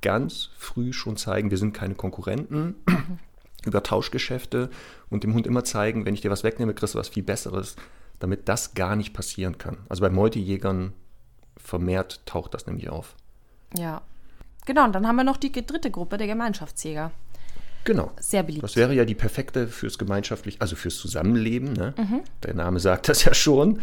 ganz 0.00 0.50
früh 0.56 0.92
schon 0.92 1.16
zeigen, 1.16 1.50
wir 1.50 1.58
sind 1.58 1.74
keine 1.74 1.94
Konkurrenten. 1.94 2.76
Mhm. 2.86 3.18
über 3.64 3.82
Tauschgeschäfte 3.82 4.70
und 5.08 5.24
dem 5.24 5.34
Hund 5.34 5.46
immer 5.46 5.64
zeigen, 5.64 6.04
wenn 6.04 6.14
ich 6.14 6.20
dir 6.20 6.30
was 6.30 6.44
wegnehme, 6.44 6.74
kriegst 6.74 6.94
du 6.94 6.98
was 6.98 7.08
viel 7.08 7.22
Besseres, 7.22 7.76
damit 8.18 8.48
das 8.48 8.74
gar 8.74 8.96
nicht 8.96 9.12
passieren 9.12 9.58
kann. 9.58 9.78
Also 9.88 10.02
bei 10.02 10.10
Meutejägern 10.10 10.92
vermehrt 11.56 12.26
taucht 12.26 12.54
das 12.54 12.66
nämlich 12.66 12.88
auf. 12.88 13.14
Ja, 13.76 14.02
Genau, 14.66 14.84
und 14.84 14.92
dann 14.92 15.06
haben 15.06 15.16
wir 15.16 15.24
noch 15.24 15.36
die 15.36 15.50
dritte 15.52 15.90
Gruppe, 15.90 16.18
der 16.18 16.26
Gemeinschaftsjäger. 16.26 17.10
Genau. 17.84 18.12
Sehr 18.20 18.42
beliebt. 18.42 18.62
Das 18.62 18.76
wäre 18.76 18.94
ja 18.94 19.04
die 19.04 19.14
perfekte 19.14 19.66
fürs 19.66 19.98
gemeinschaftlich, 19.98 20.60
also 20.60 20.76
fürs 20.76 20.96
Zusammenleben. 20.96 21.72
Ne? 21.72 21.94
Mhm. 21.96 22.20
Der 22.44 22.54
Name 22.54 22.78
sagt 22.80 23.08
das 23.08 23.24
ja 23.24 23.34
schon. 23.34 23.80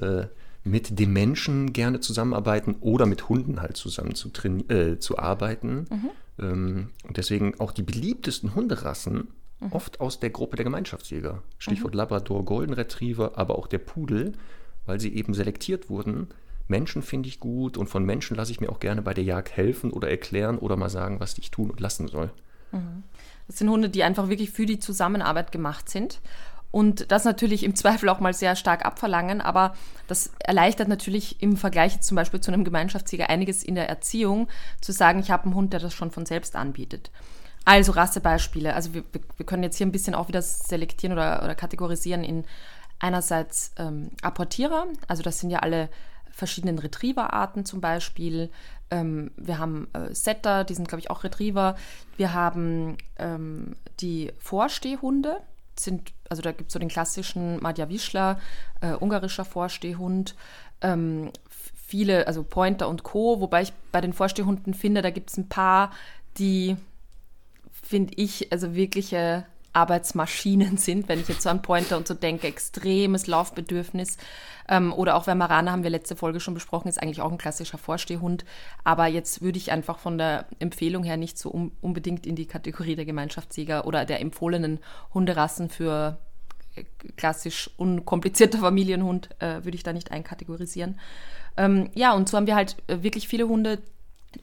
Äh, 0.00 0.26
mit 0.62 0.98
dem 0.98 1.12
Menschen 1.12 1.72
gerne 1.72 2.00
zusammenarbeiten 2.00 2.76
oder 2.80 3.06
mit 3.06 3.28
Hunden 3.28 3.62
halt 3.62 3.76
zusammen 3.76 4.14
zu, 4.14 4.30
äh, 4.68 4.98
zu 4.98 5.18
arbeiten. 5.18 5.86
Mhm. 5.90 6.10
Ähm, 6.38 6.88
und 7.06 7.16
deswegen 7.16 7.58
auch 7.60 7.72
die 7.72 7.82
beliebtesten 7.82 8.54
Hunderassen 8.54 9.28
mhm. 9.60 9.72
oft 9.72 10.00
aus 10.00 10.20
der 10.20 10.30
Gruppe 10.30 10.56
der 10.56 10.64
Gemeinschaftsjäger. 10.64 11.42
Stichwort 11.58 11.94
mhm. 11.94 11.98
Labrador, 11.98 12.44
Golden 12.44 12.74
Retriever, 12.74 13.32
aber 13.36 13.58
auch 13.58 13.66
der 13.66 13.78
Pudel, 13.78 14.32
weil 14.84 15.00
sie 15.00 15.14
eben 15.14 15.32
selektiert 15.32 15.88
wurden. 15.88 16.28
Menschen 16.70 17.02
finde 17.02 17.28
ich 17.28 17.40
gut 17.40 17.76
und 17.76 17.88
von 17.88 18.04
Menschen 18.04 18.36
lasse 18.36 18.52
ich 18.52 18.60
mir 18.60 18.70
auch 18.70 18.80
gerne 18.80 19.02
bei 19.02 19.12
der 19.12 19.24
Jagd 19.24 19.56
helfen 19.56 19.90
oder 19.90 20.08
erklären 20.08 20.58
oder 20.58 20.76
mal 20.76 20.90
sagen, 20.90 21.20
was 21.20 21.36
ich 21.38 21.50
tun 21.50 21.70
und 21.70 21.80
lassen 21.80 22.08
soll. 22.08 22.30
Mhm. 22.72 23.02
Das 23.46 23.58
sind 23.58 23.68
Hunde, 23.68 23.90
die 23.90 24.04
einfach 24.04 24.28
wirklich 24.28 24.50
für 24.50 24.66
die 24.66 24.78
Zusammenarbeit 24.78 25.50
gemacht 25.52 25.88
sind 25.88 26.20
und 26.70 27.10
das 27.10 27.24
natürlich 27.24 27.64
im 27.64 27.74
Zweifel 27.80 28.08
auch 28.08 28.20
mal 28.20 28.32
sehr 28.32 28.56
stark 28.56 28.84
abverlangen, 28.84 29.40
aber 29.40 29.74
das 30.06 30.30
erleichtert 30.38 30.88
natürlich 30.88 31.42
im 31.42 31.56
Vergleich 31.56 32.00
zum 32.00 32.14
Beispiel 32.14 32.40
zu 32.40 32.52
einem 32.52 32.64
Gemeinschaftsjäger 32.64 33.28
einiges 33.28 33.62
in 33.62 33.74
der 33.74 33.88
Erziehung, 33.88 34.48
zu 34.80 34.92
sagen, 34.92 35.20
ich 35.20 35.30
habe 35.30 35.44
einen 35.44 35.54
Hund, 35.54 35.72
der 35.72 35.80
das 35.80 35.94
schon 35.94 36.10
von 36.10 36.26
selbst 36.26 36.56
anbietet. 36.56 37.10
Also 37.64 37.92
Rassebeispiele. 37.92 38.74
Also 38.74 38.94
wir, 38.94 39.04
wir 39.36 39.46
können 39.46 39.62
jetzt 39.62 39.76
hier 39.76 39.86
ein 39.86 39.92
bisschen 39.92 40.14
auch 40.14 40.28
wieder 40.28 40.40
selektieren 40.40 41.12
oder, 41.12 41.42
oder 41.42 41.54
kategorisieren 41.54 42.24
in 42.24 42.44
einerseits 42.98 43.72
ähm, 43.78 44.10
Apportierer, 44.22 44.86
also 45.08 45.22
das 45.22 45.40
sind 45.40 45.50
ja 45.50 45.60
alle 45.60 45.88
verschiedenen 46.40 46.78
Retriever-Arten 46.78 47.64
zum 47.64 47.80
Beispiel. 47.80 48.50
Ähm, 48.90 49.30
wir 49.36 49.58
haben 49.58 49.88
äh, 49.92 50.12
Setter, 50.14 50.64
die 50.64 50.74
sind, 50.74 50.88
glaube 50.88 51.00
ich, 51.00 51.10
auch 51.10 51.22
Retriever. 51.22 51.76
Wir 52.16 52.32
haben 52.32 52.96
ähm, 53.18 53.76
die 54.00 54.32
Vorstehhunde, 54.38 55.36
sind, 55.78 56.12
also 56.28 56.42
da 56.42 56.52
gibt 56.52 56.68
es 56.68 56.72
so 56.72 56.78
den 56.78 56.88
klassischen 56.88 57.62
Madja 57.62 57.88
Wischler, 57.88 58.40
äh, 58.80 58.92
ungarischer 58.92 59.44
Vorstehhund. 59.44 60.34
Ähm, 60.80 61.30
viele, 61.76 62.26
also 62.26 62.42
Pointer 62.42 62.88
und 62.88 63.02
Co., 63.02 63.40
wobei 63.40 63.62
ich 63.62 63.72
bei 63.92 64.00
den 64.00 64.14
Vorstehhunden 64.14 64.74
finde, 64.74 65.02
da 65.02 65.10
gibt 65.10 65.30
es 65.30 65.36
ein 65.36 65.48
paar, 65.48 65.90
die, 66.38 66.76
finde 67.70 68.14
ich, 68.16 68.50
also 68.50 68.74
wirkliche 68.74 69.44
Arbeitsmaschinen 69.72 70.76
sind, 70.76 71.08
wenn 71.08 71.20
ich 71.20 71.28
jetzt 71.28 71.42
so 71.42 71.48
an 71.48 71.62
Pointer 71.62 71.96
und 71.96 72.06
so 72.06 72.14
denke, 72.14 72.46
extremes 72.46 73.26
Laufbedürfnis. 73.26 74.18
Ähm, 74.68 74.92
oder 74.92 75.16
auch 75.16 75.26
Weimaraner 75.26 75.72
haben 75.72 75.82
wir 75.82 75.90
letzte 75.90 76.16
Folge 76.16 76.40
schon 76.40 76.54
besprochen, 76.54 76.88
ist 76.88 77.02
eigentlich 77.02 77.20
auch 77.20 77.32
ein 77.32 77.38
klassischer 77.38 77.78
Vorstehhund. 77.78 78.44
Aber 78.84 79.06
jetzt 79.06 79.42
würde 79.42 79.58
ich 79.58 79.72
einfach 79.72 79.98
von 79.98 80.18
der 80.18 80.46
Empfehlung 80.58 81.04
her 81.04 81.16
nicht 81.16 81.38
so 81.38 81.50
um, 81.50 81.72
unbedingt 81.80 82.26
in 82.26 82.36
die 82.36 82.46
Kategorie 82.46 82.96
der 82.96 83.04
Gemeinschaftssieger 83.04 83.86
oder 83.86 84.04
der 84.04 84.20
empfohlenen 84.20 84.78
Hunderassen 85.14 85.68
für 85.68 86.18
äh, 86.76 86.84
klassisch 87.16 87.70
unkomplizierter 87.76 88.58
Familienhund, 88.58 89.30
äh, 89.40 89.64
würde 89.64 89.76
ich 89.76 89.82
da 89.82 89.92
nicht 89.92 90.12
einkategorisieren. 90.12 90.98
Ähm, 91.56 91.90
ja, 91.94 92.12
und 92.12 92.28
so 92.28 92.36
haben 92.36 92.46
wir 92.46 92.54
halt 92.54 92.76
äh, 92.86 93.02
wirklich 93.02 93.28
viele 93.28 93.48
Hunde, 93.48 93.78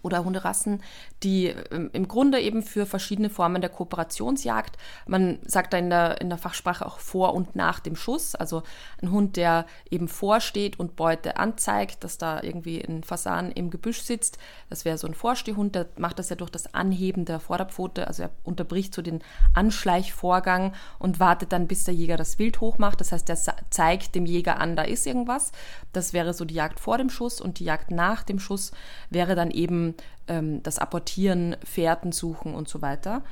oder 0.01 0.23
Hunderassen, 0.23 0.83
die 1.23 1.47
ähm, 1.47 1.89
im 1.93 2.07
Grunde 2.07 2.39
eben 2.39 2.61
für 2.61 2.85
verschiedene 2.85 3.29
Formen 3.29 3.61
der 3.61 3.69
Kooperationsjagd, 3.69 4.77
man 5.07 5.39
sagt 5.45 5.73
da 5.73 5.77
in 5.77 5.89
der, 5.89 6.21
in 6.21 6.29
der 6.29 6.37
Fachsprache 6.37 6.85
auch 6.85 6.99
vor 6.99 7.33
und 7.33 7.55
nach 7.55 7.79
dem 7.79 7.95
Schuss, 7.95 8.35
also 8.35 8.63
ein 9.01 9.11
Hund, 9.11 9.37
der 9.37 9.65
eben 9.89 10.07
vorsteht 10.07 10.79
und 10.79 10.95
Beute 10.95 11.37
anzeigt, 11.37 12.03
dass 12.03 12.17
da 12.17 12.41
irgendwie 12.41 12.81
ein 12.81 13.03
Fasan 13.03 13.51
im 13.51 13.69
Gebüsch 13.69 14.01
sitzt, 14.01 14.37
das 14.69 14.85
wäre 14.85 14.97
so 14.97 15.07
ein 15.07 15.13
Vorstehhund, 15.13 15.75
der 15.75 15.87
macht 15.97 16.19
das 16.19 16.29
ja 16.29 16.35
durch 16.35 16.51
das 16.51 16.73
Anheben 16.73 17.25
der 17.25 17.39
Vorderpfote, 17.39 18.07
also 18.07 18.23
er 18.23 18.29
unterbricht 18.43 18.93
so 18.93 19.01
den 19.01 19.23
Anschleichvorgang 19.53 20.73
und 20.99 21.19
wartet 21.19 21.51
dann, 21.51 21.67
bis 21.67 21.85
der 21.85 21.93
Jäger 21.93 22.17
das 22.17 22.39
Wild 22.39 22.61
hochmacht, 22.61 22.99
das 22.99 23.11
heißt, 23.11 23.29
er 23.29 23.37
zeigt 23.69 24.15
dem 24.15 24.25
Jäger 24.25 24.59
an, 24.59 24.75
da 24.75 24.83
ist 24.83 25.07
irgendwas, 25.07 25.51
das 25.93 26.13
wäre 26.13 26.33
so 26.33 26.45
die 26.45 26.55
Jagd 26.55 26.79
vor 26.79 26.97
dem 26.97 27.09
Schuss 27.09 27.41
und 27.41 27.59
die 27.59 27.65
Jagd 27.65 27.91
nach 27.91 28.23
dem 28.23 28.39
Schuss 28.39 28.71
wäre 29.09 29.35
dann 29.35 29.51
eben 29.51 29.76
eben 29.77 29.95
ähm, 30.27 30.63
das 30.63 30.79
Apportieren, 30.79 31.55
Fährten 31.63 32.11
suchen 32.11 32.53
und 32.53 32.67
so 32.67 32.81
weiter. 32.81 33.23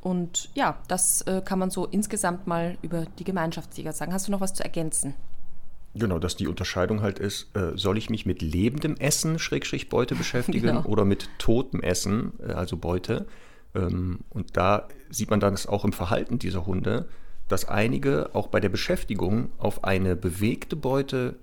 Und 0.00 0.50
ja, 0.54 0.78
das 0.86 1.22
äh, 1.22 1.40
kann 1.44 1.58
man 1.58 1.70
so 1.70 1.86
insgesamt 1.86 2.46
mal 2.46 2.76
über 2.82 3.06
die 3.18 3.24
Gemeinschaftsjäger 3.24 3.92
sagen. 3.92 4.12
Hast 4.12 4.28
du 4.28 4.32
noch 4.32 4.40
was 4.40 4.54
zu 4.54 4.62
ergänzen? 4.62 5.14
Genau, 5.94 6.18
dass 6.18 6.36
die 6.36 6.48
Unterscheidung 6.48 7.02
halt 7.02 7.18
ist, 7.18 7.56
äh, 7.56 7.76
soll 7.76 7.96
ich 7.96 8.10
mich 8.10 8.26
mit 8.26 8.42
lebendem 8.42 8.96
Essen, 8.96 9.38
Schrägstrich 9.38 9.88
Beute 9.88 10.14
beschäftigen 10.14 10.66
genau. 10.66 10.84
oder 10.84 11.04
mit 11.04 11.28
totem 11.38 11.80
Essen, 11.80 12.32
äh, 12.46 12.52
also 12.52 12.76
Beute. 12.76 13.26
Ähm, 13.74 14.20
und 14.30 14.56
da 14.56 14.88
sieht 15.08 15.30
man 15.30 15.40
dann 15.40 15.56
auch 15.68 15.84
im 15.84 15.92
Verhalten 15.92 16.38
dieser 16.38 16.66
Hunde, 16.66 17.08
dass 17.48 17.66
einige 17.66 18.34
auch 18.34 18.48
bei 18.48 18.60
der 18.60 18.70
Beschäftigung 18.70 19.52
auf 19.58 19.84
eine 19.84 20.16
bewegte 20.16 20.76
Beute 20.76 21.36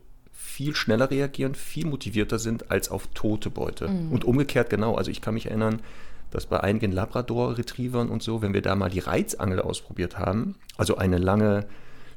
viel 0.52 0.76
schneller 0.76 1.10
reagieren, 1.10 1.56
viel 1.56 1.88
motivierter 1.88 2.38
sind 2.38 2.70
als 2.70 2.90
auf 2.90 3.08
tote 3.14 3.50
Beute. 3.50 3.88
Mhm. 3.88 4.12
Und 4.12 4.26
umgekehrt 4.26 4.70
genau. 4.70 4.96
Also 4.96 5.10
ich 5.10 5.22
kann 5.22 5.34
mich 5.34 5.48
erinnern, 5.48 5.82
dass 6.30 6.46
bei 6.46 6.60
einigen 6.60 6.92
Labrador-Retrievern 6.92 8.10
und 8.10 8.22
so, 8.22 8.42
wenn 8.42 8.54
wir 8.54 8.62
da 8.62 8.76
mal 8.76 8.90
die 8.90 9.00
Reizangel 9.00 9.62
ausprobiert 9.62 10.20
haben, 10.20 10.56
also 10.78 10.98
eine 10.98 11.18
lange 11.18 11.66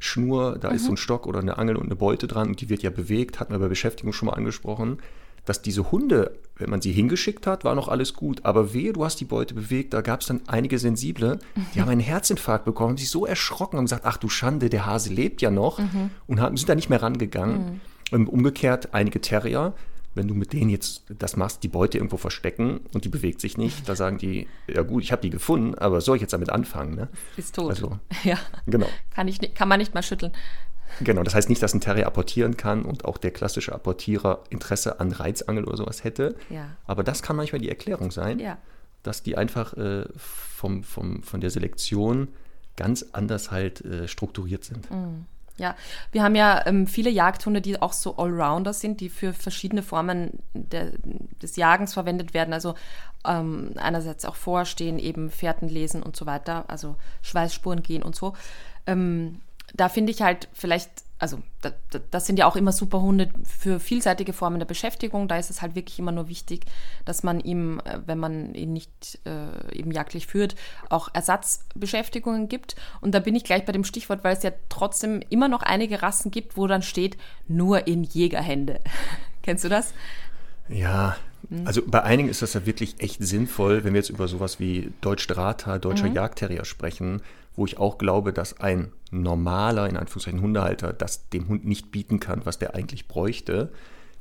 Schnur, 0.00 0.58
da 0.60 0.70
mhm. 0.70 0.76
ist 0.76 0.84
so 0.84 0.90
ein 0.90 0.94
mhm. 0.94 0.98
Stock 0.98 1.26
oder 1.26 1.38
eine 1.38 1.58
Angel 1.58 1.76
und 1.76 1.86
eine 1.86 1.96
Beute 1.96 2.26
dran 2.26 2.48
und 2.48 2.60
die 2.60 2.68
wird 2.68 2.82
ja 2.82 2.90
bewegt, 2.90 3.40
hatten 3.40 3.52
wir 3.52 3.60
bei 3.60 3.68
Beschäftigung 3.68 4.12
schon 4.12 4.26
mal 4.26 4.34
angesprochen, 4.34 4.98
dass 5.44 5.62
diese 5.62 5.92
Hunde, 5.92 6.38
wenn 6.56 6.70
man 6.70 6.80
sie 6.80 6.92
hingeschickt 6.92 7.46
hat, 7.46 7.64
war 7.64 7.74
noch 7.74 7.88
alles 7.88 8.14
gut. 8.14 8.44
Aber 8.44 8.72
wehe, 8.72 8.92
du 8.92 9.04
hast 9.04 9.20
die 9.20 9.26
Beute 9.26 9.54
bewegt, 9.54 9.92
da 9.92 10.00
gab 10.00 10.22
es 10.22 10.26
dann 10.26 10.40
einige 10.46 10.78
Sensible, 10.78 11.38
die 11.54 11.78
mhm. 11.78 11.82
haben 11.82 11.90
einen 11.90 12.00
Herzinfarkt 12.12 12.64
bekommen, 12.64 12.90
haben 12.90 12.96
sich 12.96 13.10
so 13.10 13.26
erschrocken 13.26 13.78
und 13.78 13.84
gesagt, 13.84 14.06
ach 14.06 14.16
du 14.16 14.28
Schande, 14.28 14.70
der 14.70 14.86
Hase 14.86 15.12
lebt 15.12 15.42
ja 15.42 15.50
noch 15.50 15.78
mhm. 15.78 16.10
und 16.26 16.40
haben, 16.40 16.56
sind 16.56 16.68
da 16.68 16.74
nicht 16.74 16.90
mehr 16.90 17.02
rangegangen. 17.02 17.80
Mhm. 18.10 18.28
Umgekehrt, 18.28 18.94
einige 18.94 19.20
Terrier, 19.20 19.74
wenn 20.14 20.28
du 20.28 20.34
mit 20.34 20.52
denen 20.52 20.70
jetzt 20.70 21.02
das 21.08 21.36
machst, 21.36 21.62
die 21.62 21.68
Beute 21.68 21.98
irgendwo 21.98 22.16
verstecken 22.16 22.80
und 22.92 23.04
die 23.04 23.08
bewegt 23.08 23.40
sich 23.40 23.58
nicht, 23.58 23.88
da 23.88 23.96
sagen 23.96 24.18
die, 24.18 24.46
ja 24.68 24.82
gut, 24.82 25.02
ich 25.02 25.12
habe 25.12 25.22
die 25.22 25.30
gefunden, 25.30 25.74
aber 25.74 26.00
soll 26.00 26.16
ich 26.16 26.22
jetzt 26.22 26.32
damit 26.32 26.50
anfangen? 26.50 26.94
Ne? 26.94 27.08
Ist 27.36 27.56
tot. 27.56 27.70
Also, 27.70 27.98
ja. 28.24 28.38
Genau. 28.66 28.86
Kann, 29.10 29.28
ich, 29.28 29.54
kann 29.54 29.68
man 29.68 29.78
nicht 29.78 29.94
mal 29.94 30.02
schütteln. 30.02 30.32
Genau, 31.00 31.24
das 31.24 31.34
heißt 31.34 31.48
nicht, 31.48 31.62
dass 31.62 31.74
ein 31.74 31.80
Terrier 31.80 32.06
apportieren 32.06 32.56
kann 32.56 32.84
und 32.84 33.04
auch 33.04 33.18
der 33.18 33.32
klassische 33.32 33.72
Apportierer 33.72 34.44
Interesse 34.50 35.00
an 35.00 35.10
Reizangel 35.10 35.64
oder 35.64 35.76
sowas 35.76 36.04
hätte. 36.04 36.36
Ja. 36.50 36.76
Aber 36.86 37.02
das 37.02 37.22
kann 37.22 37.34
manchmal 37.34 37.60
die 37.60 37.68
Erklärung 37.68 38.12
sein, 38.12 38.38
ja. 38.38 38.58
dass 39.02 39.22
die 39.22 39.36
einfach 39.36 39.76
äh, 39.76 40.04
vom, 40.16 40.84
vom, 40.84 41.24
von 41.24 41.40
der 41.40 41.50
Selektion 41.50 42.28
ganz 42.76 43.06
anders 43.12 43.50
halt 43.50 43.84
äh, 43.84 44.06
strukturiert 44.06 44.64
sind. 44.64 44.88
Mhm. 44.90 45.26
Ja, 45.56 45.76
wir 46.10 46.22
haben 46.22 46.34
ja 46.34 46.66
ähm, 46.66 46.86
viele 46.86 47.10
Jagdhunde, 47.10 47.60
die 47.60 47.80
auch 47.80 47.92
so 47.92 48.16
Allrounder 48.16 48.72
sind, 48.72 49.00
die 49.00 49.08
für 49.08 49.32
verschiedene 49.32 49.82
Formen 49.82 50.42
der, 50.52 50.92
des 51.40 51.54
Jagens 51.54 51.94
verwendet 51.94 52.34
werden. 52.34 52.52
Also 52.52 52.74
ähm, 53.24 53.72
einerseits 53.76 54.24
auch 54.24 54.34
vorstehen, 54.34 54.98
eben 54.98 55.30
Fährten 55.30 55.68
lesen 55.68 56.02
und 56.02 56.16
so 56.16 56.26
weiter, 56.26 56.64
also 56.68 56.96
Schweißspuren 57.22 57.82
gehen 57.82 58.02
und 58.02 58.16
so. 58.16 58.34
Ähm, 58.86 59.40
da 59.74 59.88
finde 59.88 60.12
ich 60.12 60.22
halt 60.22 60.48
vielleicht 60.52 60.90
also 61.18 61.38
das 62.10 62.26
sind 62.26 62.38
ja 62.38 62.46
auch 62.46 62.56
immer 62.56 62.72
super 62.72 63.00
Hunde 63.00 63.30
für 63.44 63.78
vielseitige 63.78 64.32
Formen 64.32 64.58
der 64.58 64.66
Beschäftigung. 64.66 65.28
Da 65.28 65.38
ist 65.38 65.48
es 65.48 65.62
halt 65.62 65.74
wirklich 65.74 65.98
immer 65.98 66.12
nur 66.12 66.28
wichtig, 66.28 66.64
dass 67.04 67.22
man 67.22 67.40
ihm, 67.40 67.80
äh, 67.84 68.00
wenn 68.04 68.18
man 68.18 68.54
ihn 68.54 68.72
nicht 68.72 69.20
äh, 69.24 69.76
eben 69.76 69.92
jagdlich 69.92 70.26
führt, 70.26 70.56
auch 70.90 71.08
Ersatzbeschäftigungen 71.14 72.48
gibt. 72.48 72.74
Und 73.00 73.14
da 73.14 73.20
bin 73.20 73.36
ich 73.36 73.44
gleich 73.44 73.64
bei 73.64 73.72
dem 73.72 73.84
Stichwort, 73.84 74.24
weil 74.24 74.36
es 74.36 74.42
ja 74.42 74.50
trotzdem 74.68 75.22
immer 75.30 75.48
noch 75.48 75.62
einige 75.62 76.02
Rassen 76.02 76.30
gibt, 76.30 76.56
wo 76.56 76.66
dann 76.66 76.82
steht, 76.82 77.16
nur 77.46 77.86
in 77.86 78.02
Jägerhände. 78.02 78.80
Kennst 79.42 79.64
du 79.64 79.68
das? 79.68 79.94
Ja, 80.68 81.16
mhm. 81.48 81.66
also 81.66 81.82
bei 81.86 82.02
einigen 82.02 82.28
ist 82.28 82.42
das 82.42 82.54
ja 82.54 82.66
wirklich 82.66 82.96
echt 82.98 83.22
sinnvoll, 83.22 83.84
wenn 83.84 83.92
wir 83.92 84.00
jetzt 84.00 84.10
über 84.10 84.26
sowas 84.26 84.58
wie 84.58 84.92
Deutsch 85.00 85.26
Drata, 85.26 85.78
deutscher 85.78 86.08
mhm. 86.08 86.14
Jagdterrier 86.14 86.64
sprechen, 86.64 87.22
wo 87.56 87.66
ich 87.66 87.78
auch 87.78 87.98
glaube, 87.98 88.32
dass 88.32 88.60
ein 88.60 88.92
normaler, 89.10 89.88
in 89.88 89.96
Anführungszeichen, 89.96 90.40
Hundehalter 90.40 90.92
das 90.92 91.28
dem 91.28 91.48
Hund 91.48 91.64
nicht 91.64 91.90
bieten 91.90 92.20
kann, 92.20 92.44
was 92.44 92.58
der 92.58 92.74
eigentlich 92.74 93.08
bräuchte. 93.08 93.72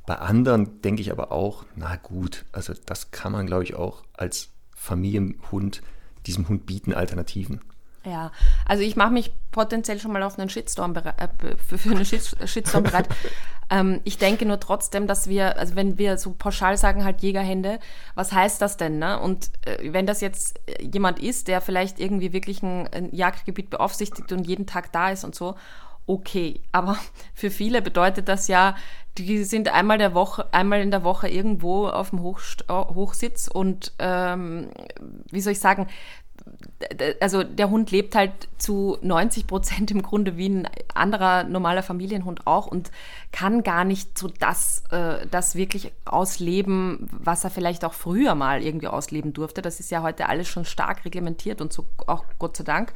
Bei 0.06 0.18
anderen 0.18 0.80
denke 0.82 1.02
ich 1.02 1.10
aber 1.10 1.32
auch, 1.32 1.64
na 1.76 1.96
gut, 1.96 2.44
also 2.52 2.74
das 2.86 3.10
kann 3.10 3.32
man, 3.32 3.46
glaube 3.46 3.64
ich, 3.64 3.74
auch 3.74 4.04
als 4.12 4.50
Familienhund 4.74 5.82
diesem 6.26 6.48
Hund 6.48 6.66
bieten, 6.66 6.92
Alternativen. 6.94 7.60
Ja, 8.04 8.32
also 8.66 8.82
ich 8.82 8.96
mache 8.96 9.12
mich 9.12 9.32
potenziell 9.50 9.98
schon 9.98 10.12
mal 10.12 10.22
auf 10.22 10.38
einen 10.38 10.50
Shitstorm 10.50 10.94
äh, 10.94 11.28
für, 11.56 11.78
für 11.78 11.90
einen 11.90 12.04
Shitstorm 12.04 12.82
bereit. 12.82 13.08
ähm, 13.70 14.00
ich 14.04 14.18
denke 14.18 14.44
nur 14.44 14.60
trotzdem, 14.60 15.06
dass 15.06 15.28
wir, 15.28 15.58
also 15.58 15.74
wenn 15.74 15.96
wir 15.96 16.18
so 16.18 16.34
pauschal 16.34 16.76
sagen, 16.76 17.04
halt 17.04 17.22
Jägerhände, 17.22 17.78
was 18.14 18.32
heißt 18.32 18.60
das 18.60 18.76
denn? 18.76 18.98
Ne? 18.98 19.18
Und 19.18 19.50
äh, 19.64 19.92
wenn 19.92 20.06
das 20.06 20.20
jetzt 20.20 20.60
jemand 20.80 21.18
ist, 21.18 21.48
der 21.48 21.62
vielleicht 21.62 21.98
irgendwie 21.98 22.34
wirklich 22.34 22.62
ein, 22.62 22.88
ein 22.88 23.14
Jagdgebiet 23.14 23.70
beaufsichtigt 23.70 24.32
und 24.32 24.46
jeden 24.46 24.66
Tag 24.66 24.92
da 24.92 25.10
ist 25.10 25.24
und 25.24 25.34
so, 25.34 25.54
okay. 26.06 26.60
Aber 26.72 26.98
für 27.34 27.50
viele 27.50 27.80
bedeutet 27.80 28.28
das 28.28 28.48
ja, 28.48 28.76
die 29.16 29.44
sind 29.44 29.68
einmal 29.72 29.96
der 29.98 30.12
Woche, 30.12 30.52
einmal 30.52 30.80
in 30.80 30.90
der 30.90 31.04
Woche 31.04 31.28
irgendwo 31.28 31.86
auf 31.86 32.10
dem 32.10 32.20
Hochst 32.20 32.64
Hochsitz 32.68 33.46
und 33.46 33.92
ähm, 34.00 34.70
wie 35.30 35.40
soll 35.40 35.52
ich 35.52 35.60
sagen, 35.60 35.86
also 37.20 37.42
der 37.44 37.70
Hund 37.70 37.90
lebt 37.90 38.14
halt 38.14 38.32
zu 38.58 38.98
90 39.00 39.46
Prozent 39.46 39.90
im 39.90 40.02
Grunde 40.02 40.36
wie 40.36 40.48
ein 40.48 40.68
anderer 40.94 41.44
normaler 41.44 41.82
Familienhund 41.82 42.46
auch 42.46 42.66
und 42.66 42.90
kann 43.32 43.62
gar 43.62 43.84
nicht 43.84 44.18
so 44.18 44.28
das, 44.28 44.82
äh, 44.90 45.26
das 45.30 45.54
wirklich 45.54 45.92
ausleben, 46.04 47.08
was 47.10 47.44
er 47.44 47.50
vielleicht 47.50 47.84
auch 47.84 47.94
früher 47.94 48.34
mal 48.34 48.62
irgendwie 48.62 48.88
ausleben 48.88 49.32
durfte. 49.32 49.62
Das 49.62 49.80
ist 49.80 49.90
ja 49.90 50.02
heute 50.02 50.28
alles 50.28 50.48
schon 50.48 50.64
stark 50.64 51.04
reglementiert 51.04 51.60
und 51.60 51.72
so 51.72 51.86
auch 52.06 52.24
Gott 52.38 52.56
sei 52.56 52.64
Dank. 52.64 52.92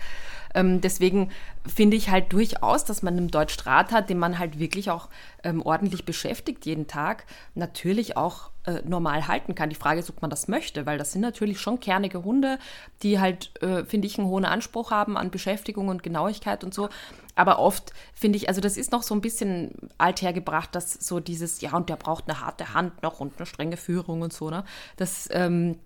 Ähm, 0.54 0.80
deswegen 0.80 1.30
finde 1.66 1.96
ich 1.96 2.10
halt 2.10 2.32
durchaus, 2.32 2.84
dass 2.84 3.02
man 3.02 3.16
einen 3.16 3.30
Deutschdraht 3.30 3.92
hat, 3.92 4.10
den 4.10 4.18
man 4.18 4.38
halt 4.38 4.58
wirklich 4.58 4.90
auch 4.90 5.08
ähm, 5.44 5.62
ordentlich 5.62 6.04
beschäftigt 6.04 6.66
jeden 6.66 6.86
Tag, 6.86 7.26
natürlich 7.54 8.16
auch 8.16 8.50
äh, 8.68 8.82
normal 8.84 9.26
halten 9.28 9.54
kann. 9.54 9.70
Die 9.70 9.76
Frage 9.76 10.00
ist, 10.00 10.10
ob 10.10 10.20
man 10.20 10.28
das 10.30 10.46
möchte, 10.46 10.84
weil 10.84 10.98
das 10.98 11.12
sind 11.12 11.22
natürlich 11.22 11.58
schon 11.58 11.80
kernige 11.80 12.22
Hunde, 12.22 12.58
die 13.02 13.18
halt, 13.18 13.50
äh, 13.62 13.84
finde 13.86 14.06
ich, 14.06 14.18
einen 14.18 14.28
hohen 14.28 14.44
Anspruch 14.44 14.90
haben 14.90 15.16
an 15.16 15.30
Beschäftigung 15.30 15.88
und 15.88 16.02
Genauigkeit 16.02 16.64
und 16.64 16.74
so. 16.74 16.90
Aber 17.34 17.60
oft 17.60 17.94
finde 18.12 18.36
ich, 18.36 18.48
also 18.48 18.60
das 18.60 18.76
ist 18.76 18.92
noch 18.92 19.02
so 19.02 19.14
ein 19.14 19.22
bisschen 19.22 19.72
althergebracht, 19.96 20.74
dass 20.74 20.92
so 20.92 21.18
dieses, 21.18 21.62
ja, 21.62 21.74
und 21.74 21.88
der 21.88 21.96
braucht 21.96 22.28
eine 22.28 22.40
harte 22.40 22.74
Hand 22.74 23.02
noch 23.02 23.20
und 23.20 23.38
eine 23.38 23.46
strenge 23.46 23.78
Führung 23.78 24.20
und 24.20 24.34
so, 24.34 24.50
ne? 24.50 24.64
Das, 24.96 25.28
ähm, 25.32 25.78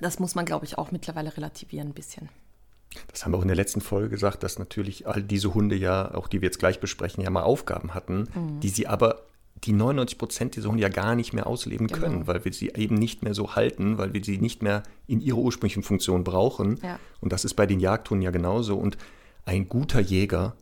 das 0.00 0.18
muss 0.18 0.34
man, 0.34 0.46
glaube 0.46 0.64
ich, 0.64 0.78
auch 0.78 0.92
mittlerweile 0.92 1.36
relativieren 1.36 1.88
ein 1.88 1.94
bisschen. 1.94 2.30
Das 3.08 3.24
haben 3.24 3.32
wir 3.32 3.38
auch 3.38 3.42
in 3.42 3.48
der 3.48 3.56
letzten 3.56 3.82
Folge 3.82 4.08
gesagt, 4.08 4.42
dass 4.42 4.58
natürlich 4.58 5.06
all 5.06 5.22
diese 5.22 5.52
Hunde 5.52 5.76
ja, 5.76 6.14
auch 6.14 6.26
die 6.26 6.40
wir 6.40 6.46
jetzt 6.46 6.58
gleich 6.58 6.80
besprechen, 6.80 7.22
ja 7.22 7.30
mal 7.30 7.42
Aufgaben 7.42 7.92
hatten, 7.92 8.28
mhm. 8.34 8.60
die 8.60 8.70
sie 8.70 8.86
aber 8.86 9.22
die 9.64 9.72
99 9.72 10.18
Prozent 10.18 10.56
dieser 10.56 10.68
Hunde 10.68 10.82
ja 10.82 10.88
gar 10.88 11.14
nicht 11.14 11.32
mehr 11.32 11.46
ausleben 11.46 11.86
genau. 11.86 12.00
können, 12.00 12.26
weil 12.26 12.44
wir 12.44 12.52
sie 12.52 12.70
eben 12.74 12.94
nicht 12.94 13.22
mehr 13.22 13.34
so 13.34 13.54
halten, 13.54 13.98
weil 13.98 14.14
wir 14.14 14.24
sie 14.24 14.38
nicht 14.38 14.62
mehr 14.62 14.82
in 15.06 15.20
ihrer 15.20 15.38
ursprünglichen 15.38 15.82
Funktion 15.82 16.24
brauchen. 16.24 16.78
Ja. 16.82 16.98
Und 17.20 17.32
das 17.32 17.44
ist 17.44 17.54
bei 17.54 17.66
den 17.66 17.80
Jagdhunden 17.80 18.22
ja 18.22 18.30
genauso. 18.30 18.76
Und 18.76 18.96
ein 19.44 19.68
guter 19.68 20.00
Jäger 20.00 20.54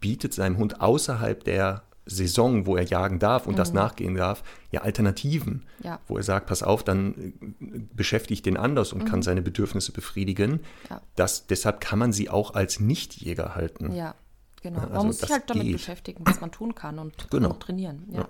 bietet 0.00 0.32
seinem 0.32 0.56
Hund 0.56 0.80
außerhalb 0.80 1.44
der 1.44 1.82
Saison, 2.06 2.66
wo 2.66 2.76
er 2.76 2.84
jagen 2.84 3.18
darf 3.18 3.46
und 3.46 3.54
mhm. 3.54 3.58
das 3.58 3.72
nachgehen 3.72 4.14
darf, 4.14 4.42
ja 4.70 4.80
Alternativen, 4.80 5.66
ja. 5.82 6.00
wo 6.08 6.16
er 6.16 6.22
sagt, 6.22 6.46
pass 6.46 6.62
auf, 6.62 6.82
dann 6.82 7.14
äh, 7.60 7.80
beschäftigt 7.94 8.46
den 8.46 8.56
anders 8.56 8.92
und 8.92 9.04
mhm. 9.04 9.06
kann 9.06 9.22
seine 9.22 9.42
Bedürfnisse 9.42 9.92
befriedigen. 9.92 10.60
Ja. 10.88 11.02
Das, 11.14 11.46
deshalb 11.46 11.80
kann 11.80 11.98
man 11.98 12.12
sie 12.12 12.28
auch 12.28 12.54
als 12.54 12.80
Nichtjäger 12.80 13.54
halten. 13.54 13.94
Ja, 13.94 14.14
genau. 14.62 14.80
Also 14.80 14.94
man 14.94 15.06
muss 15.06 15.18
sich 15.18 15.30
halt 15.30 15.48
damit 15.48 15.64
geht. 15.64 15.72
beschäftigen, 15.72 16.24
was 16.26 16.40
man 16.40 16.52
tun 16.52 16.74
kann 16.74 16.98
und, 16.98 17.30
genau. 17.30 17.50
und 17.50 17.60
trainieren. 17.60 18.08
Ja. 18.12 18.28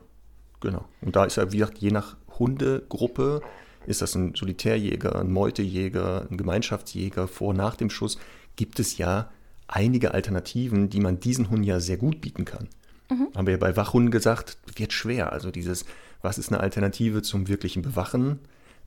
Genau. 0.61 0.85
Und 1.01 1.16
da 1.16 1.25
ist 1.25 1.37
ja, 1.37 1.51
wie 1.53 1.59
gesagt, 1.59 1.79
je 1.79 1.90
nach 1.90 2.16
Hundegruppe, 2.38 3.40
ist 3.87 4.03
das 4.03 4.14
ein 4.14 4.35
Solitärjäger, 4.35 5.19
ein 5.21 5.33
Meutejäger, 5.33 6.27
ein 6.31 6.37
Gemeinschaftsjäger, 6.37 7.29
vor, 7.29 7.55
nach 7.55 7.77
dem 7.77 7.90
Schuss, 7.90 8.19
gibt 8.57 8.79
es 8.79 8.99
ja 8.99 9.31
einige 9.69 10.12
Alternativen, 10.12 10.90
die 10.90 11.01
man 11.01 11.21
diesen 11.21 11.49
Hunden 11.49 11.64
ja 11.64 11.81
sehr 11.81 11.97
gut 11.97 12.21
bieten 12.21 12.45
kann. 12.45 12.69
Mhm. 13.09 13.29
Haben 13.35 13.47
wir 13.47 13.53
ja 13.53 13.59
bei 13.59 13.77
Wachhunden 13.77 14.11
gesagt, 14.11 14.59
wird 14.77 14.93
schwer. 14.93 15.33
Also 15.33 15.51
dieses, 15.51 15.85
was 16.23 16.38
ist 16.38 16.53
eine 16.53 16.61
Alternative 16.61 17.23
zum 17.23 17.49
wirklichen 17.49 17.83
Bewachen, 17.83 18.40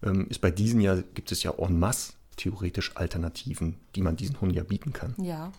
ähm, 0.03 0.27
ist 0.29 0.41
bei 0.41 0.51
diesen 0.51 0.81
ja, 0.81 0.95
gibt 1.13 1.31
es 1.31 1.43
ja 1.43 1.51
en 1.57 1.79
masse 1.79 2.13
theoretisch 2.35 2.95
Alternativen, 2.95 3.77
die 3.95 4.01
man 4.01 4.15
diesen 4.15 4.39
Hunden 4.41 4.55
ja 4.55 4.63
bieten 4.63 4.93
kann. 4.93 5.15
Ja. 5.17 5.51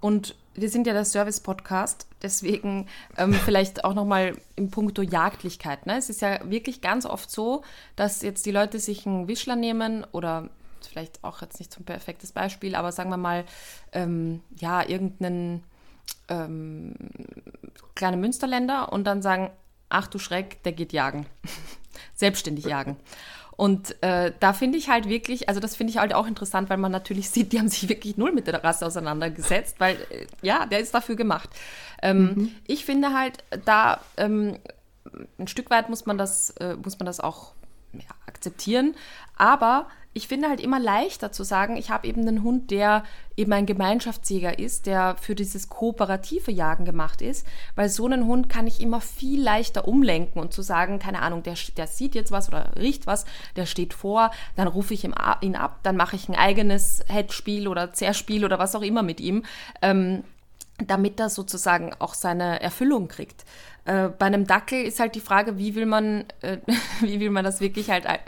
Und 0.00 0.36
wir 0.54 0.70
sind 0.70 0.86
ja 0.86 0.92
der 0.92 1.04
Service-Podcast, 1.04 2.06
deswegen 2.22 2.88
ähm, 3.16 3.32
vielleicht 3.34 3.84
auch 3.84 3.94
nochmal 3.94 4.36
im 4.56 4.70
Punkto 4.70 5.02
Jagdlichkeit. 5.02 5.86
Ne? 5.86 5.96
Es 5.98 6.10
ist 6.10 6.20
ja 6.20 6.38
wirklich 6.48 6.80
ganz 6.80 7.06
oft 7.06 7.30
so, 7.30 7.62
dass 7.96 8.22
jetzt 8.22 8.46
die 8.46 8.50
Leute 8.50 8.78
sich 8.78 9.06
einen 9.06 9.28
Wischler 9.28 9.56
nehmen 9.56 10.06
oder 10.12 10.48
vielleicht 10.80 11.24
auch 11.24 11.42
jetzt 11.42 11.58
nicht 11.58 11.72
so 11.72 11.80
ein 11.80 11.84
perfektes 11.84 12.32
Beispiel, 12.32 12.74
aber 12.74 12.92
sagen 12.92 13.10
wir 13.10 13.16
mal, 13.16 13.44
ähm, 13.92 14.42
ja, 14.56 14.86
irgendeinen 14.86 15.64
ähm, 16.28 16.94
kleine 17.94 18.16
Münsterländer 18.16 18.92
und 18.92 19.04
dann 19.04 19.22
sagen, 19.22 19.50
ach 19.88 20.06
du 20.06 20.18
Schreck, 20.18 20.62
der 20.62 20.72
geht 20.72 20.92
jagen. 20.92 21.26
Selbstständig 22.14 22.64
jagen. 22.66 22.96
Und 23.56 24.02
äh, 24.02 24.32
da 24.40 24.52
finde 24.52 24.78
ich 24.78 24.88
halt 24.88 25.08
wirklich, 25.08 25.48
also 25.48 25.60
das 25.60 25.76
finde 25.76 25.92
ich 25.92 25.98
halt 25.98 26.12
auch 26.12 26.26
interessant, 26.26 26.70
weil 26.70 26.76
man 26.76 26.90
natürlich 26.90 27.30
sieht, 27.30 27.52
die 27.52 27.58
haben 27.58 27.68
sich 27.68 27.88
wirklich 27.88 28.16
null 28.16 28.32
mit 28.32 28.46
der 28.46 28.62
Rasse 28.62 28.86
auseinandergesetzt, 28.86 29.76
weil 29.78 29.96
äh, 30.10 30.26
ja, 30.42 30.66
der 30.66 30.80
ist 30.80 30.94
dafür 30.94 31.16
gemacht. 31.16 31.50
Ähm, 32.02 32.24
mhm. 32.24 32.50
Ich 32.66 32.84
finde 32.84 33.12
halt, 33.12 33.44
da 33.64 34.00
ähm, 34.16 34.58
ein 35.38 35.48
Stück 35.48 35.70
weit 35.70 35.88
muss 35.88 36.06
man 36.06 36.18
das, 36.18 36.50
äh, 36.50 36.76
muss 36.76 36.98
man 36.98 37.06
das 37.06 37.20
auch 37.20 37.52
ja, 37.92 38.14
akzeptieren, 38.26 38.94
aber 39.36 39.86
ich 40.16 40.28
finde 40.28 40.48
halt 40.48 40.60
immer 40.60 40.78
leichter 40.78 41.32
zu 41.32 41.42
sagen, 41.42 41.76
ich 41.76 41.90
habe 41.90 42.06
eben 42.06 42.22
einen 42.22 42.44
Hund, 42.44 42.70
der 42.70 43.02
eben 43.36 43.52
ein 43.52 43.66
Gemeinschaftsjäger 43.66 44.60
ist, 44.60 44.86
der 44.86 45.16
für 45.20 45.34
dieses 45.34 45.68
kooperative 45.68 46.52
Jagen 46.52 46.84
gemacht 46.84 47.20
ist, 47.20 47.44
weil 47.74 47.88
so 47.88 48.06
einen 48.06 48.26
Hund 48.26 48.48
kann 48.48 48.68
ich 48.68 48.80
immer 48.80 49.00
viel 49.00 49.42
leichter 49.42 49.88
umlenken 49.88 50.40
und 50.40 50.52
zu 50.52 50.62
sagen, 50.62 51.00
keine 51.00 51.20
Ahnung, 51.20 51.42
der, 51.42 51.56
der 51.76 51.88
sieht 51.88 52.14
jetzt 52.14 52.30
was 52.30 52.48
oder 52.48 52.70
riecht 52.76 53.08
was, 53.08 53.24
der 53.56 53.66
steht 53.66 53.92
vor, 53.92 54.30
dann 54.54 54.68
rufe 54.68 54.94
ich 54.94 55.02
ihn 55.02 55.14
ab, 55.14 55.80
dann 55.82 55.96
mache 55.96 56.14
ich 56.14 56.28
ein 56.28 56.36
eigenes 56.36 57.04
Headspiel 57.08 57.66
oder 57.66 57.92
Zerspiel 57.92 58.44
oder 58.44 58.60
was 58.60 58.76
auch 58.76 58.82
immer 58.82 59.02
mit 59.02 59.20
ihm, 59.20 59.42
ähm, 59.82 60.22
damit 60.78 61.18
er 61.18 61.28
sozusagen 61.28 61.92
auch 61.98 62.14
seine 62.14 62.60
Erfüllung 62.60 63.08
kriegt. 63.08 63.44
Äh, 63.84 64.10
bei 64.10 64.26
einem 64.26 64.46
Dackel 64.46 64.84
ist 64.84 65.00
halt 65.00 65.16
die 65.16 65.20
Frage, 65.20 65.58
wie 65.58 65.74
will 65.74 65.86
man, 65.86 66.24
äh, 66.40 66.58
wie 67.00 67.18
will 67.18 67.30
man 67.30 67.44
das 67.44 67.60
wirklich 67.60 67.90
halt 67.90 68.06
äh, 68.06 68.18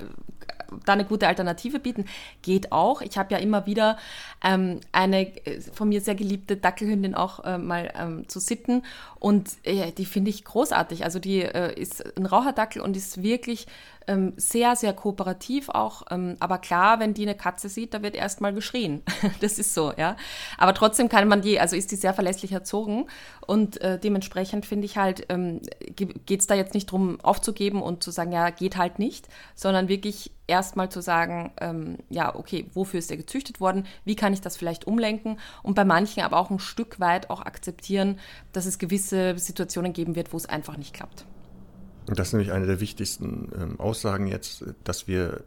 da 0.84 0.92
eine 0.92 1.04
gute 1.04 1.28
Alternative 1.28 1.78
bieten, 1.78 2.06
geht 2.42 2.72
auch. 2.72 3.00
Ich 3.00 3.18
habe 3.18 3.32
ja 3.32 3.38
immer 3.38 3.66
wieder 3.66 3.96
ähm, 4.44 4.80
eine 4.92 5.36
äh, 5.46 5.60
von 5.60 5.88
mir 5.88 6.00
sehr 6.00 6.14
geliebte 6.14 6.56
Dackelhündin 6.56 7.14
auch 7.14 7.44
äh, 7.44 7.58
mal 7.58 7.92
ähm, 7.98 8.28
zu 8.28 8.40
sitten 8.40 8.82
und 9.18 9.50
äh, 9.64 9.92
die 9.92 10.06
finde 10.06 10.30
ich 10.30 10.44
großartig. 10.44 11.04
Also 11.04 11.18
die 11.18 11.42
äh, 11.42 11.78
ist 11.78 12.16
ein 12.16 12.26
Raucherdackel 12.26 12.82
und 12.82 12.96
ist 12.96 13.22
wirklich 13.22 13.66
ähm, 14.06 14.32
sehr, 14.36 14.76
sehr 14.76 14.92
kooperativ 14.92 15.68
auch. 15.68 16.02
Ähm, 16.10 16.36
aber 16.40 16.58
klar, 16.58 17.00
wenn 17.00 17.14
die 17.14 17.22
eine 17.22 17.34
Katze 17.34 17.68
sieht, 17.68 17.94
da 17.94 18.02
wird 18.02 18.14
erstmal 18.14 18.52
geschrien. 18.52 19.02
das 19.40 19.58
ist 19.58 19.74
so, 19.74 19.92
ja. 19.96 20.16
Aber 20.58 20.74
trotzdem 20.74 21.08
kann 21.08 21.28
man 21.28 21.42
die, 21.42 21.58
also 21.60 21.76
ist 21.76 21.90
die 21.90 21.96
sehr 21.96 22.14
verlässlich 22.14 22.52
erzogen 22.52 23.06
und 23.46 23.80
äh, 23.80 23.98
dementsprechend 23.98 24.66
finde 24.66 24.86
ich 24.86 24.96
halt, 24.96 25.26
ähm, 25.28 25.60
geht 25.94 26.40
es 26.40 26.46
da 26.46 26.54
jetzt 26.54 26.74
nicht 26.74 26.88
darum, 26.88 27.20
aufzugeben 27.20 27.82
und 27.82 28.02
zu 28.02 28.10
sagen, 28.10 28.32
ja, 28.32 28.50
geht 28.50 28.76
halt 28.76 28.98
nicht, 28.98 29.28
sondern 29.54 29.88
wirklich 29.88 30.30
erstmal 30.46 30.88
zu 30.88 31.00
sagen, 31.00 31.52
ähm, 31.60 31.98
ja, 32.08 32.34
okay, 32.34 32.66
wofür 32.72 32.98
ist 32.98 33.10
er 33.10 33.16
gezüchtet 33.16 33.60
worden? 33.60 33.86
Wie 34.04 34.16
kann 34.16 34.32
ich 34.32 34.40
das 34.40 34.56
vielleicht 34.56 34.86
umlenken? 34.86 35.38
Und 35.62 35.74
bei 35.74 35.84
manchen 35.84 36.22
aber 36.22 36.38
auch 36.38 36.50
ein 36.50 36.58
Stück 36.58 37.00
weit 37.00 37.30
auch 37.30 37.40
akzeptieren, 37.40 38.18
dass 38.52 38.66
es 38.66 38.78
gewisse 38.78 39.38
Situationen 39.38 39.92
geben 39.92 40.14
wird, 40.14 40.32
wo 40.32 40.36
es 40.36 40.46
einfach 40.46 40.76
nicht 40.76 40.94
klappt. 40.94 41.26
Das 42.06 42.28
ist 42.28 42.32
nämlich 42.34 42.52
eine 42.52 42.66
der 42.66 42.80
wichtigsten 42.80 43.50
ähm, 43.60 43.80
Aussagen 43.80 44.26
jetzt, 44.26 44.64
dass 44.84 45.08
wir 45.08 45.42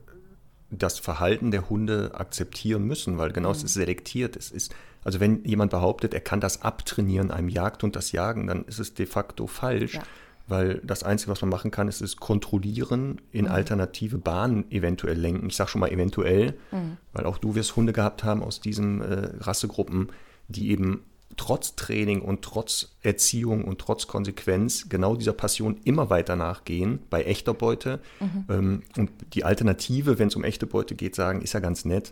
das 0.71 0.99
Verhalten 0.99 1.51
der 1.51 1.69
Hunde 1.69 2.11
akzeptieren 2.13 2.83
müssen, 2.83 3.17
weil 3.17 3.31
genau 3.31 3.49
mhm. 3.49 3.55
es 3.55 3.63
ist 3.63 3.73
selektiert. 3.73 4.35
Es 4.35 4.51
ist, 4.51 4.73
also 5.03 5.19
wenn 5.19 5.43
jemand 5.45 5.71
behauptet, 5.71 6.13
er 6.13 6.19
kann 6.19 6.41
das 6.41 6.61
abtrainieren, 6.61 7.31
einem 7.31 7.49
Jagdhund 7.49 7.95
das 7.95 8.11
Jagen, 8.11 8.47
dann 8.47 8.65
ist 8.65 8.79
es 8.79 8.93
de 8.93 9.05
facto 9.05 9.47
falsch. 9.47 9.95
Ja. 9.95 10.03
Weil 10.47 10.81
das 10.83 11.03
Einzige, 11.03 11.31
was 11.31 11.41
man 11.41 11.51
machen 11.51 11.69
kann, 11.69 11.87
ist 11.87 12.01
es 12.01 12.17
kontrollieren, 12.17 13.21
in 13.31 13.45
mhm. 13.45 13.51
alternative 13.51 14.17
Bahnen 14.17 14.69
eventuell 14.71 15.17
lenken. 15.17 15.47
Ich 15.47 15.55
sage 15.55 15.69
schon 15.69 15.81
mal 15.81 15.91
eventuell, 15.91 16.55
mhm. 16.71 16.97
weil 17.13 17.25
auch 17.25 17.37
du 17.37 17.53
wirst 17.53 17.75
Hunde 17.75 17.93
gehabt 17.93 18.23
haben 18.23 18.41
aus 18.41 18.59
diesen 18.59 19.01
äh, 19.01 19.29
Rassegruppen, 19.41 20.11
die 20.47 20.71
eben 20.71 21.03
trotz 21.39 21.75
Training 21.75 22.21
und 22.21 22.41
trotz 22.41 22.89
Erziehung 23.01 23.63
und 23.63 23.79
trotz 23.79 24.07
Konsequenz 24.07 24.89
genau 24.89 25.15
dieser 25.15 25.31
Passion 25.31 25.79
immer 25.85 26.09
weiter 26.09 26.35
nachgehen 26.35 26.99
bei 27.09 27.23
echter 27.23 27.53
Beute. 27.53 28.01
Mhm. 28.19 28.45
Ähm, 28.49 28.83
und 28.97 29.09
die 29.33 29.45
Alternative, 29.45 30.19
wenn 30.19 30.27
es 30.27 30.35
um 30.35 30.43
echte 30.43 30.67
Beute 30.67 30.95
geht, 30.95 31.15
sagen, 31.15 31.41
ist 31.41 31.53
ja 31.53 31.61
ganz 31.61 31.85
nett, 31.85 32.11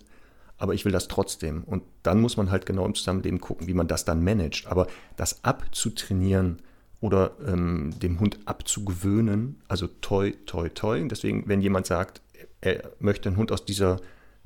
aber 0.58 0.74
ich 0.74 0.86
will 0.86 0.94
das 0.94 1.10
trotzdem. 1.10 1.66
Und 1.66 1.84
dann 2.04 2.22
muss 2.22 2.38
man 2.38 2.52
halt 2.52 2.66
genau 2.66 2.86
im 2.86 2.96
Zusammenleben 2.96 3.42
gucken, 3.42 3.68
wie 3.68 3.74
man 3.74 3.90
das 3.90 4.06
dann 4.06 4.24
managt. 4.24 4.68
Aber 4.68 4.88
das 5.18 5.44
abzutrainieren 5.44 6.62
oder 7.02 7.32
ähm, 7.46 7.94
dem 8.02 8.22
Hund 8.22 8.40
abzugewöhnen, 8.46 9.62
also 9.68 9.88
toi, 9.88 10.32
toi, 10.46 10.70
toi. 10.70 11.06
Deswegen, 11.06 11.50
wenn 11.50 11.60
jemand 11.60 11.86
sagt, 11.86 12.22
er 12.62 12.92
möchte 13.00 13.28
einen 13.28 13.38
Hund 13.38 13.52
aus 13.52 13.66
dieser 13.66 14.00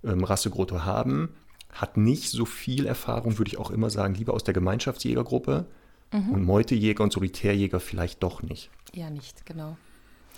ähm, 0.03 0.23
Rassegruppe 0.23 0.85
haben, 0.85 1.29
hat 1.73 1.97
nicht 1.97 2.29
so 2.29 2.45
viel 2.45 2.85
Erfahrung, 2.85 3.37
würde 3.37 3.49
ich 3.49 3.57
auch 3.57 3.71
immer 3.71 3.89
sagen, 3.89 4.15
lieber 4.15 4.33
aus 4.33 4.43
der 4.43 4.53
Gemeinschaftsjägergruppe 4.53 5.65
mhm. 6.11 6.29
und 6.29 6.43
Meutejäger 6.43 7.03
und 7.03 7.13
Solitärjäger 7.13 7.79
vielleicht 7.79 8.23
doch 8.23 8.43
nicht. 8.43 8.69
Ja, 8.93 9.09
nicht, 9.09 9.45
genau. 9.45 9.77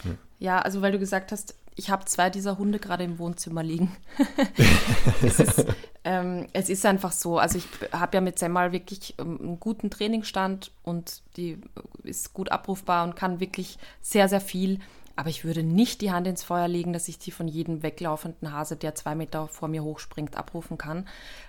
Ja, 0.04 0.12
ja 0.40 0.60
also 0.60 0.82
weil 0.82 0.92
du 0.92 1.00
gesagt 1.00 1.32
hast, 1.32 1.56
ich 1.76 1.90
habe 1.90 2.06
zwei 2.06 2.30
dieser 2.30 2.58
Hunde 2.58 2.80
gerade 2.80 3.04
im 3.04 3.18
Wohnzimmer 3.20 3.64
liegen. 3.64 3.92
es, 5.24 5.40
ist, 5.40 5.66
ähm, 6.04 6.48
es, 6.54 6.70
ist, 6.70 6.86
einfach 6.86 7.12
so. 7.12 7.40
Also 7.40 7.58
ich 7.58 7.66
habe 7.92 8.16
ja 8.16 8.22
mit 8.22 8.38
Semmal 8.38 8.72
wirklich 8.72 9.16
ähm, 9.18 9.40
einen 9.42 9.60
guten 9.60 9.90
Trainingsstand 9.90 10.72
und 10.84 11.24
die 11.36 11.58
ist 12.04 12.34
gut 12.34 12.52
abrufbar 12.52 13.04
und 13.06 13.16
kann 13.16 13.40
wirklich 13.40 13.78
sehr, 14.02 14.30
sehr 14.30 14.42
viel. 14.42 14.80
Aber 15.16 15.30
ich 15.30 15.46
würde 15.46 15.64
nicht 15.64 16.02
die 16.02 16.12
Hand 16.12 16.28
ins 16.28 16.44
Feuer 16.44 16.68
legen, 16.68 16.94
dass 16.94 17.08
ich 17.08 17.20
die 17.20 17.32
von 17.32 17.48
jedem 17.48 17.84
weglaufenden 17.84 18.52
Hase, 18.52 18.76
der 18.76 18.96
zwei 18.96 19.14
Meter 19.16 19.48
vor 19.48 19.68
mir 19.68 19.84
hochspringt, 19.84 20.36
abrufen 20.36 20.78
kann. 20.78 21.08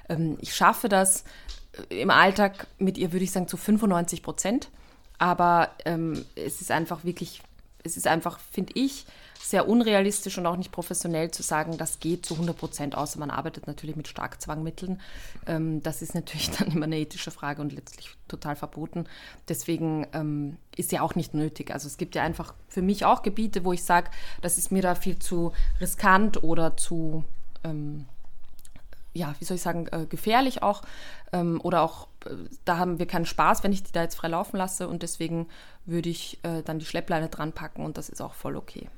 Ähm, 0.09 0.37
ich 0.41 0.55
schaffe 0.55 0.89
das 0.89 1.25
äh, 1.91 2.03
im 2.03 2.11
Alltag 2.11 2.67
mit 2.79 2.99
ihr, 2.99 3.13
würde 3.13 3.25
ich 3.25 3.33
sagen, 3.33 3.49
zu 3.49 3.57
95 3.57 4.23
Prozent. 4.23 4.69
Aber 5.19 5.71
ähm, 5.85 6.25
es 6.35 6.61
ist 6.61 6.71
einfach 6.71 7.05
wirklich, 7.05 7.41
es 7.83 7.97
ist 7.97 8.07
einfach, 8.07 8.39
finde 8.39 8.73
ich, 8.75 9.07
sehr 9.45 9.69
unrealistisch 9.69 10.39
und 10.39 10.47
auch 10.47 10.57
nicht 10.57 10.73
professionell 10.73 11.31
zu 11.31 11.43
sagen, 11.43 11.77
das 11.77 12.01
geht 12.01 12.25
zu 12.25 12.33
100 12.35 12.57
Prozent, 12.57 12.95
außer 12.97 13.19
man 13.19 13.29
arbeitet 13.29 13.67
natürlich 13.67 13.95
mit 13.95 14.09
Starkzwangmitteln. 14.09 15.03
Ähm, 15.47 15.83
das 15.83 16.01
ist 16.01 16.15
natürlich 16.15 16.51
dann 16.59 16.69
immer 16.69 16.87
eine 16.87 16.99
ethische 16.99 17.31
Frage 17.31 17.61
und 17.61 17.75
letztlich 17.75 18.17
total 18.27 18.57
verboten. 18.57 19.05
Deswegen 19.49 20.07
ähm, 20.15 20.57
ist 20.77 20.93
ja 20.93 21.03
auch 21.03 21.15
nicht 21.15 21.35
nötig. 21.35 21.73
Also 21.73 21.89
es 21.89 21.99
gibt 21.99 22.15
ja 22.15 22.23
einfach 22.23 22.55
für 22.69 22.81
mich 22.81 23.05
auch 23.05 23.21
Gebiete, 23.21 23.67
wo 23.67 23.75
ich 23.75 23.85
sage, 23.85 24.11
das 24.41 24.57
ist 24.57 24.73
mir 24.73 24.81
da 24.81 24.95
viel 24.95 25.19
zu 25.19 25.53
riskant 25.79 26.43
oder 26.43 26.79
zu, 26.79 27.23
ähm, 27.65 28.07
ja, 29.13 29.35
wie 29.41 29.45
soll 29.45 29.57
ich 29.57 29.63
sagen, 29.63 29.89
äh, 29.89 30.07
gefährlich 30.07 30.63
auch. 30.63 30.81
Ähm, 31.35 31.61
oder 31.63 31.83
auch, 31.83 32.09
äh, 32.25 32.31
da 32.65 32.79
haben 32.79 32.99
wir 32.99 33.07
keinen 33.07 33.27
Spaß, 33.27 33.63
wenn 33.63 33.73
ich 33.73 33.83
die 33.83 33.93
da 33.93 34.01
jetzt 34.01 34.15
frei 34.15 34.29
laufen 34.29 34.57
lasse 34.57 34.89
und 34.89 35.03
deswegen 35.03 35.49
würde 35.85 36.09
ich 36.09 36.39
äh, 36.45 36.63
dann 36.63 36.79
die 36.79 36.87
Schleppleine 36.87 37.29
dran 37.29 37.53
packen 37.53 37.85
und 37.85 37.99
das 37.99 38.09
ist 38.09 38.23
auch 38.23 38.33
voll 38.33 38.57
okay. 38.57 38.89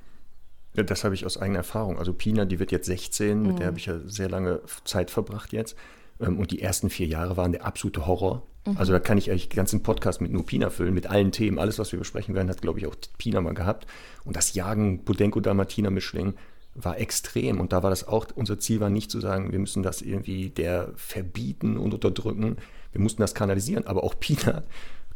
Ja, 0.76 0.82
das 0.82 1.04
habe 1.04 1.14
ich 1.14 1.24
aus 1.24 1.38
eigener 1.38 1.58
Erfahrung. 1.58 1.98
Also 1.98 2.12
Pina, 2.12 2.44
die 2.44 2.58
wird 2.58 2.70
jetzt 2.70 2.86
16, 2.86 3.40
mhm. 3.40 3.46
mit 3.46 3.58
der 3.58 3.68
habe 3.68 3.78
ich 3.78 3.86
ja 3.86 3.98
sehr 4.04 4.28
lange 4.28 4.60
Zeit 4.84 5.10
verbracht 5.10 5.52
jetzt. 5.52 5.76
Ähm, 6.20 6.38
und 6.38 6.50
die 6.50 6.60
ersten 6.60 6.90
vier 6.90 7.06
Jahre 7.06 7.36
waren 7.36 7.52
der 7.52 7.64
absolute 7.64 8.06
Horror. 8.06 8.46
Mhm. 8.66 8.76
Also 8.76 8.92
da 8.92 8.98
kann 8.98 9.18
ich 9.18 9.30
eigentlich 9.30 9.48
den 9.48 9.56
ganzen 9.56 9.82
Podcast 9.82 10.20
mit 10.20 10.32
nur 10.32 10.44
Pina 10.44 10.70
füllen, 10.70 10.94
mit 10.94 11.06
allen 11.06 11.32
Themen. 11.32 11.58
Alles, 11.58 11.78
was 11.78 11.92
wir 11.92 11.98
besprechen 11.98 12.34
werden, 12.34 12.50
hat, 12.50 12.60
glaube 12.60 12.78
ich, 12.78 12.86
auch 12.86 12.94
Pina 13.18 13.40
mal 13.40 13.54
gehabt. 13.54 13.86
Und 14.24 14.36
das 14.36 14.54
Jagen 14.54 15.04
Budenko 15.04 15.40
Dalmatiner 15.40 15.90
Mischling 15.90 16.34
war 16.74 16.98
extrem. 16.98 17.58
Und 17.58 17.72
da 17.72 17.82
war 17.82 17.90
das 17.90 18.06
auch, 18.06 18.26
unser 18.34 18.58
Ziel 18.58 18.80
war 18.80 18.90
nicht 18.90 19.10
zu 19.10 19.20
sagen, 19.20 19.52
wir 19.52 19.58
müssen 19.58 19.82
das 19.82 20.02
irgendwie 20.02 20.50
der 20.50 20.92
verbieten 20.96 21.78
und 21.78 21.94
unterdrücken. 21.94 22.56
Wir 22.92 23.00
mussten 23.00 23.22
das 23.22 23.34
kanalisieren. 23.34 23.86
Aber 23.86 24.04
auch 24.04 24.20
Pina 24.20 24.62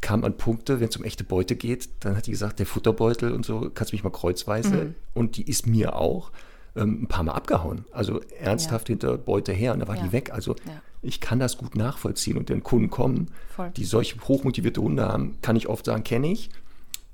kam 0.01 0.23
an 0.23 0.35
Punkte, 0.35 0.79
wenn 0.79 0.89
es 0.89 0.97
um 0.97 1.03
echte 1.03 1.23
Beute 1.23 1.55
geht, 1.55 1.89
dann 1.99 2.17
hat 2.17 2.27
die 2.27 2.31
gesagt, 2.31 2.59
der 2.59 2.65
Futterbeutel 2.65 3.31
und 3.31 3.45
so, 3.45 3.71
kannst 3.73 3.93
du 3.93 3.95
mich 3.95 4.03
mal 4.03 4.09
kreuzweise. 4.09 4.75
Mhm. 4.75 4.95
Und 5.13 5.37
die 5.37 5.47
ist 5.47 5.67
mir 5.67 5.95
auch 5.95 6.31
ähm, 6.75 7.03
ein 7.03 7.07
paar 7.07 7.23
Mal 7.23 7.33
abgehauen. 7.33 7.85
Also 7.91 8.21
ernsthaft 8.39 8.89
ja. 8.89 8.93
hinter 8.93 9.17
Beute 9.17 9.53
her 9.53 9.73
und 9.73 9.79
da 9.79 9.87
war 9.87 9.95
ja. 9.95 10.03
die 10.03 10.11
weg. 10.11 10.31
Also 10.33 10.55
ja. 10.65 10.81
ich 11.01 11.21
kann 11.21 11.39
das 11.39 11.57
gut 11.57 11.75
nachvollziehen 11.75 12.37
und 12.37 12.49
den 12.49 12.63
Kunden 12.63 12.89
kommen, 12.89 13.29
Voll. 13.55 13.71
die 13.75 13.85
solche 13.85 14.19
hochmotivierte 14.27 14.81
Hunde 14.81 15.07
haben, 15.07 15.37
kann 15.41 15.55
ich 15.55 15.67
oft 15.67 15.85
sagen, 15.85 16.03
kenne 16.03 16.31
ich. 16.31 16.49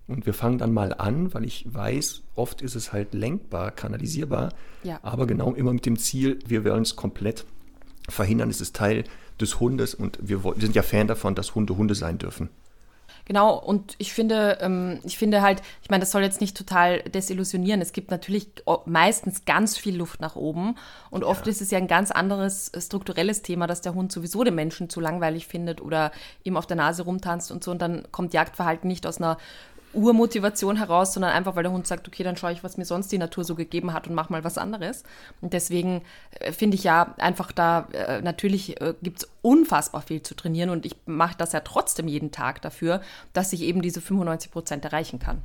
Und 0.08 0.26
wir 0.26 0.34
fangen 0.34 0.58
dann 0.58 0.74
mal 0.74 0.94
an, 0.94 1.34
weil 1.34 1.44
ich 1.44 1.66
weiß, 1.68 2.22
oft 2.36 2.62
ist 2.62 2.76
es 2.76 2.94
halt 2.94 3.14
lenkbar, 3.14 3.72
kanalisierbar, 3.72 4.54
aber 5.02 5.28
genau 5.28 5.54
immer 5.54 5.74
mit 5.74 5.86
dem 5.86 6.00
Ziel, 6.00 6.40
wir 6.48 6.64
wollen 6.64 6.84
es 6.84 6.96
komplett 6.96 7.46
verhindern. 8.08 8.50
Es 8.50 8.62
ist 8.62 8.74
Teil 8.74 9.04
des 9.42 9.60
Hundes 9.60 9.94
und 9.94 10.18
wir, 10.22 10.46
wir 10.46 10.54
sind 10.58 10.76
ja 10.76 10.82
Fan 10.82 11.08
davon, 11.08 11.36
dass 11.36 11.56
Hunde 11.56 11.76
Hunde 11.76 11.94
sein 11.94 12.18
dürfen. 12.20 12.50
Genau, 13.28 13.58
und 13.58 13.96
ich 13.98 14.14
finde, 14.14 14.58
ähm, 14.62 15.02
ich 15.04 15.18
finde 15.18 15.42
halt, 15.42 15.62
ich 15.84 15.90
meine, 15.90 16.00
das 16.00 16.12
soll 16.12 16.22
jetzt 16.22 16.40
nicht 16.40 16.56
total 16.56 17.02
desillusionieren. 17.02 17.82
Es 17.82 17.92
gibt 17.92 18.10
natürlich 18.10 18.48
meistens 18.86 19.44
ganz 19.44 19.78
viel 19.78 19.98
Luft 19.98 20.22
nach 20.22 20.38
oben. 20.38 20.76
Und 21.10 21.26
oft 21.26 21.46
ja. 21.46 21.52
ist 21.52 21.60
es 21.60 21.70
ja 21.70 21.78
ein 21.78 21.88
ganz 21.88 22.12
anderes 22.12 22.70
äh, 22.70 22.80
strukturelles 22.80 23.42
Thema, 23.42 23.68
dass 23.68 23.82
der 23.82 23.94
Hund 23.94 24.14
sowieso 24.14 24.46
den 24.46 24.56
Menschen 24.56 24.90
zu 24.90 25.02
langweilig 25.02 25.46
findet 25.46 25.82
oder 25.82 26.14
ihm 26.46 26.56
auf 26.56 26.68
der 26.68 26.78
Nase 26.78 27.04
rumtanzt 27.04 27.52
und 27.52 27.66
so. 27.66 27.72
Und 27.72 27.82
dann 27.82 28.08
kommt 28.14 28.34
Jagdverhalten 28.34 28.88
nicht 28.88 29.06
aus 29.06 29.18
einer 29.18 29.38
Urmotivation 29.98 30.78
heraus, 30.78 31.14
sondern 31.14 31.32
einfach, 31.32 31.56
weil 31.56 31.64
der 31.64 31.72
Hund 31.72 31.88
sagt, 31.88 32.08
okay, 32.08 32.24
dann 32.24 32.38
schaue 32.38 32.52
ich, 32.52 32.64
was 32.64 32.78
mir 32.78 32.86
sonst 32.86 33.12
die 33.12 33.18
Natur 33.18 33.44
so 33.44 33.56
gegeben 33.56 33.94
hat 33.94 34.08
und 34.08 34.16
mache 34.16 34.32
mal 34.32 34.44
was 34.44 34.58
anderes. 34.58 35.04
Und 35.42 35.54
deswegen 35.54 36.02
äh, 36.40 36.52
finde 36.52 36.76
ich 36.76 36.84
ja 36.84 37.16
einfach 37.18 37.52
da, 37.52 37.88
äh, 37.92 38.22
natürlich 38.22 38.80
äh, 38.80 38.94
gibt 39.02 39.24
es 39.24 39.30
unfassbar 39.42 40.02
viel 40.02 40.22
zu 40.22 40.36
trainieren 40.36 40.70
und 40.70 40.86
ich 40.86 40.96
mache 41.06 41.36
das 41.38 41.54
ja 41.54 41.62
trotzdem 41.62 42.08
jeden 42.08 42.32
Tag 42.32 42.62
dafür, 42.62 43.02
dass 43.34 43.54
ich 43.54 43.62
eben 43.62 43.82
diese 43.82 44.02
95 44.02 44.52
Prozent 44.52 44.86
erreichen 44.86 45.20
kann. 45.20 45.42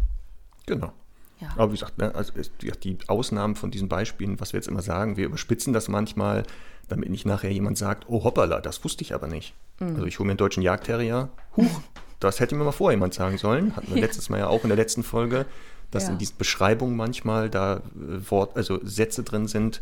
Genau. 0.66 0.92
Ja. 1.40 1.48
Aber 1.56 1.72
wie 1.72 1.76
gesagt, 1.76 1.98
ne, 1.98 2.14
also 2.14 2.32
die 2.60 2.98
Ausnahmen 3.08 3.56
von 3.56 3.72
diesen 3.72 3.88
Beispielen, 3.88 4.38
was 4.38 4.52
wir 4.52 4.58
jetzt 4.58 4.68
immer 4.68 4.82
sagen, 4.82 5.16
wir 5.16 5.26
überspitzen 5.26 5.72
das 5.72 5.88
manchmal, 5.88 6.44
damit 6.88 7.10
nicht 7.10 7.26
nachher 7.26 7.50
jemand 7.50 7.78
sagt, 7.78 8.04
oh 8.08 8.22
hoppala, 8.22 8.60
das 8.60 8.84
wusste 8.84 9.02
ich 9.02 9.14
aber 9.14 9.26
nicht. 9.26 9.54
Mhm. 9.80 9.96
Also 9.96 10.06
ich 10.06 10.18
hole 10.18 10.26
mir 10.26 10.32
einen 10.32 10.38
deutschen 10.38 10.62
Jagdterrier, 10.62 11.30
huch, 11.56 11.80
das 12.22 12.40
hätte 12.40 12.54
mir 12.54 12.64
mal 12.64 12.72
vorher 12.72 12.96
jemand 12.96 13.14
sagen 13.14 13.38
sollen. 13.38 13.76
Hatten 13.76 13.88
wir 13.88 13.96
ja. 13.96 14.02
letztes 14.02 14.28
Mal 14.30 14.38
ja 14.38 14.46
auch 14.48 14.62
in 14.62 14.68
der 14.68 14.76
letzten 14.76 15.02
Folge, 15.02 15.46
dass 15.90 16.04
ja. 16.04 16.10
in 16.10 16.18
diesen 16.18 16.36
Beschreibungen 16.38 16.96
manchmal 16.96 17.50
da 17.50 17.76
äh, 17.76 18.30
Wort, 18.30 18.56
also 18.56 18.80
Sätze 18.82 19.22
drin 19.22 19.46
sind, 19.46 19.80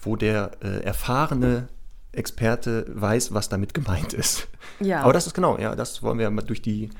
wo 0.00 0.16
der 0.16 0.52
äh, 0.62 0.82
erfahrene 0.84 1.68
Experte 2.12 2.86
weiß, 2.88 3.34
was 3.34 3.48
damit 3.48 3.74
gemeint 3.74 4.12
ist. 4.12 4.48
Ja. 4.80 5.02
Aber 5.02 5.12
das 5.12 5.26
ist 5.26 5.34
genau, 5.34 5.58
ja, 5.58 5.74
das 5.74 6.02
wollen 6.02 6.18
wir 6.18 6.30
mal 6.30 6.42
durch 6.42 6.62
die, 6.62 6.90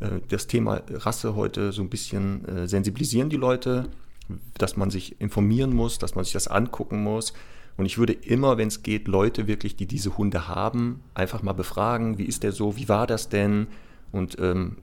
äh, 0.00 0.08
das 0.28 0.46
Thema 0.46 0.82
Rasse 0.90 1.36
heute 1.36 1.72
so 1.72 1.82
ein 1.82 1.90
bisschen 1.90 2.44
äh, 2.48 2.68
sensibilisieren, 2.68 3.30
die 3.30 3.36
Leute, 3.36 3.88
dass 4.58 4.76
man 4.76 4.90
sich 4.90 5.20
informieren 5.20 5.74
muss, 5.74 5.98
dass 5.98 6.14
man 6.14 6.24
sich 6.24 6.32
das 6.32 6.48
angucken 6.48 7.02
muss. 7.02 7.32
Und 7.76 7.86
ich 7.86 7.98
würde 7.98 8.14
immer, 8.14 8.56
wenn 8.56 8.68
es 8.68 8.82
geht, 8.82 9.06
Leute 9.06 9.46
wirklich, 9.46 9.76
die 9.76 9.86
diese 9.86 10.16
Hunde 10.16 10.48
haben, 10.48 11.02
einfach 11.14 11.42
mal 11.42 11.52
befragen, 11.52 12.18
wie 12.18 12.24
ist 12.24 12.42
der 12.42 12.52
so, 12.52 12.76
wie 12.76 12.88
war 12.88 13.06
das 13.06 13.28
denn? 13.28 13.66
Und 14.12 14.38
ähm, 14.40 14.78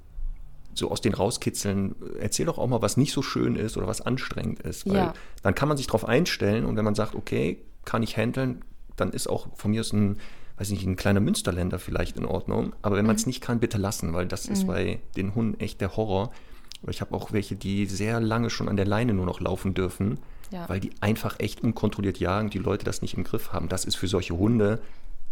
so 0.73 0.91
aus 0.91 1.01
den 1.01 1.13
rauskitzeln, 1.13 1.95
erzähl 2.19 2.45
doch 2.45 2.57
auch 2.57 2.67
mal, 2.67 2.81
was 2.81 2.97
nicht 2.97 3.13
so 3.13 3.21
schön 3.21 3.55
ist 3.55 3.77
oder 3.77 3.87
was 3.87 4.01
anstrengend 4.01 4.59
ist. 4.61 4.87
Weil 4.87 4.95
ja. 4.95 5.13
dann 5.41 5.55
kann 5.55 5.67
man 5.67 5.77
sich 5.77 5.87
darauf 5.87 6.05
einstellen 6.05 6.65
und 6.65 6.77
wenn 6.77 6.85
man 6.85 6.95
sagt, 6.95 7.15
okay, 7.15 7.59
kann 7.85 8.03
ich 8.03 8.17
handeln, 8.17 8.63
dann 8.95 9.11
ist 9.11 9.27
auch 9.27 9.47
von 9.55 9.71
mir 9.71 9.81
aus 9.81 9.93
ein, 9.93 10.17
weiß 10.57 10.69
nicht, 10.71 10.85
ein 10.85 10.95
kleiner 10.95 11.19
Münsterländer 11.19 11.79
vielleicht 11.79 12.17
in 12.17 12.25
Ordnung. 12.25 12.73
Aber 12.81 12.95
wenn 12.95 13.05
man 13.05 13.15
es 13.15 13.25
mhm. 13.25 13.31
nicht 13.31 13.41
kann, 13.41 13.59
bitte 13.59 13.77
lassen, 13.77 14.13
weil 14.13 14.27
das 14.27 14.47
mhm. 14.47 14.53
ist 14.53 14.67
bei 14.67 14.99
den 15.15 15.35
Hunden 15.35 15.59
echt 15.59 15.81
der 15.81 15.95
Horror. 15.95 16.31
Ich 16.87 17.01
habe 17.01 17.15
auch 17.15 17.31
welche, 17.31 17.55
die 17.55 17.85
sehr 17.85 18.19
lange 18.19 18.49
schon 18.49 18.67
an 18.67 18.75
der 18.75 18.85
Leine 18.85 19.13
nur 19.13 19.25
noch 19.25 19.39
laufen 19.39 19.73
dürfen, 19.73 20.19
ja. 20.51 20.67
weil 20.67 20.79
die 20.79 20.91
einfach 20.99 21.39
echt 21.39 21.63
unkontrolliert 21.63 22.19
jagen, 22.19 22.49
die 22.49 22.57
Leute 22.57 22.83
das 22.83 23.01
nicht 23.01 23.15
im 23.15 23.23
Griff 23.23 23.53
haben. 23.53 23.69
Das 23.69 23.85
ist 23.85 23.95
für 23.95 24.07
solche 24.07 24.37
Hunde 24.37 24.81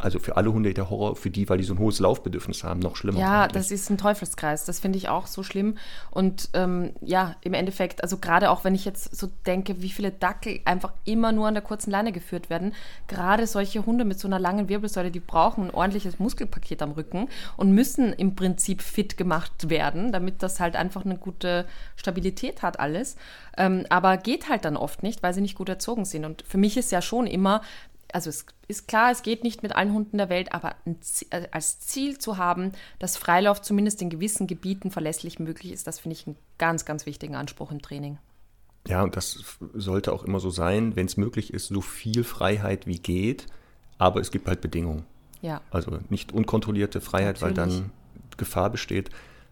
also 0.02 0.20
für 0.20 0.38
alle 0.38 0.52
Hunde 0.52 0.74
der 0.74 0.90
Horror, 0.90 1.16
für 1.16 1.30
die, 1.30 1.48
weil 1.50 1.58
die 1.58 1.64
so 1.64 1.74
ein 1.74 1.80
hohes 1.80 2.00
Laufbedürfnis 2.00 2.64
haben, 2.64 2.80
noch 2.80 2.96
schlimmer. 2.96 3.20
Ja, 3.20 3.44
eigentlich. 3.44 3.54
das 3.54 3.72
ist 3.72 3.90
ein 3.90 3.98
Teufelskreis. 3.98 4.66
Das 4.66 4.80
finde 4.80 4.98
ich 4.98 5.10
auch 5.10 5.28
so 5.28 5.44
schlimm. 5.44 5.78
Und 6.10 6.50
ähm, 6.54 6.92
ja, 7.02 7.36
im 7.42 7.54
Endeffekt, 7.54 8.04
also 8.04 8.18
gerade 8.18 8.50
auch 8.50 8.64
wenn 8.64 8.76
ich 8.76 8.86
jetzt 8.86 9.16
so 9.16 9.30
denke, 9.46 9.82
wie 9.82 9.90
viele 9.90 10.12
Dackel 10.12 10.60
einfach 10.66 10.94
immer 11.06 11.32
nur 11.32 11.48
an 11.48 11.54
der 11.54 11.64
kurzen 11.64 11.92
Leine 11.92 12.12
geführt 12.12 12.50
werden, 12.50 12.74
gerade 13.08 13.48
solche 13.48 13.86
Hunde 13.86 14.06
mit 14.06 14.20
so 14.20 14.28
einer 14.28 14.40
langen 14.40 14.70
Wirbelsäule, 14.70 15.12
die 15.12 15.20
brauchen 15.20 15.66
ein 15.66 15.72
ordentliches 15.72 16.20
Muskelpaket 16.20 16.82
am 16.82 16.92
Rücken 16.92 17.28
und 17.58 17.72
müssen 17.72 18.14
im 18.14 18.36
Prinzip 18.36 18.82
fit 18.82 19.18
gemacht 19.18 19.70
werden, 19.70 20.12
damit 20.12 20.44
das 20.44 20.60
halt 20.60 20.76
einfach 20.76 21.06
eine 21.06 21.18
gute 21.18 21.66
Stabilität 21.96 22.62
hat 22.62 22.80
alles. 22.80 23.16
Ähm, 23.58 23.86
aber 23.90 24.18
geht 24.18 24.50
halt 24.50 24.66
dann 24.66 24.78
oft 24.78 25.04
nicht, 25.04 25.24
weil 25.24 25.34
sie 25.34 25.42
nicht 25.42 25.56
gut 25.56 25.70
erzogen 25.70 26.06
sind. 26.06 26.26
Und 26.26 26.44
für 26.48 26.58
mich 26.58 26.78
ist 26.78 26.92
ja 26.92 27.02
schon 27.02 27.28
immer, 27.28 27.62
also 28.13 28.30
es 28.30 28.45
ist 28.67 28.88
klar, 28.88 29.12
es 29.12 29.24
geht 29.24 29.43
nicht 29.43 29.63
mit 29.63 29.76
allen 29.76 29.93
Hunden 29.93 30.17
der 30.17 30.30
Welt, 30.30 30.54
aber 30.54 30.76
äh, 31.30 31.47
als 31.52 31.80
Ziel 31.80 32.17
zu 32.17 32.38
haben, 32.38 32.71
dass 33.00 33.17
Freilauf 33.17 33.62
zumindest 33.62 34.02
in 34.02 34.10
gewissen 34.10 34.47
Gebieten 34.47 34.91
verlässlich 34.91 35.39
möglich 35.39 35.71
ist, 35.71 35.88
das 35.88 36.00
finde 36.00 36.15
ich 36.15 36.28
einen 36.28 36.36
ganz, 36.58 36.86
ganz 36.86 37.06
wichtigen 37.06 37.36
Anspruch 37.36 37.71
im 37.71 37.82
Training. 37.82 38.17
Ja, 38.88 39.04
und 39.04 39.15
das 39.15 39.43
sollte 39.74 40.12
auch 40.12 40.24
immer 40.24 40.39
so 40.39 40.50
sein, 40.50 40.95
wenn 40.95 41.06
es 41.06 41.17
möglich 41.17 41.54
ist, 41.54 41.67
so 41.67 41.82
viel 41.82 42.24
Freiheit 42.24 42.88
wie 42.88 43.00
geht, 43.00 43.45
aber 43.97 44.19
es 44.21 44.32
gibt 44.32 44.47
halt 44.47 44.62
Bedingungen. 44.62 45.06
Ja. 45.41 45.62
Also 45.69 46.00
nicht 46.10 46.32
unkontrollierte 46.32 47.02
Freiheit, 47.02 47.41
Natürlich. 47.41 47.58
weil 47.58 47.67
dann 47.67 47.91
Gefahr 48.38 48.69
besteht. 48.69 49.10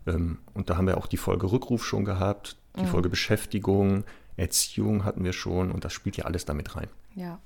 Ähm, 0.08 0.39
und 0.54 0.69
da 0.69 0.78
haben 0.78 0.88
wir 0.88 0.98
auch 0.98 1.08
die 1.08 1.17
Folge 1.17 1.52
Rückruf 1.52 1.86
schon 1.86 2.06
gehabt, 2.06 2.58
die 2.76 2.84
mhm. 2.84 2.88
Folge 2.88 3.10
Beschäftigung, 3.10 4.04
Erziehung 4.38 5.04
hatten 5.04 5.24
wir 5.24 5.34
schon 5.34 5.72
und 5.72 5.84
das 5.84 5.93
spielt 5.93 6.17
ja 6.17 6.26
alles 6.26 6.45
damit 6.45 6.76
rein. 6.76 6.88
Ja. 7.15 7.39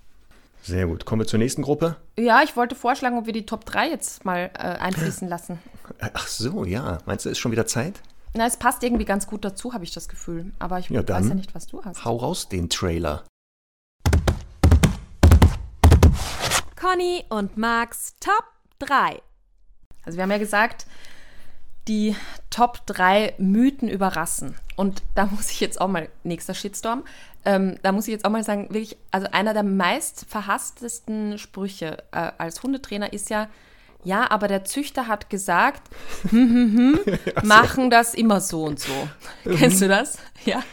Sehr 0.64 0.88
gut. 0.88 1.06
Kommen 1.06 1.20
wir 1.22 1.28
zur 1.28 1.40
nächsten 1.40 1.62
Gruppe. 1.62 1.98
Ja, 2.18 2.42
ich 2.42 2.56
wollte 2.56 2.74
vorschlagen, 2.74 3.18
ob 3.18 3.26
wir 3.26 3.34
die 3.34 3.46
Top 3.46 3.66
3 3.66 3.90
jetzt 3.90 4.24
mal 4.24 4.50
äh, 4.54 4.60
einfließen 4.60 5.28
lassen. 5.28 5.60
Ach 6.00 6.26
so, 6.26 6.64
ja. 6.64 7.00
Meinst 7.06 7.26
du, 7.26 7.30
ist 7.30 7.40
schon 7.40 7.52
wieder 7.52 7.68
Zeit? 7.68 8.02
Na, 8.34 8.48
es 8.48 8.56
passt 8.56 8.82
irgendwie 8.82 9.04
ganz 9.04 9.28
gut 9.28 9.44
dazu, 9.44 9.74
habe 9.74 9.84
ich 9.84 9.94
das 9.94 10.08
Gefühl. 10.08 10.54
Aber 10.60 10.80
ich 10.80 10.90
ja, 10.90 11.08
weiß 11.08 11.28
ja 11.28 11.36
nicht, 11.36 11.54
was 11.54 11.68
du 11.68 11.84
hast. 11.84 12.06
Hau 12.06 12.16
raus 12.16 12.48
den 12.48 12.70
Trailer. 12.70 13.26
Conny 16.80 17.26
und 17.28 17.58
Max 17.58 18.16
Top 18.22 18.46
3. 18.80 19.22
Also 20.06 20.18
wir 20.18 20.24
haben 20.24 20.32
ja 20.32 20.38
gesagt, 20.38 20.86
die 21.90 22.16
Top 22.50 22.86
3 22.86 23.36
Mythen 23.38 23.90
über 23.90 24.08
Rassen. 24.08 24.56
Und 24.78 25.04
da 25.14 25.26
muss 25.32 25.52
ich 25.52 25.60
jetzt 25.60 25.82
auch 25.82 25.90
mal, 25.90 26.08
nächster 26.24 26.54
Shitstorm, 26.54 27.04
ähm, 27.46 27.78
da 27.84 27.92
muss 27.92 28.08
ich 28.08 28.12
jetzt 28.12 28.26
auch 28.26 28.30
mal 28.30 28.44
sagen, 28.44 28.68
wirklich, 28.70 28.98
also 29.12 29.28
einer 29.32 29.54
der 29.54 29.64
meist 29.64 30.26
verhasstesten 30.28 31.38
Sprüche 31.38 32.04
äh, 32.12 32.32
als 32.38 32.64
Hundetrainer 32.64 33.12
ist 33.14 33.30
ja, 33.30 33.50
ja, 34.04 34.30
aber 34.32 34.48
der 34.48 34.66
Züchter 34.66 35.08
hat 35.08 35.30
gesagt, 35.30 35.90
hm, 36.30 36.50
hm, 36.50 37.00
hm, 37.06 37.20
machen 37.48 37.90
das 37.90 38.14
immer 38.14 38.42
so 38.42 38.64
und 38.64 38.80
so. 38.80 38.94
Kennst 39.44 39.82
du 39.82 39.88
das? 39.88 40.18
Ja. 40.46 40.64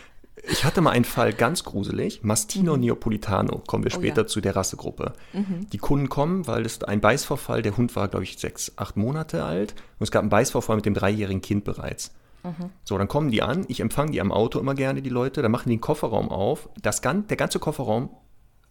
Ich 0.48 0.64
hatte 0.64 0.80
mal 0.80 0.92
einen 0.92 1.04
Fall 1.04 1.34
ganz 1.34 1.64
gruselig. 1.64 2.20
Mastino 2.22 2.74
mhm. 2.74 2.80
Neapolitano. 2.80 3.62
Kommen 3.66 3.84
wir 3.84 3.90
später 3.90 4.22
oh, 4.22 4.24
ja. 4.24 4.26
zu 4.26 4.40
der 4.40 4.56
Rassegruppe. 4.56 5.12
Mhm. 5.34 5.68
Die 5.70 5.78
Kunden 5.78 6.08
kommen, 6.08 6.46
weil 6.46 6.64
es 6.64 6.82
ein 6.82 7.00
Beißvorfall, 7.00 7.60
der 7.60 7.76
Hund 7.76 7.94
war, 7.94 8.08
glaube 8.08 8.24
ich, 8.24 8.38
sechs, 8.38 8.72
acht 8.76 8.96
Monate 8.96 9.44
alt. 9.44 9.74
Und 9.98 10.04
es 10.04 10.10
gab 10.10 10.22
einen 10.22 10.30
Beißvorfall 10.30 10.76
mit 10.76 10.86
dem 10.86 10.94
dreijährigen 10.94 11.42
Kind 11.42 11.64
bereits. 11.64 12.12
Mhm. 12.42 12.70
So, 12.84 12.96
dann 12.98 13.08
kommen 13.08 13.30
die 13.30 13.42
an. 13.42 13.64
Ich 13.68 13.80
empfange 13.80 14.12
die 14.12 14.20
am 14.20 14.32
Auto 14.32 14.58
immer 14.58 14.74
gerne, 14.74 15.02
die 15.02 15.10
Leute. 15.10 15.42
Dann 15.42 15.50
machen 15.50 15.68
die 15.68 15.76
den 15.76 15.80
Kofferraum 15.80 16.28
auf. 16.28 16.68
Das, 16.80 17.00
der 17.00 17.36
ganze 17.36 17.58
Kofferraum, 17.58 18.10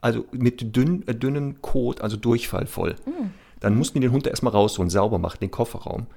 also 0.02 0.26
mit 0.32 0.76
dünn, 0.76 1.08
äh, 1.08 1.16
dünnem 1.16 1.62
Kot, 1.62 2.02
also 2.02 2.18
Durchfall 2.18 2.68
voll. 2.68 2.96
Mhm. 3.06 3.32
Dann 3.60 3.78
mussten 3.78 4.00
die 4.00 4.08
den 4.08 4.14
Hund 4.14 4.28
erstmal 4.28 4.54
rausholen, 4.54 4.90
sauber 4.90 5.20
machen, 5.20 5.40
den 5.42 5.52
Kofferraum. 5.52 6.08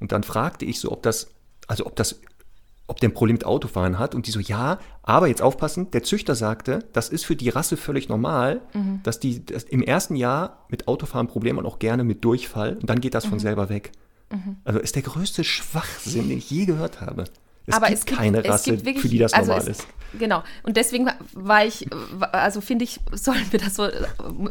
Und 0.00 0.12
dann 0.12 0.22
fragte 0.22 0.64
ich 0.64 0.80
so, 0.80 0.92
ob 0.92 1.02
das, 1.02 1.28
also 1.66 1.86
ob 1.86 1.96
das 1.96 2.20
ob 2.86 3.00
der 3.00 3.08
ein 3.08 3.14
Problem 3.14 3.34
mit 3.34 3.46
Autofahren 3.46 3.98
hat. 3.98 4.14
Und 4.14 4.26
die 4.26 4.30
so, 4.30 4.40
ja, 4.40 4.78
aber 5.02 5.26
jetzt 5.28 5.42
aufpassen, 5.42 5.90
der 5.90 6.02
Züchter 6.02 6.34
sagte, 6.34 6.84
das 6.92 7.08
ist 7.08 7.24
für 7.24 7.36
die 7.36 7.48
Rasse 7.48 7.76
völlig 7.76 8.08
normal, 8.08 8.60
mhm. 8.74 9.00
dass 9.02 9.20
die 9.20 9.44
dass 9.44 9.64
im 9.64 9.82
ersten 9.82 10.16
Jahr 10.16 10.66
mit 10.68 10.86
Autofahren 10.86 11.26
Probleme 11.26 11.58
und 11.58 11.66
auch 11.66 11.78
gerne 11.78 12.04
mit 12.04 12.24
Durchfall 12.24 12.76
und 12.76 12.88
dann 12.90 13.00
geht 13.00 13.14
das 13.14 13.24
mhm. 13.24 13.30
von 13.30 13.38
selber 13.38 13.68
weg. 13.68 13.92
Mhm. 14.34 14.56
Also 14.64 14.80
ist 14.80 14.94
der 14.94 15.02
größte 15.02 15.44
Schwachsinn, 15.44 16.28
den 16.28 16.38
ich 16.38 16.50
je 16.50 16.64
gehört 16.64 17.00
habe. 17.00 17.24
Es 17.66 17.74
aber 17.74 17.86
gibt 17.86 17.98
es 17.98 18.04
gibt, 18.04 18.18
keine 18.18 18.44
Rasse, 18.44 18.84
wirklich, 18.84 19.00
für 19.00 19.08
die 19.08 19.18
das 19.18 19.32
also 19.32 19.52
normal 19.52 19.70
es, 19.70 19.78
ist. 19.78 19.88
Genau. 20.18 20.42
Und 20.64 20.76
deswegen 20.76 21.10
war 21.32 21.64
ich, 21.64 21.88
also 22.32 22.60
finde 22.60 22.84
ich, 22.84 23.00
sollen 23.12 23.46
wir 23.50 23.58
das 23.58 23.76
so, 23.76 23.88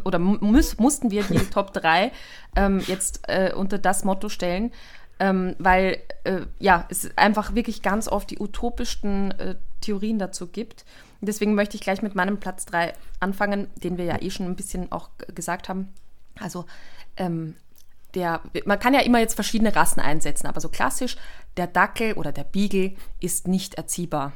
oder 0.03 0.19
muss, 0.19 0.77
mussten 0.77 1.11
wir 1.11 1.23
die 1.23 1.37
Top 1.49 1.73
3 1.73 2.11
ähm, 2.55 2.81
jetzt 2.87 3.21
äh, 3.27 3.53
unter 3.55 3.77
das 3.77 4.03
Motto 4.03 4.29
stellen, 4.29 4.71
ähm, 5.19 5.55
weil 5.59 5.99
äh, 6.23 6.41
ja, 6.59 6.85
es 6.89 7.15
einfach 7.17 7.53
wirklich 7.53 7.81
ganz 7.81 8.07
oft 8.07 8.31
die 8.31 8.39
utopischsten 8.39 9.31
äh, 9.31 9.55
Theorien 9.81 10.17
dazu 10.17 10.47
gibt. 10.47 10.85
Und 11.21 11.27
deswegen 11.27 11.55
möchte 11.55 11.75
ich 11.75 11.81
gleich 11.81 12.01
mit 12.01 12.15
meinem 12.15 12.39
Platz 12.39 12.65
3 12.65 12.93
anfangen, 13.19 13.67
den 13.75 13.97
wir 13.97 14.05
ja 14.05 14.21
eh 14.21 14.29
schon 14.29 14.47
ein 14.47 14.55
bisschen 14.55 14.91
auch 14.91 15.09
gesagt 15.33 15.69
haben. 15.69 15.93
Also 16.39 16.65
ähm, 17.15 17.55
der, 18.15 18.41
man 18.65 18.79
kann 18.79 18.93
ja 18.93 19.01
immer 19.01 19.19
jetzt 19.19 19.35
verschiedene 19.35 19.75
Rassen 19.75 19.99
einsetzen, 19.99 20.47
aber 20.47 20.61
so 20.61 20.69
klassisch, 20.69 21.17
der 21.57 21.67
Dackel 21.67 22.13
oder 22.13 22.31
der 22.31 22.43
Beagle 22.43 22.93
ist 23.19 23.47
nicht 23.47 23.75
erziehbar. 23.75 24.33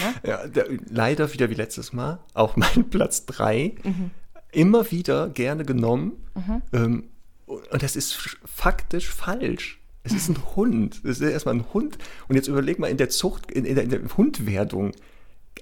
Ja, 0.00 0.14
ja 0.42 0.46
der, 0.48 0.66
leider 0.88 1.32
wieder 1.32 1.50
wie 1.50 1.54
letztes 1.54 1.92
Mal, 1.92 2.18
auch 2.34 2.56
mein 2.56 2.88
Platz 2.90 3.26
3, 3.26 3.74
mhm. 3.82 4.10
immer 4.50 4.90
wieder 4.90 5.28
gerne 5.28 5.64
genommen. 5.64 6.12
Mhm. 6.34 6.62
Ähm, 6.72 7.04
und 7.46 7.82
das 7.82 7.96
ist 7.96 8.38
faktisch 8.44 9.10
falsch. 9.10 9.82
Es 10.04 10.12
ist 10.12 10.28
ein 10.28 10.38
Hund. 10.56 11.00
Es 11.04 11.20
ist 11.20 11.30
erstmal 11.30 11.54
ein 11.54 11.72
Hund. 11.72 11.98
Und 12.28 12.36
jetzt 12.36 12.48
überleg 12.48 12.78
mal 12.78 12.88
in 12.88 12.96
der 12.96 13.08
Zucht, 13.08 13.50
in, 13.50 13.64
in, 13.64 13.74
der, 13.74 13.84
in 13.84 13.90
der, 13.90 14.00
Hundwertung. 14.16 14.92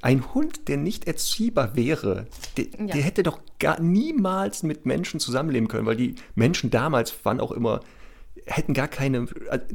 Ein 0.03 0.35
Hund, 0.35 0.69
der 0.69 0.79
nicht 0.79 1.07
erziehbar 1.07 1.77
wäre, 1.77 2.27
der, 2.57 2.65
ja. 2.65 2.87
der, 2.87 3.03
hätte 3.03 3.23
doch 3.23 3.41
gar 3.59 3.81
niemals 3.81 4.63
mit 4.63 4.87
Menschen 4.87 5.21
zusammenleben 5.21 5.69
können, 5.69 5.87
weil 5.87 5.97
die 5.97 6.15
Menschen 6.35 6.71
damals, 6.71 7.15
wann 7.23 7.39
auch 7.39 7.53
immer, 7.53 7.81
hätten 8.47 8.73
gar 8.73 8.89
keine, 8.89 9.27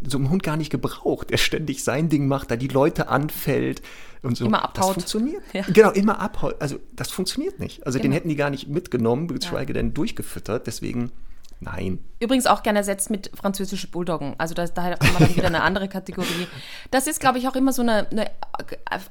so 0.08 0.18
einen 0.18 0.30
Hund 0.30 0.44
gar 0.44 0.58
nicht 0.58 0.72
gebraucht, 0.72 1.30
der 1.30 1.38
ständig 1.38 1.84
sein 1.84 2.10
Ding 2.10 2.28
macht, 2.28 2.50
da 2.50 2.56
die 2.56 2.68
Leute 2.68 3.08
anfällt 3.08 3.82
und 4.22 4.36
so. 4.36 4.46
Immer 4.46 4.64
abhaut. 4.64 4.78
Das 4.78 4.94
funktioniert. 4.94 5.44
Ja. 5.54 5.64
Genau, 5.72 5.92
immer 5.92 6.20
abhaut. 6.20 6.60
Also 6.60 6.80
das 6.94 7.12
funktioniert 7.12 7.60
nicht. 7.60 7.86
Also 7.86 8.00
genau. 8.00 8.10
den 8.10 8.12
hätten 8.14 8.30
die 8.30 8.36
gar 8.36 8.50
nicht 8.50 8.68
mitgenommen, 8.68 9.28
geschweige 9.28 9.74
ja. 9.74 9.82
denn 9.82 9.94
durchgefüttert. 9.94 10.68
Deswegen 10.68 11.12
Nein. 11.60 12.00
Übrigens 12.20 12.48
auch 12.48 12.64
gerne 12.64 12.80
ersetzt 12.80 13.10
mit 13.10 13.32
französische 13.34 13.88
Bulldoggen. 13.88 14.36
Also 14.38 14.54
da, 14.54 14.66
da 14.66 14.84
haben 14.84 15.00
wir 15.00 15.20
dann 15.20 15.36
wieder 15.36 15.48
eine 15.48 15.62
andere 15.62 15.88
Kategorie. 15.88 16.48
Das 16.92 17.08
ist, 17.08 17.20
glaube 17.20 17.38
ich, 17.38 17.48
auch 17.48 17.56
immer 17.56 17.74
so 17.74 17.82
eine, 17.82 18.08
eine, 18.12 18.30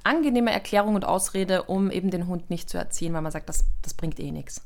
angenehme 0.05 0.53
Erklärung 0.53 0.95
und 0.95 1.05
Ausrede, 1.05 1.65
um 1.65 1.91
eben 1.91 2.11
den 2.11 2.27
Hund 2.27 2.51
nicht 2.51 2.69
zu 2.69 2.79
erziehen, 2.79 3.13
weil 3.15 3.23
man 3.23 3.33
sagt, 3.33 3.49
das, 3.49 3.65
das 3.83 3.95
bringt 3.95 4.21
eh 4.21 4.31
nichts. 4.31 4.63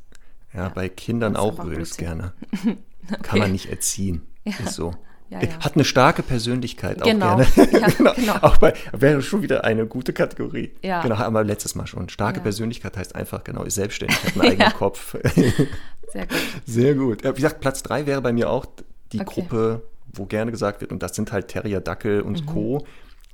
Ja, 0.53 0.65
ja, 0.65 0.69
bei 0.69 0.89
Kindern 0.89 1.37
auch 1.37 1.59
übrigens 1.59 1.97
gerne. 1.97 2.33
okay. 2.53 2.77
Kann 3.23 3.39
man 3.39 3.53
nicht 3.53 3.67
erziehen. 3.67 4.27
Ja. 4.45 4.53
Ist 4.65 4.75
so. 4.75 4.95
Ja, 5.31 5.43
ja. 5.43 5.49
Hat 5.61 5.75
eine 5.75 5.85
starke 5.85 6.23
Persönlichkeit 6.23 7.03
genau. 7.03 7.35
auch 7.35 7.37
gerne. 7.37 7.73
Ja, 7.81 7.89
genau. 7.89 8.13
genau. 8.15 8.35
Auch 8.41 8.57
bei, 8.57 8.75
wäre 8.93 9.21
schon 9.23 9.43
wieder 9.43 9.65
eine 9.65 9.87
gute 9.87 10.13
Kategorie. 10.13 10.73
Ja. 10.83 11.03
Genau, 11.03 11.19
haben 11.19 11.35
wir 11.35 11.45
letztes 11.45 11.75
Mal 11.75 11.87
schon. 11.87 12.09
Starke 12.09 12.41
Persönlichkeit 12.41 12.97
heißt 12.97 13.15
einfach, 13.15 13.45
genau, 13.45 13.65
ist 13.65 13.75
selbstständig, 13.75 14.17
hat 14.25 14.33
einen 14.41 14.53
eigenen 14.53 14.73
Kopf. 14.73 15.17
Sehr 16.13 16.27
gut. 16.27 16.39
Sehr 16.65 16.95
gut. 16.95 17.25
Wie 17.25 17.33
gesagt, 17.33 17.61
Platz 17.61 17.83
drei 17.83 18.07
wäre 18.07 18.23
bei 18.23 18.33
mir 18.33 18.49
auch 18.49 18.65
die 19.13 19.21
okay. 19.21 19.43
Gruppe, 19.43 19.83
wo 20.07 20.25
gerne 20.25 20.51
gesagt 20.51 20.81
wird, 20.81 20.93
und 20.93 21.03
das 21.03 21.15
sind 21.15 21.33
halt 21.33 21.49
Terrier, 21.49 21.81
Dackel 21.81 22.23
und 22.23 22.43
mhm. 22.43 22.47
Co. 22.47 22.87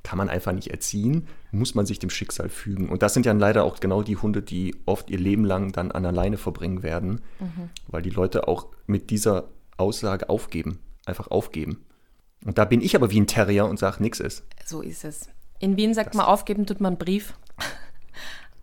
Kann 0.03 0.19
man 0.19 0.29
einfach 0.29 0.51
nicht 0.51 0.69
erziehen, 0.69 1.27
muss 1.51 1.73
man 1.73 1.87
sich 1.87 1.97
dem 1.97 2.11
Schicksal 2.11 2.49
fügen. 2.49 2.89
Und 2.89 3.01
das 3.01 3.15
sind 3.15 3.25
ja 3.25 3.31
leider 3.33 3.63
auch 3.63 3.79
genau 3.79 4.03
die 4.03 4.17
Hunde, 4.17 4.43
die 4.43 4.75
oft 4.85 5.09
ihr 5.09 5.17
Leben 5.17 5.45
lang 5.45 5.71
dann 5.71 5.91
an 5.91 6.05
alleine 6.05 6.37
verbringen 6.37 6.83
werden, 6.83 7.21
mhm. 7.39 7.69
weil 7.87 8.03
die 8.03 8.11
Leute 8.11 8.47
auch 8.47 8.67
mit 8.85 9.09
dieser 9.09 9.45
Aussage 9.77 10.29
aufgeben, 10.29 10.77
einfach 11.05 11.27
aufgeben. 11.29 11.85
Und 12.45 12.57
da 12.57 12.65
bin 12.65 12.81
ich 12.81 12.95
aber 12.95 13.09
wie 13.11 13.19
ein 13.19 13.27
Terrier 13.27 13.65
und 13.65 13.79
sage, 13.79 14.01
nichts 14.01 14.19
ist. 14.19 14.43
So 14.65 14.81
ist 14.81 15.03
es. 15.03 15.29
In 15.59 15.77
Wien 15.77 15.93
sagt 15.93 16.09
das 16.09 16.15
man, 16.15 16.25
aufgeben 16.25 16.65
tut 16.65 16.81
man 16.81 16.93
einen 16.93 16.97
Brief. 16.97 17.33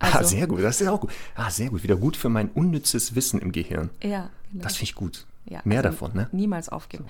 Ah, 0.04 0.06
also, 0.06 0.18
ah, 0.18 0.24
sehr 0.24 0.46
gut, 0.48 0.60
das 0.64 0.80
ist 0.80 0.88
auch 0.88 1.00
gut. 1.00 1.12
Ah, 1.36 1.48
sehr 1.48 1.70
gut, 1.70 1.84
wieder 1.84 1.94
gut 1.94 2.16
für 2.16 2.28
mein 2.28 2.48
unnützes 2.48 3.14
Wissen 3.14 3.40
im 3.40 3.52
Gehirn. 3.52 3.88
Ja, 4.02 4.30
genau. 4.50 4.64
Das 4.64 4.72
finde 4.74 4.90
ich 4.90 4.94
gut. 4.96 5.28
Ja, 5.44 5.60
Mehr 5.62 5.78
also 5.78 5.90
davon, 5.90 6.16
ne? 6.16 6.28
Niemals 6.32 6.68
aufgeben. 6.68 7.04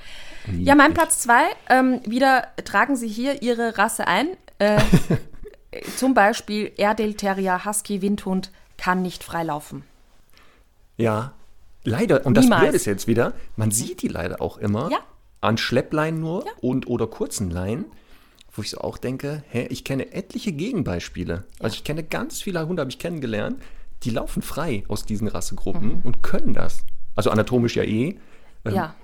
So, 0.44 0.52
nie 0.52 0.64
ja, 0.64 0.74
mein 0.74 0.92
Platz 0.92 1.20
zwei, 1.20 1.44
ähm, 1.70 2.00
wieder 2.04 2.48
tragen 2.66 2.94
Sie 2.96 3.08
hier 3.08 3.40
Ihre 3.40 3.78
Rasse 3.78 4.06
ein. 4.06 4.36
Äh, 4.58 4.78
zum 5.96 6.12
Beispiel 6.12 6.72
Airedale 6.76 7.14
Terrier, 7.14 7.64
Husky, 7.64 8.02
Windhund 8.02 8.50
kann 8.76 9.00
nicht 9.00 9.24
freilaufen. 9.24 9.84
Ja, 10.98 11.32
leider. 11.84 12.26
Und 12.26 12.36
Niemals. 12.36 12.50
das 12.50 12.60
Blöde 12.60 12.76
ist 12.76 12.84
jetzt 12.84 13.06
wieder, 13.06 13.32
man 13.56 13.70
sieht 13.70 14.02
die 14.02 14.08
leider 14.08 14.42
auch 14.42 14.58
immer. 14.58 14.90
Ja. 14.90 14.98
An 15.42 15.58
Schleppleinen 15.58 16.20
nur 16.20 16.46
ja. 16.46 16.52
und 16.62 16.86
oder 16.86 17.06
kurzen 17.06 17.50
Leinen 17.50 17.84
wo 18.52 18.62
ich 18.62 18.70
so 18.70 18.78
auch 18.78 18.98
denke, 18.98 19.42
hä, 19.48 19.66
ich 19.70 19.84
kenne 19.84 20.12
etliche 20.12 20.52
Gegenbeispiele. 20.52 21.34
Ja. 21.34 21.64
Also 21.64 21.74
ich 21.74 21.84
kenne 21.84 22.02
ganz 22.02 22.42
viele 22.42 22.66
Hunde, 22.66 22.80
habe 22.80 22.90
ich 22.90 22.98
kennengelernt, 22.98 23.62
die 24.02 24.10
laufen 24.10 24.42
frei 24.42 24.84
aus 24.88 25.04
diesen 25.04 25.28
Rassegruppen 25.28 25.96
mhm. 25.96 26.00
und 26.04 26.22
können 26.22 26.54
das. 26.54 26.84
Also 27.16 27.30
anatomisch 27.30 27.76
ja 27.76 27.82
eh. 27.82 28.18
Ähm, 28.64 28.74
ja. 28.74 28.94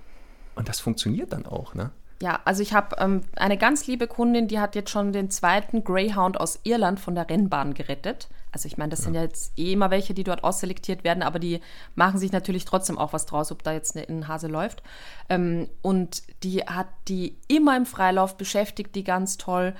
Und 0.55 0.68
das 0.68 0.80
funktioniert 0.80 1.32
dann 1.32 1.47
auch, 1.47 1.74
ne? 1.74 1.91
Ja, 2.20 2.41
also 2.45 2.62
ich 2.62 2.72
habe 2.72 2.97
ähm, 2.99 3.20
eine 3.36 3.57
ganz 3.57 3.86
liebe 3.86 4.09
Kundin, 4.09 4.49
die 4.49 4.59
hat 4.59 4.74
jetzt 4.74 4.91
schon 4.91 5.12
den 5.12 5.30
zweiten 5.30 5.84
Greyhound 5.84 6.39
aus 6.41 6.59
Irland 6.64 6.99
von 6.99 7.14
der 7.14 7.30
Rennbahn 7.30 7.74
gerettet. 7.74 8.28
Also 8.59 8.66
ich 8.66 8.76
meine, 8.76 8.90
das 8.90 9.00
ja. 9.00 9.04
sind 9.04 9.14
ja 9.14 9.22
jetzt 9.22 9.52
eh 9.56 9.72
immer 9.72 9.90
welche, 9.90 10.14
die 10.14 10.24
dort 10.24 10.42
ausselektiert 10.42 11.04
werden, 11.04 11.22
aber 11.22 11.38
die 11.38 11.61
machen 11.94 12.18
sich 12.18 12.32
natürlich 12.32 12.64
trotzdem 12.64 12.98
auch 12.98 13.12
was 13.12 13.24
draus, 13.24 13.52
ob 13.52 13.62
da 13.62 13.72
jetzt 13.72 13.96
ein 13.96 14.26
Hase 14.26 14.48
läuft. 14.48 14.82
Ähm, 15.28 15.68
und 15.80 16.22
die 16.42 16.64
hat 16.64 16.88
die 17.06 17.36
immer 17.46 17.76
im 17.76 17.86
Freilauf 17.86 18.36
beschäftigt, 18.36 18.94
die 18.94 19.04
ganz 19.04 19.36
toll 19.36 19.74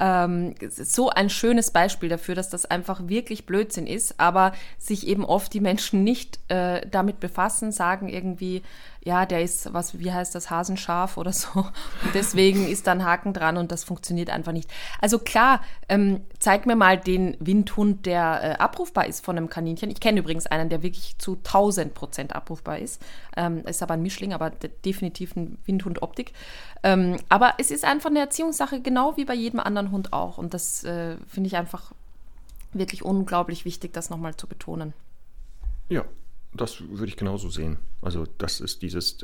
ähm, 0.00 0.54
so 0.68 1.10
ein 1.10 1.28
schönes 1.28 1.72
Beispiel 1.72 2.08
dafür, 2.08 2.34
dass 2.34 2.48
das 2.48 2.64
einfach 2.64 3.08
wirklich 3.08 3.44
Blödsinn 3.46 3.86
ist, 3.86 4.18
aber 4.18 4.52
sich 4.78 5.06
eben 5.06 5.24
oft 5.24 5.52
die 5.52 5.60
Menschen 5.60 6.04
nicht 6.04 6.38
äh, 6.48 6.86
damit 6.90 7.20
befassen, 7.20 7.70
sagen 7.70 8.08
irgendwie, 8.08 8.62
ja, 9.02 9.24
der 9.24 9.42
ist, 9.42 9.72
was, 9.72 9.98
wie 9.98 10.12
heißt 10.12 10.34
das, 10.34 10.50
Hasenschaf 10.50 11.16
oder 11.16 11.32
so. 11.32 11.48
Und 11.60 12.14
deswegen 12.14 12.68
ist 12.68 12.86
da 12.86 12.92
ein 12.92 13.04
Haken 13.04 13.32
dran 13.32 13.56
und 13.56 13.72
das 13.72 13.82
funktioniert 13.82 14.28
einfach 14.28 14.52
nicht. 14.52 14.70
Also 15.00 15.18
klar, 15.18 15.62
ähm, 15.88 16.20
zeig 16.38 16.66
mir 16.66 16.76
mal 16.76 16.98
den 16.98 17.34
Windhund, 17.40 18.04
der 18.04 18.40
äh, 18.42 18.50
abrufbar 18.62 19.06
ist 19.06 19.24
von 19.24 19.38
einem 19.38 19.48
Kaninchen. 19.48 19.90
Ich 19.90 20.00
kenne 20.00 20.20
übrigens 20.20 20.46
einen, 20.46 20.68
der 20.68 20.82
wirklich 20.82 21.16
zu 21.18 21.36
1000 21.36 21.94
Prozent 21.94 22.36
abrufbar 22.36 22.78
ist. 22.78 23.00
Ähm, 23.36 23.64
ist 23.64 23.82
aber 23.82 23.94
ein 23.94 24.02
Mischling, 24.02 24.34
aber 24.34 24.50
definitiv 24.84 25.34
ein 25.34 25.56
Windhund-Optik. 25.64 26.34
Ähm, 26.82 27.16
aber 27.30 27.54
es 27.56 27.70
ist 27.70 27.86
einfach 27.86 28.10
eine 28.10 28.20
Erziehungssache, 28.20 28.82
genau 28.82 29.16
wie 29.16 29.24
bei 29.24 29.34
jedem 29.34 29.60
anderen 29.60 29.92
Hund 29.92 30.12
auch. 30.12 30.36
Und 30.36 30.52
das 30.52 30.84
äh, 30.84 31.16
finde 31.26 31.46
ich 31.46 31.56
einfach 31.56 31.92
wirklich 32.72 33.02
unglaublich 33.02 33.64
wichtig, 33.64 33.94
das 33.94 34.10
nochmal 34.10 34.36
zu 34.36 34.46
betonen. 34.46 34.92
Ja, 35.88 36.04
das 36.52 36.82
würde 36.88 37.06
ich 37.06 37.16
genauso 37.16 37.48
sehen. 37.48 37.78
Also 38.02 38.24
das 38.38 38.60
ist 38.60 38.82
dieses, 38.82 39.18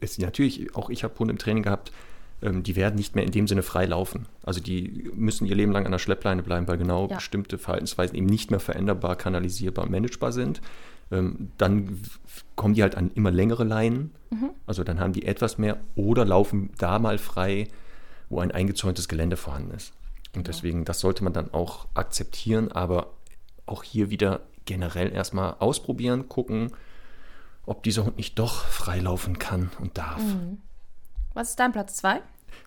ist 0.00 0.18
natürlich, 0.18 0.74
auch 0.74 0.90
ich 0.90 1.04
habe 1.04 1.18
Hunde 1.18 1.32
im 1.32 1.38
Training 1.38 1.62
gehabt, 1.62 1.92
ähm, 2.42 2.62
die 2.62 2.76
werden 2.76 2.96
nicht 2.96 3.14
mehr 3.14 3.24
in 3.24 3.32
dem 3.32 3.46
Sinne 3.46 3.62
frei 3.62 3.86
laufen. 3.86 4.26
Also 4.42 4.60
die 4.60 5.10
müssen 5.14 5.46
ihr 5.46 5.54
Leben 5.54 5.72
lang 5.72 5.86
an 5.86 5.92
der 5.92 5.98
Schleppleine 5.98 6.42
bleiben, 6.42 6.66
weil 6.68 6.78
genau 6.78 7.08
ja. 7.08 7.16
bestimmte 7.16 7.58
Verhaltensweisen 7.58 8.16
eben 8.16 8.26
nicht 8.26 8.50
mehr 8.50 8.60
veränderbar, 8.60 9.16
kanalisierbar, 9.16 9.88
managebar 9.88 10.32
sind. 10.32 10.60
Ähm, 11.10 11.50
dann 11.58 12.00
kommen 12.56 12.74
die 12.74 12.82
halt 12.82 12.96
an 12.96 13.10
immer 13.14 13.30
längere 13.30 13.64
Leinen. 13.64 14.12
Mhm. 14.30 14.50
Also 14.66 14.84
dann 14.84 15.00
haben 15.00 15.12
die 15.12 15.26
etwas 15.26 15.58
mehr 15.58 15.78
oder 15.96 16.24
laufen 16.24 16.70
da 16.78 16.98
mal 16.98 17.18
frei, 17.18 17.68
wo 18.28 18.40
ein 18.40 18.52
eingezäuntes 18.52 19.08
Gelände 19.08 19.36
vorhanden 19.36 19.72
ist. 19.72 19.92
Und 20.34 20.48
deswegen, 20.48 20.84
das 20.84 21.00
sollte 21.00 21.22
man 21.22 21.32
dann 21.32 21.52
auch 21.52 21.86
akzeptieren, 21.94 22.72
aber 22.72 23.12
auch 23.66 23.84
hier 23.84 24.10
wieder 24.10 24.40
generell 24.64 25.12
erstmal 25.12 25.56
ausprobieren, 25.58 26.28
gucken, 26.28 26.72
ob 27.66 27.82
dieser 27.82 28.04
Hund 28.04 28.16
nicht 28.16 28.38
doch 28.38 28.64
freilaufen 28.64 29.38
kann 29.38 29.70
und 29.80 29.96
darf. 29.98 30.22
Mhm. 30.22 30.58
Was 31.32 31.50
ist 31.50 31.58
dein 31.58 31.72
Platz 31.72 31.96
2? 31.96 32.20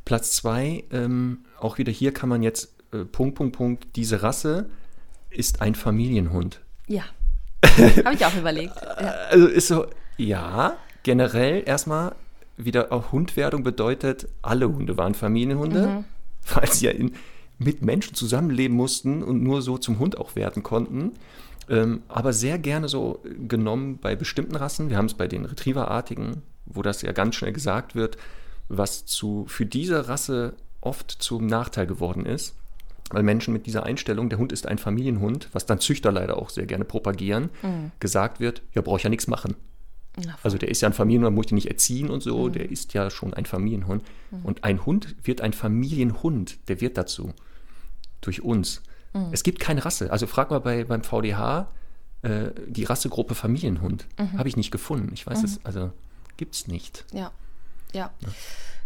Platz 0.06 0.32
2, 0.38 0.86
ähm, 0.92 1.46
auch 1.60 1.78
wieder 1.78 1.92
hier 1.92 2.14
kann 2.14 2.30
man 2.30 2.44
jetzt 2.44 2.74
äh, 2.92 3.06
Punkt, 3.06 3.36
Punkt, 3.36 3.56
Punkt, 3.56 3.88
diese 3.96 4.24
Rasse 4.24 4.70
ist 5.30 5.62
ein 5.62 5.76
Familienhund. 5.76 6.62
Ja. 6.88 7.04
Habe 7.64 8.16
ich 8.16 8.26
auch 8.26 8.36
überlegt. 8.36 8.74
Ja. 8.76 9.08
Also 9.30 9.48
ist 9.48 9.68
so, 9.68 9.88
ja, 10.18 10.78
generell 11.04 11.64
erstmal 11.66 12.16
wieder 12.58 12.92
auch 12.92 13.12
Hundwerdung 13.12 13.64
bedeutet, 13.64 14.28
alle 14.42 14.68
Hunde 14.68 14.98
waren 14.98 15.14
Familienhunde, 15.14 15.88
mhm. 15.88 16.06
weil 16.54 16.72
sie 16.72 16.86
ja 16.86 16.92
in, 16.92 17.14
mit 17.60 17.82
Menschen 17.82 18.16
zusammenleben 18.16 18.76
mussten 18.76 19.24
und 19.24 19.44
nur 19.44 19.62
so 19.62 19.78
zum 19.78 20.00
Hund 20.00 20.18
auch 20.18 20.36
werden 20.36 20.64
konnten. 20.64 21.14
Ähm, 21.70 22.02
aber 22.08 22.34
sehr 22.34 22.60
gerne 22.60 22.88
so 22.88 23.22
genommen 23.48 23.98
bei 23.98 24.16
bestimmten 24.16 24.56
Rassen. 24.56 24.90
Wir 24.90 24.98
haben 24.98 25.08
es 25.08 25.16
bei 25.16 25.28
den 25.28 25.46
Retrieverartigen, 25.46 26.42
wo 26.66 26.82
das 26.82 27.02
ja 27.02 27.12
ganz 27.12 27.36
schnell 27.36 27.54
gesagt 27.54 27.96
wird, 27.96 28.18
was 28.70 29.06
zu, 29.06 29.46
für 29.48 29.66
diese 29.66 30.08
Rasse 30.08 30.54
oft 30.82 31.12
zum 31.12 31.46
Nachteil 31.48 31.88
geworden 31.88 32.26
ist. 32.26 32.56
Weil 33.10 33.24
Menschen 33.24 33.54
mit 33.54 33.66
dieser 33.66 33.84
Einstellung, 33.84 34.30
der 34.30 34.38
Hund 34.38 34.52
ist 34.52 34.68
ein 34.68 34.78
Familienhund, 34.78 35.48
was 35.54 35.66
dann 35.66 35.80
Züchter 35.80 36.12
leider 36.12 36.38
auch 36.38 36.50
sehr 36.50 36.66
gerne 36.66 36.84
propagieren, 36.84 37.50
mhm. 37.62 37.92
gesagt 38.00 38.42
wird, 38.42 38.62
ja, 38.74 38.82
brauche 38.82 38.98
ich 38.98 39.04
ja 39.04 39.10
nichts 39.10 39.28
machen. 39.28 39.56
Also 40.44 40.58
der 40.58 40.70
ist 40.70 40.82
ja 40.82 40.90
ein 40.90 40.94
Familienhund, 40.94 41.36
muss 41.36 41.46
ich 41.48 41.52
nicht 41.54 41.68
erziehen 41.68 42.10
und 42.10 42.22
so, 42.22 42.48
mhm. 42.48 42.54
der 42.54 42.70
ist 42.70 42.94
ja 42.94 43.10
schon 43.10 43.34
ein 43.34 43.46
Familienhund. 43.46 44.04
Mhm. 44.32 44.46
Und 44.46 44.64
ein 44.64 44.86
Hund 44.86 45.16
wird 45.24 45.42
ein 45.42 45.54
Familienhund, 45.54 46.58
der 46.68 46.82
wird 46.82 46.98
dazu. 46.98 47.34
Durch 48.22 48.42
uns. 48.42 48.82
Mhm. 49.18 49.34
Es 49.34 49.44
gibt 49.44 49.60
keine 49.60 49.84
Rasse. 49.84 50.12
Also 50.12 50.28
frag 50.28 50.52
mal 50.52 50.60
bei, 50.60 50.84
beim 50.84 51.04
VDH 51.04 51.68
äh, 52.22 52.50
die 52.68 52.84
Rassegruppe 52.84 53.36
Familienhund. 53.36 54.08
Mhm. 54.18 54.38
Habe 54.38 54.50
ich 54.50 54.58
nicht 54.58 54.72
gefunden. 54.72 55.12
Ich 55.14 55.26
weiß 55.26 55.44
es, 55.44 55.56
mhm. 55.56 55.66
also 55.66 55.92
gibt 56.38 56.56
es 56.56 56.68
nicht. 56.68 57.06
Ja. 57.12 57.32
ja. 57.94 58.12
ja. 58.20 58.30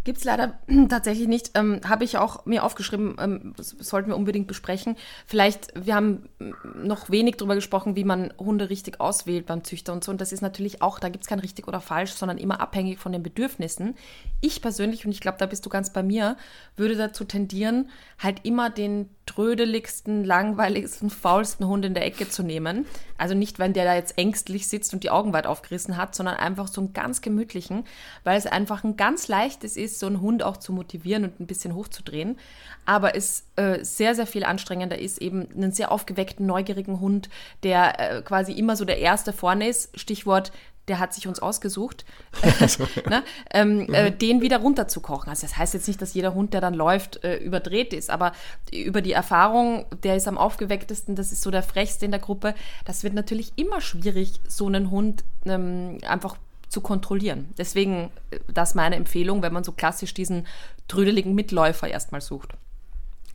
Gibt 0.04 0.18
es 0.18 0.24
leider 0.24 0.58
tatsächlich 0.88 1.28
nicht. 1.28 1.52
Ähm, 1.54 1.80
Habe 1.88 2.04
ich 2.04 2.18
auch 2.18 2.44
mir 2.44 2.64
aufgeschrieben, 2.64 3.16
ähm, 3.20 3.54
sollten 3.56 4.08
wir 4.08 4.16
unbedingt 4.16 4.48
besprechen. 4.48 4.96
Vielleicht, 5.26 5.72
wir 5.74 5.94
haben 5.94 6.28
noch 6.74 7.10
wenig 7.10 7.36
darüber 7.36 7.54
gesprochen, 7.54 7.94
wie 7.94 8.04
man 8.04 8.34
Hunde 8.38 8.68
richtig 8.68 9.00
auswählt 9.00 9.46
beim 9.46 9.62
Züchter 9.62 9.92
und 9.92 10.02
so. 10.02 10.10
Und 10.10 10.20
das 10.20 10.32
ist 10.32 10.40
natürlich 10.40 10.82
auch, 10.82 10.98
da 10.98 11.08
gibt 11.08 11.24
es 11.24 11.28
kein 11.28 11.38
richtig 11.38 11.68
oder 11.68 11.80
falsch, 11.80 12.12
sondern 12.12 12.38
immer 12.38 12.60
abhängig 12.60 12.98
von 12.98 13.12
den 13.12 13.22
Bedürfnissen. 13.22 13.94
Ich 14.40 14.60
persönlich, 14.60 15.04
und 15.04 15.12
ich 15.12 15.20
glaube, 15.20 15.38
da 15.38 15.46
bist 15.46 15.64
du 15.66 15.70
ganz 15.70 15.92
bei 15.92 16.02
mir, 16.02 16.36
würde 16.76 16.96
dazu 16.96 17.24
tendieren, 17.24 17.88
halt 18.18 18.44
immer 18.44 18.70
den 18.70 19.08
trödeligsten, 19.26 20.24
langweiligsten, 20.24 21.10
faulsten 21.10 21.66
Hund 21.66 21.84
in 21.84 21.94
der 21.94 22.04
Ecke 22.04 22.28
zu 22.28 22.42
nehmen. 22.42 22.86
Also 23.18 23.34
nicht, 23.34 23.58
wenn 23.58 23.72
der 23.72 23.84
da 23.84 23.94
jetzt 23.94 24.18
ängstlich 24.18 24.66
sitzt 24.66 24.92
und 24.94 25.04
die 25.04 25.10
Augen 25.10 25.32
weit 25.32 25.46
aufgerissen 25.46 25.96
hat, 25.96 26.14
sondern 26.14 26.36
einfach 26.36 26.66
so 26.66 26.80
einen 26.80 26.92
ganz 26.92 27.20
gemütlichen, 27.20 27.84
weil 28.24 28.36
es 28.36 28.46
einfach 28.46 28.82
ein 28.82 28.96
ganz 28.96 29.28
leichtes 29.28 29.76
ist, 29.76 29.91
so 29.98 30.06
einen 30.06 30.20
Hund 30.20 30.42
auch 30.42 30.56
zu 30.56 30.72
motivieren 30.72 31.24
und 31.24 31.40
ein 31.40 31.46
bisschen 31.46 31.74
hochzudrehen. 31.74 32.38
Aber 32.84 33.14
es 33.14 33.44
äh, 33.56 33.84
sehr, 33.84 34.14
sehr 34.14 34.26
viel 34.26 34.44
anstrengender 34.44 34.98
ist, 34.98 35.18
eben 35.18 35.48
einen 35.54 35.72
sehr 35.72 35.92
aufgeweckten, 35.92 36.46
neugierigen 36.46 37.00
Hund, 37.00 37.28
der 37.62 38.00
äh, 38.00 38.22
quasi 38.22 38.52
immer 38.52 38.76
so 38.76 38.84
der 38.84 38.98
Erste 38.98 39.32
vorne 39.32 39.68
ist. 39.68 39.98
Stichwort 39.98 40.52
der 40.88 40.98
hat 40.98 41.14
sich 41.14 41.28
uns 41.28 41.38
ausgesucht, 41.38 42.04
ne? 43.08 43.22
ähm, 43.52 43.92
äh, 43.92 44.10
mhm. 44.10 44.18
den 44.18 44.40
wieder 44.40 44.58
runterzukochen. 44.58 45.28
Also 45.28 45.42
das 45.42 45.56
heißt 45.56 45.74
jetzt 45.74 45.86
nicht, 45.86 46.02
dass 46.02 46.14
jeder 46.14 46.34
Hund, 46.34 46.54
der 46.54 46.60
dann 46.60 46.74
läuft, 46.74 47.22
äh, 47.24 47.36
überdreht 47.36 47.92
ist, 47.92 48.10
aber 48.10 48.32
über 48.72 49.00
die 49.00 49.12
Erfahrung, 49.12 49.86
der 50.02 50.16
ist 50.16 50.26
am 50.26 50.38
aufgewecktesten, 50.38 51.14
das 51.14 51.30
ist 51.30 51.42
so 51.42 51.50
der 51.50 51.62
frechste 51.62 52.04
in 52.04 52.10
der 52.10 52.20
Gruppe, 52.20 52.54
das 52.84 53.04
wird 53.04 53.14
natürlich 53.14 53.52
immer 53.56 53.80
schwierig, 53.80 54.40
so 54.48 54.66
einen 54.66 54.90
Hund 54.90 55.24
ähm, 55.46 55.98
einfach 56.06 56.36
zu 56.72 56.80
kontrollieren. 56.80 57.50
Deswegen, 57.58 58.10
äh, 58.30 58.38
das 58.52 58.74
meine 58.74 58.96
Empfehlung, 58.96 59.42
wenn 59.42 59.52
man 59.52 59.62
so 59.62 59.72
klassisch 59.72 60.14
diesen 60.14 60.46
trödeligen 60.88 61.34
Mitläufer 61.34 61.88
erstmal 61.88 62.20
sucht. 62.20 62.54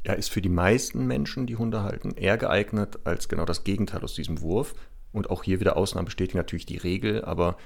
Ja, 0.06 0.14
ist 0.14 0.30
für 0.30 0.42
die 0.42 0.50
meisten 0.50 1.06
Menschen, 1.06 1.48
die 1.48 1.56
Hunde 1.56 1.84
halten, 1.84 2.12
eher 2.12 2.38
geeignet 2.38 3.00
als 3.04 3.30
genau 3.30 3.46
das 3.46 3.64
Gegenteil 3.64 4.04
aus 4.04 4.16
diesem 4.16 4.42
Wurf. 4.42 4.74
Und 5.14 5.30
auch 5.30 5.44
hier 5.44 5.60
wieder 5.60 5.78
Ausnahmen 5.78 6.06
bestätigen 6.06 6.38
natürlich 6.38 6.66
die 6.66 6.78
Regel, 6.78 7.24
aber 7.24 7.58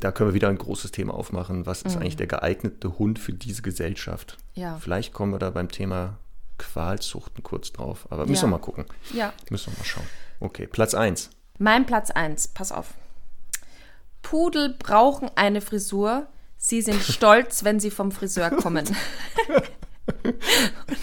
da 0.00 0.12
können 0.12 0.30
wir 0.30 0.34
wieder 0.34 0.48
ein 0.48 0.56
großes 0.58 0.92
Thema 0.92 1.14
aufmachen. 1.14 1.66
Was 1.66 1.82
ist 1.82 1.96
mhm. 1.96 2.02
eigentlich 2.02 2.16
der 2.16 2.26
geeignete 2.26 2.98
Hund 2.98 3.18
für 3.18 3.32
diese 3.32 3.62
Gesellschaft? 3.62 4.38
Ja. 4.54 4.78
Vielleicht 4.78 5.12
kommen 5.12 5.32
wir 5.32 5.38
da 5.38 5.50
beim 5.50 5.68
Thema 5.68 6.18
Qualzuchten 6.58 7.42
kurz 7.42 7.72
drauf, 7.72 8.06
aber 8.10 8.26
müssen 8.26 8.44
ja. 8.44 8.48
wir 8.48 8.52
mal 8.52 8.58
gucken. 8.58 8.86
Ja. 9.12 9.32
Müssen 9.50 9.72
wir 9.72 9.78
mal 9.78 9.84
schauen. 9.84 10.06
Okay, 10.40 10.66
Platz 10.66 10.94
1. 10.94 11.30
Mein 11.58 11.86
Platz 11.86 12.10
1, 12.10 12.48
pass 12.48 12.72
auf. 12.72 12.94
Pudel 14.22 14.74
brauchen 14.78 15.30
eine 15.34 15.60
Frisur. 15.60 16.26
Sie 16.56 16.82
sind 16.82 17.02
stolz, 17.02 17.64
wenn 17.64 17.80
sie 17.80 17.90
vom 17.90 18.10
Friseur 18.10 18.50
kommen. 18.50 18.84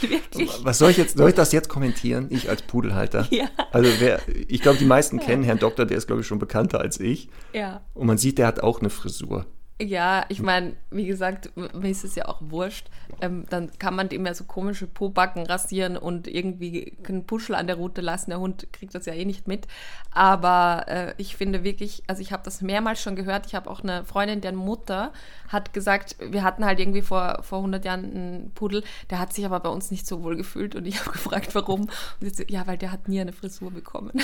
Wirklich. 0.02 0.52
Was 0.64 0.80
soll 0.80 0.92
ich 0.92 0.98
jetzt, 0.98 1.18
soll 1.18 1.30
ich 1.30 1.36
das 1.36 1.52
jetzt 1.52 1.70
kommentieren? 1.70 2.28
Ich 2.30 2.50
als 2.50 2.62
Pudelhalter. 2.64 3.28
Ja. 3.30 3.48
Also 3.72 3.90
wer, 4.00 4.20
ich 4.28 4.62
glaube, 4.62 4.78
die 4.78 4.86
meisten 4.86 5.20
kennen 5.20 5.44
Herrn 5.44 5.60
Doktor, 5.60 5.86
der 5.86 5.98
ist, 5.98 6.08
glaube 6.08 6.22
ich, 6.22 6.28
schon 6.28 6.40
bekannter 6.40 6.80
als 6.80 7.00
ich. 7.00 7.30
Ja. 7.54 7.82
Und 7.94 8.08
man 8.08 8.18
sieht, 8.18 8.38
der 8.38 8.48
hat 8.48 8.62
auch 8.62 8.80
eine 8.80 8.90
Frisur. 8.90 9.46
Ja, 9.82 10.26
ich 10.30 10.42
meine, 10.42 10.78
wie 10.90 11.06
gesagt, 11.06 11.52
mir 11.58 11.90
ist 11.90 12.06
es 12.06 12.16
ja 12.16 12.30
auch 12.30 12.40
wurscht. 12.40 12.88
Ähm, 13.20 13.46
dann 13.50 13.78
kann 13.78 13.94
man 13.94 14.08
dem 14.08 14.26
ja 14.26 14.34
so 14.34 14.46
komische 14.46 14.88
Pobacken 14.88 15.46
rasieren 15.46 15.98
und 15.98 16.30
irgendwie 16.30 16.94
einen 17.06 17.26
Puschel 17.26 17.56
an 17.56 17.68
der 17.68 17.76
Route 17.76 18.00
lassen. 18.00 18.30
Der 18.30 18.40
Hund 18.40 18.68
kriegt 18.72 18.96
das 18.96 19.06
ja 19.06 19.14
eh 19.14 19.26
nicht 19.26 19.50
mit. 19.50 19.68
Aber 20.12 20.86
äh, 20.88 21.14
ich 21.18 21.36
finde 21.36 21.66
wirklich, 21.66 22.04
also 22.08 22.22
ich 22.22 22.32
habe 22.32 22.44
das 22.44 22.62
mehrmals 22.62 23.02
schon 23.02 23.18
gehört. 23.18 23.48
Ich 23.48 23.56
habe 23.56 23.70
auch 23.70 23.84
eine 23.84 24.06
Freundin, 24.06 24.40
deren 24.40 24.56
Mutter 24.56 25.12
hat 25.50 25.74
gesagt, 25.74 26.16
wir 26.22 26.44
hatten 26.44 26.64
halt 26.64 26.80
irgendwie 26.80 27.02
vor, 27.02 27.44
vor 27.44 27.58
100 27.58 27.84
Jahren 27.84 28.06
einen 28.06 28.52
Pudel, 28.52 28.82
der 29.10 29.20
hat 29.20 29.34
sich 29.34 29.46
aber 29.46 29.60
bei 29.60 29.70
uns 29.70 29.92
nicht 29.92 30.08
so 30.08 30.24
wohl 30.24 30.38
gefühlt. 30.38 30.76
Und 30.76 30.86
ich 30.86 31.00
habe 31.02 31.12
gefragt, 31.12 31.54
warum. 31.54 31.82
Und 31.82 31.92
sie 32.22 32.30
so, 32.30 32.44
ja, 32.48 32.66
weil 32.66 32.78
der 32.78 32.94
hat 32.94 33.10
nie 33.10 33.20
eine 33.20 33.34
Frisur 33.34 33.72
bekommen. 33.72 34.14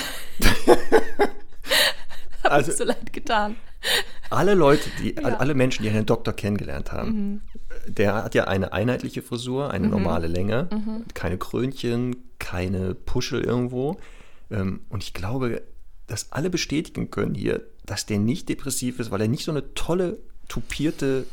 Hat 2.42 2.50
also, 2.50 2.70
mir 2.72 2.76
so 2.76 2.84
leid 2.84 3.12
getan. 3.12 3.54
Alle 4.30 4.54
Leute, 4.54 4.88
die, 5.00 5.14
ja. 5.14 5.36
alle 5.36 5.54
Menschen, 5.54 5.82
die 5.82 5.90
einen 5.90 6.06
Doktor 6.06 6.32
kennengelernt 6.32 6.92
haben, 6.92 7.10
mhm. 7.10 7.40
der 7.86 8.14
hat 8.14 8.34
ja 8.34 8.44
eine 8.44 8.72
einheitliche 8.72 9.22
Frisur, 9.22 9.70
eine 9.70 9.86
mhm. 9.86 9.92
normale 9.92 10.26
Länge, 10.26 10.68
mhm. 10.70 11.04
keine 11.14 11.36
Krönchen, 11.36 12.16
keine 12.38 12.94
Puschel 12.94 13.42
irgendwo. 13.42 13.98
Ähm, 14.50 14.80
und 14.88 15.02
ich 15.02 15.12
glaube, 15.12 15.62
dass 16.06 16.32
alle 16.32 16.50
bestätigen 16.50 17.10
können 17.10 17.34
hier, 17.34 17.62
dass 17.84 18.06
der 18.06 18.18
nicht 18.18 18.48
depressiv 18.48 19.00
ist, 19.00 19.10
weil 19.10 19.20
er 19.20 19.28
nicht 19.28 19.44
so 19.44 19.50
eine 19.50 19.74
tolle, 19.74 20.18
tupierte 20.48 21.26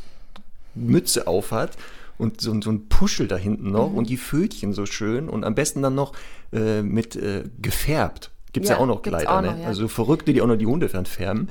Mütze 0.76 1.28
aufhat 1.28 1.78
und 2.18 2.42
so, 2.42 2.60
so 2.62 2.72
ein 2.72 2.90
Puschel 2.90 3.28
da 3.28 3.38
hinten 3.38 3.72
noch 3.72 3.90
mhm. 3.92 3.98
und 3.98 4.10
die 4.10 4.18
Fötchen 4.18 4.74
so 4.74 4.86
schön 4.86 5.30
und 5.30 5.44
am 5.44 5.56
besten 5.56 5.82
dann 5.82 5.96
noch 5.96 6.14
äh, 6.52 6.82
mit 6.82 7.16
äh, 7.16 7.44
gefärbt. 7.62 8.32
Gibt 8.52 8.66
es 8.66 8.70
ja, 8.70 8.76
ja, 8.76 8.82
auch 8.82 8.88
noch 8.88 9.02
Kleider, 9.02 9.38
auch 9.38 9.42
noch, 9.42 9.56
ne? 9.56 9.62
Ja. 9.62 9.68
Also 9.68 9.88
Verrückte, 9.88 10.34
die 10.34 10.42
auch 10.42 10.48
noch 10.48 10.58
die 10.58 10.66
Hunde 10.66 10.90
fernfärben. 10.90 11.50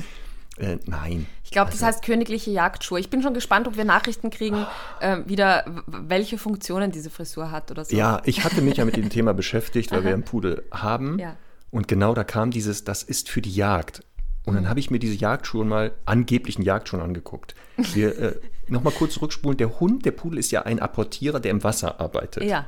Äh, 0.58 0.78
nein. 0.86 1.26
Ich 1.44 1.50
glaube, 1.50 1.68
also, 1.68 1.78
das 1.78 1.86
heißt 1.86 2.04
königliche 2.04 2.50
Jagdschuhe. 2.50 3.00
Ich 3.00 3.10
bin 3.10 3.22
schon 3.22 3.34
gespannt, 3.34 3.68
ob 3.68 3.76
wir 3.76 3.84
Nachrichten 3.84 4.30
kriegen, 4.30 4.66
äh, 5.00 5.18
wieder, 5.26 5.64
welche 5.86 6.38
Funktionen 6.38 6.90
diese 6.90 7.10
Frisur 7.10 7.50
hat 7.50 7.70
oder 7.70 7.84
so. 7.84 7.96
Ja, 7.96 8.20
ich 8.24 8.44
hatte 8.44 8.60
mich 8.62 8.76
ja 8.76 8.84
mit 8.84 8.96
dem 8.96 9.10
Thema 9.10 9.34
beschäftigt, 9.34 9.92
weil 9.92 10.04
wir 10.04 10.12
einen 10.12 10.24
Pudel 10.24 10.64
haben. 10.72 11.18
Ja. 11.18 11.36
Und 11.70 11.88
genau 11.88 12.14
da 12.14 12.24
kam 12.24 12.50
dieses, 12.50 12.84
das 12.84 13.02
ist 13.02 13.28
für 13.28 13.42
die 13.42 13.54
Jagd. 13.54 14.02
Und 14.44 14.54
dann 14.54 14.64
mhm. 14.64 14.68
habe 14.68 14.80
ich 14.80 14.90
mir 14.90 14.98
diese 14.98 15.14
Jagdschuhe 15.14 15.64
mal, 15.64 15.92
angeblichen 16.06 16.62
Jagdschuhe 16.62 17.02
angeguckt. 17.02 17.54
Wir, 17.76 18.18
äh, 18.18 18.40
Nochmal 18.70 18.92
kurz 18.92 19.14
zurückspulen. 19.14 19.56
Der 19.56 19.80
Hund, 19.80 20.04
der 20.04 20.10
Pudel 20.10 20.38
ist 20.38 20.50
ja 20.50 20.62
ein 20.62 20.80
Apportierer, 20.80 21.40
der 21.40 21.50
im 21.50 21.64
Wasser 21.64 22.00
arbeitet. 22.00 22.44
Ja. 22.44 22.66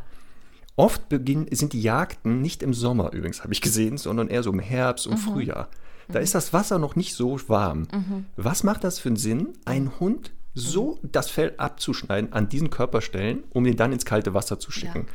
Oft 0.77 1.09
beginn, 1.09 1.47
sind 1.51 1.73
die 1.73 1.83
Jagden 1.83 2.41
nicht 2.41 2.63
im 2.63 2.73
Sommer 2.73 3.13
übrigens, 3.13 3.43
habe 3.43 3.53
ich 3.53 3.61
gesehen, 3.61 3.99
sondern 3.99 4.29
eher 4.29 4.43
so 4.43 4.51
im 4.51 4.61
Herbst 4.61 5.07
und 5.07 5.15
mhm. 5.15 5.33
Frühjahr. 5.33 5.69
Da 6.13 6.19
ist 6.19 6.35
das 6.35 6.53
Wasser 6.53 6.79
noch 6.79 6.97
nicht 6.97 7.15
so 7.15 7.39
warm. 7.49 7.89
Mhm. 7.93 8.27
Was 8.37 8.63
macht 8.65 8.85
das 8.85 8.99
für 8.99 9.09
einen 9.09 9.17
Sinn, 9.17 9.49
einen 9.65 9.99
Hund 10.01 10.33
so 10.55 10.99
das 11.03 11.31
Fell 11.31 11.55
abzuschneiden 11.57 12.33
an 12.33 12.49
diesen 12.49 12.71
Körperstellen, 12.71 13.45
um 13.51 13.65
ihn 13.67 13.77
dann 13.77 13.93
ins 13.93 14.05
kalte 14.05 14.35
Wasser 14.35 14.59
zu 14.59 14.71
schicken? 14.71 15.07
Ja. 15.07 15.13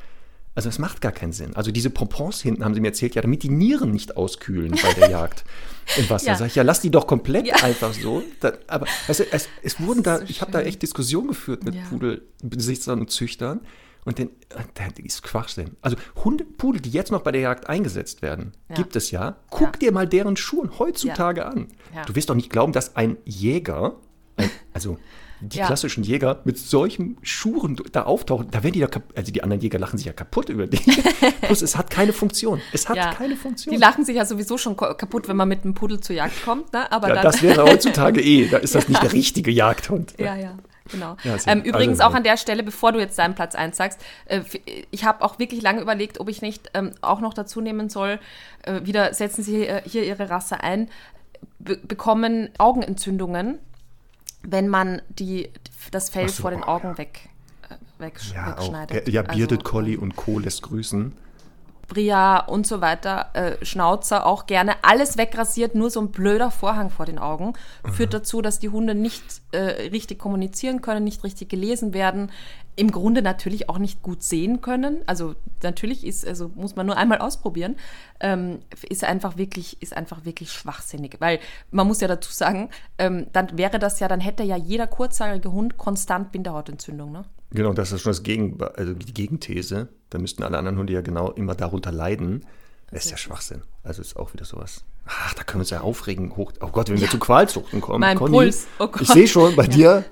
Also 0.55 0.69
es 0.69 0.79
macht 0.79 1.01
gar 1.01 1.11
keinen 1.11 1.33
Sinn. 1.33 1.53
Also 1.55 1.71
diese 1.71 1.89
Pompons 1.89 2.41
hinten 2.41 2.63
haben 2.63 2.73
sie 2.73 2.79
mir 2.79 2.87
erzählt, 2.87 3.13
ja, 3.13 3.21
damit 3.21 3.43
die 3.43 3.49
Nieren 3.49 3.91
nicht 3.91 4.15
auskühlen 4.15 4.71
bei 4.81 4.93
der 4.93 5.09
Jagd 5.11 5.43
im 5.97 6.09
Wasser. 6.09 6.27
Ja. 6.27 6.35
Sag 6.37 6.47
ich, 6.47 6.55
ja, 6.55 6.63
lass 6.63 6.79
die 6.79 6.89
doch 6.89 7.07
komplett 7.07 7.45
ja. 7.45 7.55
einfach 7.55 7.93
so. 7.93 8.23
Da, 8.39 8.53
aber 8.67 8.87
also, 9.09 9.25
es, 9.31 9.49
es 9.63 9.79
wurden 9.81 10.01
da, 10.01 10.19
so 10.19 10.25
ich 10.29 10.39
habe 10.39 10.53
da 10.53 10.61
echt 10.61 10.81
Diskussionen 10.81 11.27
geführt 11.27 11.65
mit 11.65 11.75
ja. 11.75 11.81
Pudelbesitzern 11.89 13.01
und 13.01 13.11
Züchtern. 13.11 13.59
Und 14.05 14.19
den, 14.19 14.29
das 14.75 14.93
ist 15.03 15.23
Quatschsinn. 15.23 15.71
Also 15.81 15.97
Hunde, 16.23 16.45
Pudel, 16.45 16.79
die 16.79 16.91
jetzt 16.91 17.11
noch 17.11 17.21
bei 17.21 17.31
der 17.31 17.41
Jagd 17.41 17.67
eingesetzt 17.67 18.21
werden, 18.21 18.53
ja. 18.69 18.75
gibt 18.75 18.95
es 18.95 19.09
ja. 19.09 19.37
Guck 19.49 19.73
ja. 19.73 19.79
dir 19.79 19.91
mal 19.91 20.07
deren 20.07 20.37
Schuhe 20.37 20.69
heutzutage 20.77 21.41
ja. 21.41 21.47
an. 21.47 21.67
Du 22.05 22.15
wirst 22.15 22.29
doch 22.29 22.35
nicht 22.35 22.51
glauben, 22.51 22.71
dass 22.71 22.95
ein 22.95 23.17
Jäger, 23.25 23.95
also 24.73 24.97
die 25.41 25.57
klassischen 25.65 26.03
Jäger 26.03 26.41
mit 26.45 26.59
solchen 26.59 27.17
Schuhen 27.23 27.81
da 27.91 28.03
auftauchen, 28.03 28.49
da 28.51 28.63
werden 28.63 28.73
die 28.73 28.79
da 28.81 28.89
also 29.15 29.31
die 29.31 29.41
anderen 29.41 29.61
Jäger 29.61 29.79
lachen 29.79 29.97
sich 29.97 30.05
ja 30.05 30.13
kaputt 30.13 30.49
über 30.49 30.67
die. 30.67 30.77
Plus 31.41 31.63
es 31.63 31.75
hat 31.75 31.89
keine 31.89 32.13
Funktion. 32.13 32.61
Es 32.73 32.87
hat 32.87 33.17
keine 33.17 33.35
Funktion. 33.35 33.73
Die 33.73 33.79
lachen 33.79 34.05
sich 34.05 34.15
ja 34.15 34.25
sowieso 34.25 34.59
schon 34.59 34.77
kaputt, 34.77 35.27
wenn 35.27 35.35
man 35.35 35.49
mit 35.49 35.63
einem 35.63 35.73
Pudel 35.73 35.99
zur 35.99 36.15
Jagd 36.15 36.43
kommt, 36.43 36.73
ne? 36.73 36.91
Aber 36.91 37.09
das 37.09 37.41
wäre 37.41 37.63
heutzutage 37.69 38.21
eh, 38.21 38.47
da 38.49 38.57
ist 38.57 38.75
das 38.75 38.87
nicht 38.87 39.01
der 39.01 39.13
richtige 39.13 39.49
Jagdhund. 39.49 40.13
Ja, 40.19 40.35
ja. 40.35 40.57
Genau. 40.91 41.17
Ja, 41.23 41.37
ähm, 41.47 41.61
übrigens 41.61 41.99
auch 41.99 42.13
an 42.13 42.23
der 42.23 42.37
Stelle, 42.37 42.61
bevor 42.61 42.91
du 42.91 42.99
jetzt 42.99 43.17
deinen 43.17 43.33
Platz 43.33 43.55
1 43.55 43.75
sagst, 43.75 43.99
äh, 44.25 44.41
ich 44.91 45.03
habe 45.03 45.23
auch 45.23 45.39
wirklich 45.39 45.61
lange 45.61 45.81
überlegt, 45.81 46.19
ob 46.19 46.29
ich 46.29 46.41
nicht 46.41 46.69
ähm, 46.73 46.91
auch 47.01 47.21
noch 47.21 47.33
dazu 47.33 47.59
nehmen 47.59 47.89
soll, 47.89 48.19
äh, 48.63 48.81
wieder 48.83 49.13
setzen 49.13 49.43
Sie 49.43 49.65
äh, 49.65 49.81
hier 49.85 50.03
Ihre 50.03 50.29
Rasse 50.29 50.61
ein, 50.61 50.89
be 51.59 51.77
bekommen 51.77 52.49
Augenentzündungen, 52.59 53.57
wenn 54.43 54.67
man 54.67 55.01
die, 55.09 55.49
das 55.91 56.09
Fell 56.09 56.29
so, 56.29 56.43
vor 56.43 56.51
den 56.51 56.63
Augen 56.63 56.97
weg, 56.99 57.29
äh, 57.69 57.75
wegsch 57.97 58.33
ja, 58.33 58.51
wegschneidet. 58.51 59.07
Auch, 59.07 59.11
ja, 59.11 59.21
Bearded 59.23 59.59
also, 59.59 59.63
Collie 59.63 59.97
und 59.97 60.15
Co. 60.15 60.37
lässt 60.37 60.61
grüßen. 60.61 61.13
Bria 61.87 62.39
und 62.39 62.65
so 62.67 62.81
weiter, 62.81 63.29
äh, 63.33 63.65
Schnauzer 63.65 64.25
auch 64.25 64.45
gerne, 64.45 64.75
alles 64.83 65.17
wegrasiert, 65.17 65.75
nur 65.75 65.89
so 65.89 66.01
ein 66.01 66.11
blöder 66.11 66.51
Vorhang 66.51 66.89
vor 66.89 67.05
den 67.05 67.19
Augen, 67.19 67.53
führt 67.91 68.09
mhm. 68.09 68.17
dazu, 68.17 68.41
dass 68.41 68.59
die 68.59 68.69
Hunde 68.69 68.95
nicht 68.95 69.23
äh, 69.51 69.89
richtig 69.89 70.19
kommunizieren 70.19 70.81
können, 70.81 71.03
nicht 71.03 71.23
richtig 71.23 71.49
gelesen 71.49 71.93
werden, 71.93 72.31
im 72.75 72.91
Grunde 72.91 73.21
natürlich 73.21 73.69
auch 73.69 73.77
nicht 73.77 74.01
gut 74.01 74.21
sehen 74.21 74.61
können. 74.61 75.01
Also 75.05 75.35
natürlich 75.63 76.05
ist, 76.05 76.27
also 76.27 76.51
muss 76.55 76.75
man 76.75 76.85
nur 76.85 76.97
einmal 76.97 77.19
ausprobieren, 77.19 77.77
ähm, 78.19 78.59
ist 78.89 79.03
einfach 79.03 79.37
wirklich, 79.37 79.81
ist 79.81 79.95
einfach 79.95 80.25
wirklich 80.25 80.51
schwachsinnig. 80.51 81.15
Weil 81.19 81.39
man 81.71 81.87
muss 81.87 82.01
ja 82.01 82.07
dazu 82.07 82.31
sagen, 82.31 82.69
ähm, 82.97 83.27
dann 83.31 83.57
wäre 83.57 83.79
das 83.79 83.99
ja, 83.99 84.07
dann 84.07 84.19
hätte 84.19 84.43
ja 84.43 84.57
jeder 84.57 84.87
kurzhaarige 84.87 85.51
Hund 85.51 85.77
konstant 85.77 86.31
Bindehautentzündung, 86.31 87.11
ne? 87.11 87.25
Genau, 87.55 87.73
das 87.73 87.91
ist 87.91 88.01
schon 88.01 88.11
das 88.11 88.23
Gegen, 88.23 88.61
also 88.61 88.93
die 88.93 89.13
Gegenthese. 89.13 89.89
Da 90.09 90.17
müssten 90.17 90.43
alle 90.43 90.57
anderen 90.57 90.77
Hunde 90.77 90.93
ja 90.93 91.01
genau 91.01 91.31
immer 91.31 91.55
darunter 91.55 91.91
leiden. 91.91 92.45
Das 92.91 93.05
ist 93.05 93.11
ja 93.11 93.17
Schwachsinn. 93.17 93.63
Also 93.83 94.01
ist 94.01 94.17
auch 94.17 94.33
wieder 94.33 94.45
sowas. 94.45 94.83
Ach, 95.05 95.33
da 95.33 95.43
können 95.43 95.59
wir 95.59 95.61
uns 95.63 95.69
ja 95.69 95.81
aufregen. 95.81 96.35
Hoch, 96.35 96.51
oh 96.61 96.67
Gott, 96.67 96.89
wenn 96.89 96.97
ja. 96.97 97.03
wir 97.03 97.09
zu 97.09 97.19
Qualzuchten 97.19 97.81
kommen. 97.81 97.99
Mein 98.01 98.17
Conny, 98.17 98.31
Puls. 98.31 98.67
Oh 98.79 98.87
Gott. 98.87 99.01
Ich 99.01 99.07
sehe 99.07 99.27
schon, 99.27 99.55
bei 99.55 99.63
ja. 99.63 99.69
dir 99.69 100.05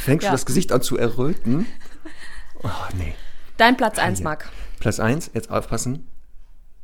fängt 0.00 0.22
ja. 0.22 0.28
schon 0.28 0.34
das 0.34 0.46
Gesicht 0.46 0.72
an 0.72 0.82
zu 0.82 0.96
erröten. 0.96 1.66
Oh, 2.66 2.70
nee. 2.96 3.14
Dein 3.58 3.76
Platz 3.76 3.98
1, 3.98 4.22
Marc. 4.22 4.50
Platz 4.80 4.98
1, 4.98 5.32
jetzt 5.34 5.50
aufpassen. 5.50 6.06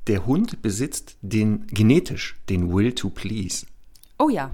Der 0.08 0.26
Hund 0.26 0.60
besitzt 0.60 1.16
den 1.22 1.66
genetisch 1.68 2.38
den 2.50 2.70
Will 2.70 2.92
to 2.94 3.08
Please. 3.08 3.64
Oh 4.18 4.28
ja. 4.28 4.50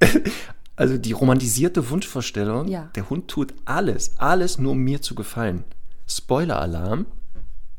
Also 0.80 0.96
die 0.96 1.12
romantisierte 1.12 1.90
Wunschvorstellung, 1.90 2.66
ja. 2.66 2.88
der 2.94 3.10
Hund 3.10 3.28
tut 3.28 3.52
alles, 3.66 4.16
alles 4.16 4.58
nur 4.58 4.72
um 4.72 4.78
mir 4.78 5.02
zu 5.02 5.14
gefallen. 5.14 5.64
Spoiler-Alarm, 6.06 7.04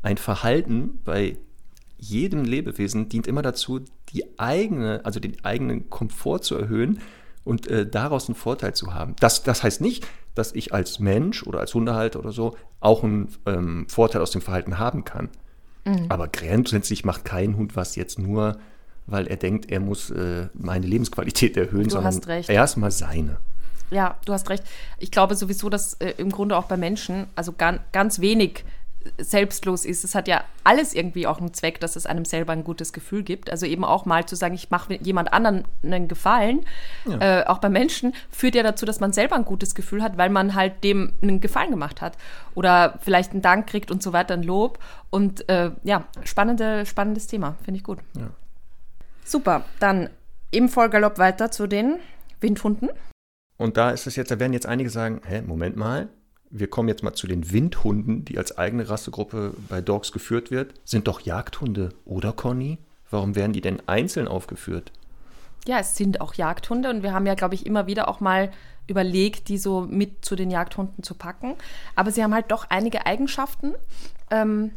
ein 0.02 0.18
Verhalten 0.18 1.00
bei 1.04 1.36
jedem 1.98 2.44
Lebewesen 2.44 3.08
dient 3.08 3.26
immer 3.26 3.42
dazu, 3.42 3.80
die 4.10 4.38
eigene, 4.38 5.00
also 5.04 5.18
den 5.18 5.44
eigenen 5.44 5.90
Komfort 5.90 6.40
zu 6.40 6.56
erhöhen 6.56 7.00
und 7.42 7.66
äh, 7.66 7.88
daraus 7.88 8.28
einen 8.28 8.36
Vorteil 8.36 8.74
zu 8.74 8.94
haben. 8.94 9.16
Das, 9.18 9.42
das 9.42 9.64
heißt 9.64 9.80
nicht, 9.80 10.06
dass 10.36 10.54
ich 10.54 10.72
als 10.72 11.00
Mensch 11.00 11.42
oder 11.42 11.58
als 11.58 11.74
Hundehalter 11.74 12.20
oder 12.20 12.30
so 12.30 12.56
auch 12.78 13.02
einen 13.02 13.28
ähm, 13.46 13.86
Vorteil 13.88 14.22
aus 14.22 14.30
dem 14.30 14.42
Verhalten 14.42 14.78
haben 14.78 15.04
kann. 15.04 15.28
Mhm. 15.84 16.06
Aber 16.08 16.28
grundsätzlich 16.28 17.04
macht 17.04 17.24
kein 17.24 17.56
Hund 17.56 17.74
was 17.74 17.96
jetzt 17.96 18.20
nur 18.20 18.58
weil 19.06 19.26
er 19.26 19.36
denkt, 19.36 19.70
er 19.70 19.80
muss 19.80 20.10
äh, 20.10 20.48
meine 20.54 20.86
Lebensqualität 20.86 21.56
erhöhen, 21.56 21.84
du 21.84 21.90
sondern 21.90 22.20
erstmal 22.48 22.90
seine. 22.90 23.38
Ja, 23.90 24.16
du 24.24 24.32
hast 24.32 24.48
recht. 24.48 24.64
Ich 24.98 25.10
glaube 25.10 25.34
sowieso, 25.34 25.68
dass 25.68 25.94
äh, 25.94 26.14
im 26.16 26.30
Grunde 26.30 26.56
auch 26.56 26.64
bei 26.64 26.76
Menschen, 26.76 27.26
also 27.34 27.52
ganz, 27.52 27.80
ganz 27.92 28.20
wenig 28.20 28.64
selbstlos 29.18 29.84
ist. 29.84 30.04
Es 30.04 30.14
hat 30.14 30.28
ja 30.28 30.44
alles 30.64 30.94
irgendwie 30.94 31.26
auch 31.26 31.38
einen 31.38 31.52
Zweck, 31.52 31.80
dass 31.80 31.96
es 31.96 32.06
einem 32.06 32.24
selber 32.24 32.52
ein 32.52 32.64
gutes 32.64 32.92
Gefühl 32.92 33.22
gibt. 33.22 33.50
Also 33.50 33.66
eben 33.66 33.84
auch 33.84 34.04
mal 34.04 34.26
zu 34.26 34.36
sagen, 34.36 34.54
ich 34.54 34.70
mache 34.70 34.94
jemand 34.94 35.32
anderen 35.32 35.64
einen 35.82 36.08
Gefallen, 36.08 36.64
ja. 37.06 37.40
äh, 37.40 37.46
auch 37.46 37.58
bei 37.58 37.68
Menschen, 37.68 38.14
führt 38.30 38.54
ja 38.54 38.62
dazu, 38.62 38.86
dass 38.86 39.00
man 39.00 39.12
selber 39.12 39.36
ein 39.36 39.44
gutes 39.44 39.74
Gefühl 39.74 40.02
hat, 40.02 40.16
weil 40.18 40.30
man 40.30 40.54
halt 40.54 40.84
dem 40.84 41.12
einen 41.22 41.40
Gefallen 41.40 41.70
gemacht 41.70 42.00
hat. 42.00 42.16
Oder 42.54 42.98
vielleicht 43.00 43.32
einen 43.32 43.42
Dank 43.42 43.66
kriegt 43.66 43.90
und 43.90 44.02
so 44.02 44.12
weiter, 44.12 44.34
ein 44.34 44.42
Lob. 44.42 44.78
Und 45.10 45.48
äh, 45.48 45.70
ja, 45.82 46.04
spannende, 46.24 46.86
spannendes 46.86 47.26
Thema, 47.26 47.56
finde 47.64 47.78
ich 47.78 47.84
gut. 47.84 47.98
Ja. 48.16 48.30
Super, 49.24 49.64
dann 49.80 50.10
im 50.50 50.68
Vollgalopp 50.68 51.18
weiter 51.18 51.50
zu 51.50 51.66
den 51.66 51.98
Windhunden. 52.40 52.90
Und 53.56 53.76
da 53.76 53.90
ist 53.90 54.06
es 54.06 54.16
jetzt, 54.16 54.30
da 54.30 54.38
werden 54.40 54.52
jetzt 54.52 54.66
einige 54.66 54.90
sagen, 54.90 55.20
hä, 55.24 55.42
Moment 55.42 55.76
mal, 55.76 56.08
wir 56.50 56.68
kommen 56.68 56.88
jetzt 56.88 57.02
mal 57.02 57.14
zu 57.14 57.26
den 57.26 57.50
Windhunden, 57.50 58.24
die 58.24 58.36
als 58.36 58.58
eigene 58.58 58.88
Rassegruppe 58.88 59.54
bei 59.68 59.80
Dogs 59.80 60.12
geführt 60.12 60.50
wird. 60.50 60.74
Sind 60.84 61.08
doch 61.08 61.20
Jagdhunde, 61.20 61.90
oder 62.04 62.32
Conny? 62.32 62.78
Warum 63.10 63.34
werden 63.34 63.52
die 63.52 63.60
denn 63.60 63.80
einzeln 63.86 64.28
aufgeführt? 64.28 64.92
Ja, 65.66 65.78
es 65.78 65.96
sind 65.96 66.20
auch 66.20 66.34
Jagdhunde 66.34 66.90
und 66.90 67.02
wir 67.02 67.12
haben 67.12 67.26
ja, 67.26 67.34
glaube 67.34 67.54
ich, 67.54 67.66
immer 67.66 67.86
wieder 67.86 68.08
auch 68.08 68.20
mal 68.20 68.50
überlegt, 68.86 69.48
die 69.48 69.58
so 69.58 69.82
mit 69.82 70.24
zu 70.24 70.34
den 70.34 70.50
Jagdhunden 70.50 71.04
zu 71.04 71.14
packen. 71.14 71.54
Aber 71.94 72.10
sie 72.10 72.22
haben 72.22 72.34
halt 72.34 72.50
doch 72.50 72.66
einige 72.68 73.06
Eigenschaften, 73.06 73.74
ähm, 74.30 74.72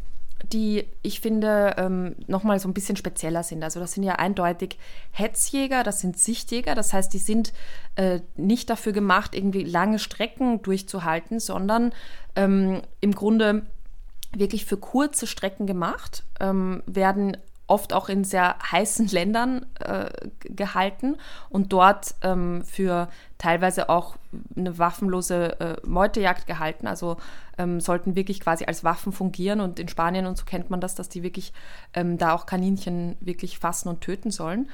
die 0.54 0.86
ich 1.02 1.20
finde 1.20 1.76
ähm, 1.78 2.16
nochmal 2.28 2.60
so 2.60 2.68
ein 2.68 2.74
bisschen 2.74 2.96
spezieller 2.98 3.44
sind. 3.44 3.64
Also 3.64 3.80
das 3.80 3.94
sind 3.94 4.04
ja 4.04 4.16
eindeutig 4.16 4.78
Hetzjäger, 5.12 5.84
das 5.84 6.02
sind 6.02 6.18
Sichtjäger, 6.18 6.76
das 6.76 6.94
heißt, 6.94 7.14
die 7.14 7.20
sind 7.20 7.54
äh, 7.96 8.20
nicht 8.36 8.70
dafür 8.70 8.94
gemacht, 8.94 9.36
irgendwie 9.36 9.64
lange 9.64 10.00
Strecken 10.00 10.62
durchzuhalten, 10.62 11.40
sondern 11.40 11.94
ähm, 12.36 12.82
im 13.02 13.14
Grunde 13.14 13.66
wirklich 14.34 14.66
für 14.66 14.78
kurze 14.78 15.28
Strecken 15.28 15.66
gemacht, 15.66 16.24
ähm, 16.40 16.84
werden 16.86 17.38
oft 17.68 17.94
auch 17.94 18.10
in 18.10 18.24
sehr 18.24 18.56
heißen 18.72 19.08
Ländern 19.08 19.66
äh, 19.80 20.10
gehalten 20.42 21.18
und 21.50 21.74
dort 21.74 22.16
ähm, 22.22 22.64
für 22.64 23.08
teilweise 23.38 23.90
auch 23.90 24.16
eine 24.56 24.78
waffenlose 24.78 25.60
äh, 25.60 25.76
Meutejagd 25.86 26.48
gehalten. 26.48 26.88
Also 26.88 27.18
ähm, 27.58 27.80
sollten 27.80 28.16
wirklich 28.16 28.40
quasi 28.40 28.66
als 28.66 28.84
Waffen 28.84 29.14
fungieren 29.14 29.62
und 29.62 29.80
in 29.80 29.88
Spanien 29.88 30.26
und 30.26 30.38
so 30.38 30.46
kennt 30.46 30.70
man 30.70 30.82
das, 30.82 30.96
dass 30.96 31.10
die 31.10 31.24
wirklich 31.24 31.54
ähm, 31.94 32.18
da 32.18 32.34
auch 32.34 32.46
Kaninchen 32.46 33.18
wirklich 33.20 33.60
fassen 33.60 33.90
und 33.90 34.02
töten 34.02 34.32
sollen. 34.32 34.70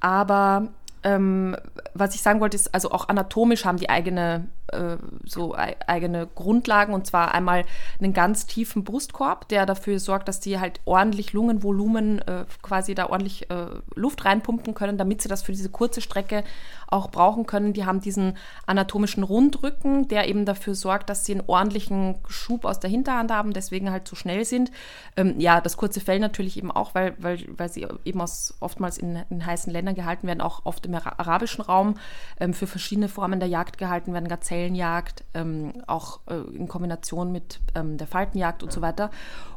Aber 0.00 0.68
ähm, 1.02 1.56
was 1.94 2.14
ich 2.14 2.22
sagen 2.22 2.40
wollte, 2.40 2.56
ist, 2.56 2.74
also 2.74 2.90
auch 2.90 3.08
anatomisch 3.08 3.64
haben 3.64 3.78
die 3.78 3.88
eigene, 3.88 4.48
äh, 4.76 4.96
so 5.24 5.54
eigene 5.54 6.28
Grundlagen 6.34 6.94
und 6.94 7.06
zwar 7.06 7.34
einmal 7.34 7.64
einen 8.00 8.12
ganz 8.12 8.46
tiefen 8.46 8.84
Brustkorb, 8.84 9.48
der 9.48 9.66
dafür 9.66 9.98
sorgt, 9.98 10.28
dass 10.28 10.40
die 10.40 10.60
halt 10.60 10.80
ordentlich 10.84 11.32
Lungenvolumen 11.32 12.20
äh, 12.20 12.44
quasi 12.62 12.94
da 12.94 13.06
ordentlich 13.06 13.50
äh, 13.50 13.66
Luft 13.94 14.24
reinpumpen 14.24 14.74
können, 14.74 14.98
damit 14.98 15.22
sie 15.22 15.28
das 15.28 15.42
für 15.42 15.52
diese 15.52 15.70
kurze 15.70 16.00
Strecke 16.00 16.44
auch 16.88 17.10
brauchen 17.10 17.46
können. 17.46 17.72
Die 17.72 17.84
haben 17.84 18.00
diesen 18.00 18.36
anatomischen 18.66 19.22
Rundrücken, 19.22 20.08
der 20.08 20.28
eben 20.28 20.44
dafür 20.44 20.74
sorgt, 20.74 21.10
dass 21.10 21.24
sie 21.24 21.32
einen 21.32 21.44
ordentlichen 21.46 22.16
Schub 22.28 22.64
aus 22.64 22.80
der 22.80 22.90
Hinterhand 22.90 23.30
haben, 23.30 23.52
deswegen 23.52 23.90
halt 23.90 24.06
so 24.06 24.16
schnell 24.16 24.44
sind. 24.44 24.70
Ähm, 25.16 25.38
ja, 25.38 25.60
das 25.60 25.76
kurze 25.76 26.00
Fell 26.00 26.18
natürlich 26.18 26.56
eben 26.56 26.70
auch, 26.70 26.94
weil, 26.94 27.14
weil, 27.18 27.44
weil 27.56 27.68
sie 27.68 27.86
eben 28.04 28.20
aus, 28.20 28.54
oftmals 28.60 28.98
in, 28.98 29.22
in 29.30 29.44
heißen 29.44 29.72
Ländern 29.72 29.94
gehalten 29.94 30.26
werden, 30.26 30.40
auch 30.40 30.64
oft 30.64 30.86
im 30.86 30.94
arabischen 30.94 31.62
Raum 31.62 31.94
ähm, 32.40 32.54
für 32.54 32.66
verschiedene 32.66 33.08
Formen 33.08 33.40
der 33.40 33.48
Jagd 33.48 33.78
gehalten 33.78 34.12
werden, 34.12 34.28
Gazellenjagd, 34.28 35.24
ähm, 35.34 35.72
auch 35.86 36.20
äh, 36.28 36.34
in 36.56 36.68
Kombination 36.68 37.32
mit 37.32 37.60
ähm, 37.74 37.96
der 37.96 38.06
Faltenjagd 38.06 38.62
und 38.62 38.72
so 38.72 38.80
weiter. 38.80 39.10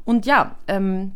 Und 0.05 0.25
ja, 0.25 0.55
ähm, 0.67 1.13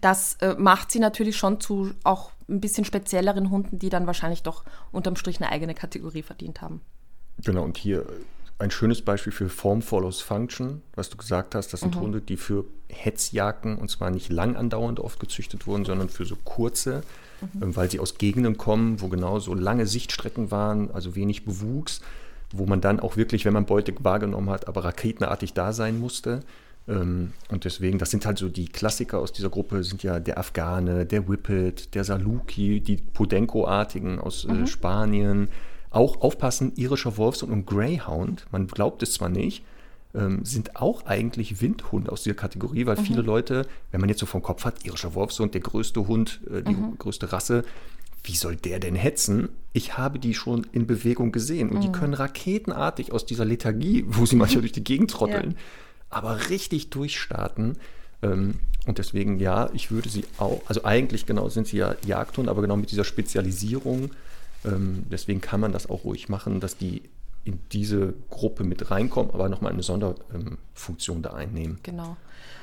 das 0.00 0.34
äh, 0.40 0.54
macht 0.56 0.92
sie 0.92 1.00
natürlich 1.00 1.36
schon 1.36 1.60
zu 1.60 1.92
auch 2.04 2.30
ein 2.48 2.60
bisschen 2.60 2.84
spezielleren 2.84 3.50
Hunden, 3.50 3.78
die 3.78 3.88
dann 3.88 4.06
wahrscheinlich 4.06 4.42
doch 4.42 4.64
unterm 4.92 5.16
Strich 5.16 5.40
eine 5.40 5.50
eigene 5.50 5.74
Kategorie 5.74 6.22
verdient 6.22 6.62
haben. 6.62 6.80
Genau, 7.38 7.62
und 7.64 7.76
hier 7.76 8.06
ein 8.60 8.70
schönes 8.70 9.02
Beispiel 9.02 9.32
für 9.32 9.48
Form 9.48 9.80
follows 9.80 10.20
Function, 10.20 10.82
was 10.94 11.08
du 11.08 11.16
gesagt 11.16 11.54
hast. 11.54 11.72
Das 11.72 11.80
sind 11.80 11.96
mhm. 11.96 12.00
Hunde, 12.00 12.20
die 12.20 12.36
für 12.36 12.66
Hetzjagden, 12.88 13.76
und 13.76 13.90
zwar 13.90 14.10
nicht 14.10 14.30
lang 14.30 14.56
andauernd 14.56 15.00
oft 15.00 15.18
gezüchtet 15.18 15.66
wurden, 15.66 15.84
sondern 15.84 16.08
für 16.08 16.26
so 16.26 16.36
kurze, 16.44 17.02
mhm. 17.40 17.62
Ähm, 17.62 17.76
weil 17.76 17.90
sie 17.90 18.00
aus 18.00 18.18
Gegenden 18.18 18.58
kommen, 18.58 19.00
wo 19.00 19.08
genau 19.08 19.38
so 19.38 19.54
lange 19.54 19.86
Sichtstrecken 19.86 20.50
waren, 20.50 20.90
also 20.90 21.16
wenig 21.16 21.44
Bewuchs, 21.44 22.00
wo 22.52 22.66
man 22.66 22.80
dann 22.80 23.00
auch 23.00 23.16
wirklich, 23.16 23.44
wenn 23.44 23.54
man 23.54 23.64
Beute 23.64 23.94
wahrgenommen 24.00 24.50
hat, 24.50 24.68
aber 24.68 24.84
raketenartig 24.84 25.54
da 25.54 25.72
sein 25.72 25.98
musste. 25.98 26.40
Ähm, 26.88 27.32
und 27.48 27.64
deswegen, 27.64 27.98
das 27.98 28.10
sind 28.10 28.26
halt 28.26 28.38
so 28.38 28.48
die 28.48 28.66
Klassiker 28.66 29.18
aus 29.18 29.32
dieser 29.32 29.50
Gruppe, 29.50 29.84
sind 29.84 30.02
ja 30.02 30.20
der 30.20 30.38
Afghane, 30.38 31.06
der 31.06 31.28
Whippet, 31.28 31.94
der 31.94 32.04
Saluki, 32.04 32.80
die 32.80 32.96
Podenco-artigen 32.96 34.18
aus 34.18 34.44
äh, 34.44 34.52
mhm. 34.52 34.66
Spanien. 34.66 35.48
Auch 35.90 36.20
aufpassen, 36.20 36.72
irischer 36.76 37.16
Wolfshund 37.16 37.52
und 37.52 37.66
Greyhound, 37.66 38.46
man 38.52 38.68
glaubt 38.68 39.02
es 39.02 39.14
zwar 39.14 39.28
nicht, 39.28 39.64
ähm, 40.14 40.44
sind 40.44 40.76
auch 40.76 41.06
eigentlich 41.06 41.60
Windhunde 41.60 42.10
aus 42.10 42.22
dieser 42.22 42.36
Kategorie, 42.36 42.86
weil 42.86 42.96
mhm. 42.96 43.04
viele 43.04 43.22
Leute, 43.22 43.66
wenn 43.90 44.00
man 44.00 44.08
jetzt 44.08 44.20
so 44.20 44.26
vom 44.26 44.42
Kopf 44.42 44.64
hat, 44.64 44.84
irischer 44.84 45.14
Wolfshund, 45.14 45.54
der 45.54 45.60
größte 45.60 46.06
Hund, 46.06 46.40
äh, 46.50 46.62
die 46.62 46.74
mhm. 46.74 46.96
größte 46.98 47.32
Rasse, 47.32 47.64
wie 48.22 48.34
soll 48.34 48.54
der 48.54 48.80
denn 48.80 48.96
hetzen? 48.96 49.48
Ich 49.72 49.96
habe 49.96 50.18
die 50.18 50.34
schon 50.34 50.66
in 50.72 50.86
Bewegung 50.86 51.32
gesehen 51.32 51.70
und 51.70 51.78
mhm. 51.78 51.80
die 51.80 51.92
können 51.92 52.14
raketenartig 52.14 53.12
aus 53.12 53.24
dieser 53.24 53.44
Lethargie, 53.44 54.04
wo 54.06 54.26
sie 54.26 54.36
manchmal 54.36 54.60
durch 54.62 54.72
die 54.72 54.84
Gegend 54.84 55.10
trotteln, 55.10 55.52
ja 55.52 55.58
aber 56.10 56.50
richtig 56.50 56.90
durchstarten. 56.90 57.78
Ähm, 58.22 58.60
und 58.86 58.98
deswegen, 58.98 59.38
ja, 59.38 59.70
ich 59.72 59.90
würde 59.90 60.08
sie 60.08 60.24
auch, 60.38 60.62
also 60.66 60.84
eigentlich 60.84 61.26
genau 61.26 61.48
sind 61.48 61.68
sie 61.68 61.78
ja 61.78 61.94
Jagdhund, 62.04 62.48
aber 62.48 62.62
genau 62.62 62.76
mit 62.76 62.90
dieser 62.90 63.04
Spezialisierung, 63.04 64.10
ähm, 64.64 65.04
deswegen 65.10 65.40
kann 65.40 65.60
man 65.60 65.72
das 65.72 65.88
auch 65.88 66.04
ruhig 66.04 66.28
machen, 66.28 66.60
dass 66.60 66.76
die 66.76 67.02
in 67.44 67.58
diese 67.72 68.14
Gruppe 68.28 68.64
mit 68.64 68.90
reinkommen, 68.90 69.32
aber 69.32 69.48
nochmal 69.48 69.72
eine 69.72 69.82
Sonderfunktion 69.82 71.18
ähm, 71.18 71.22
da 71.22 71.32
einnehmen. 71.32 71.78
Genau. 71.82 72.16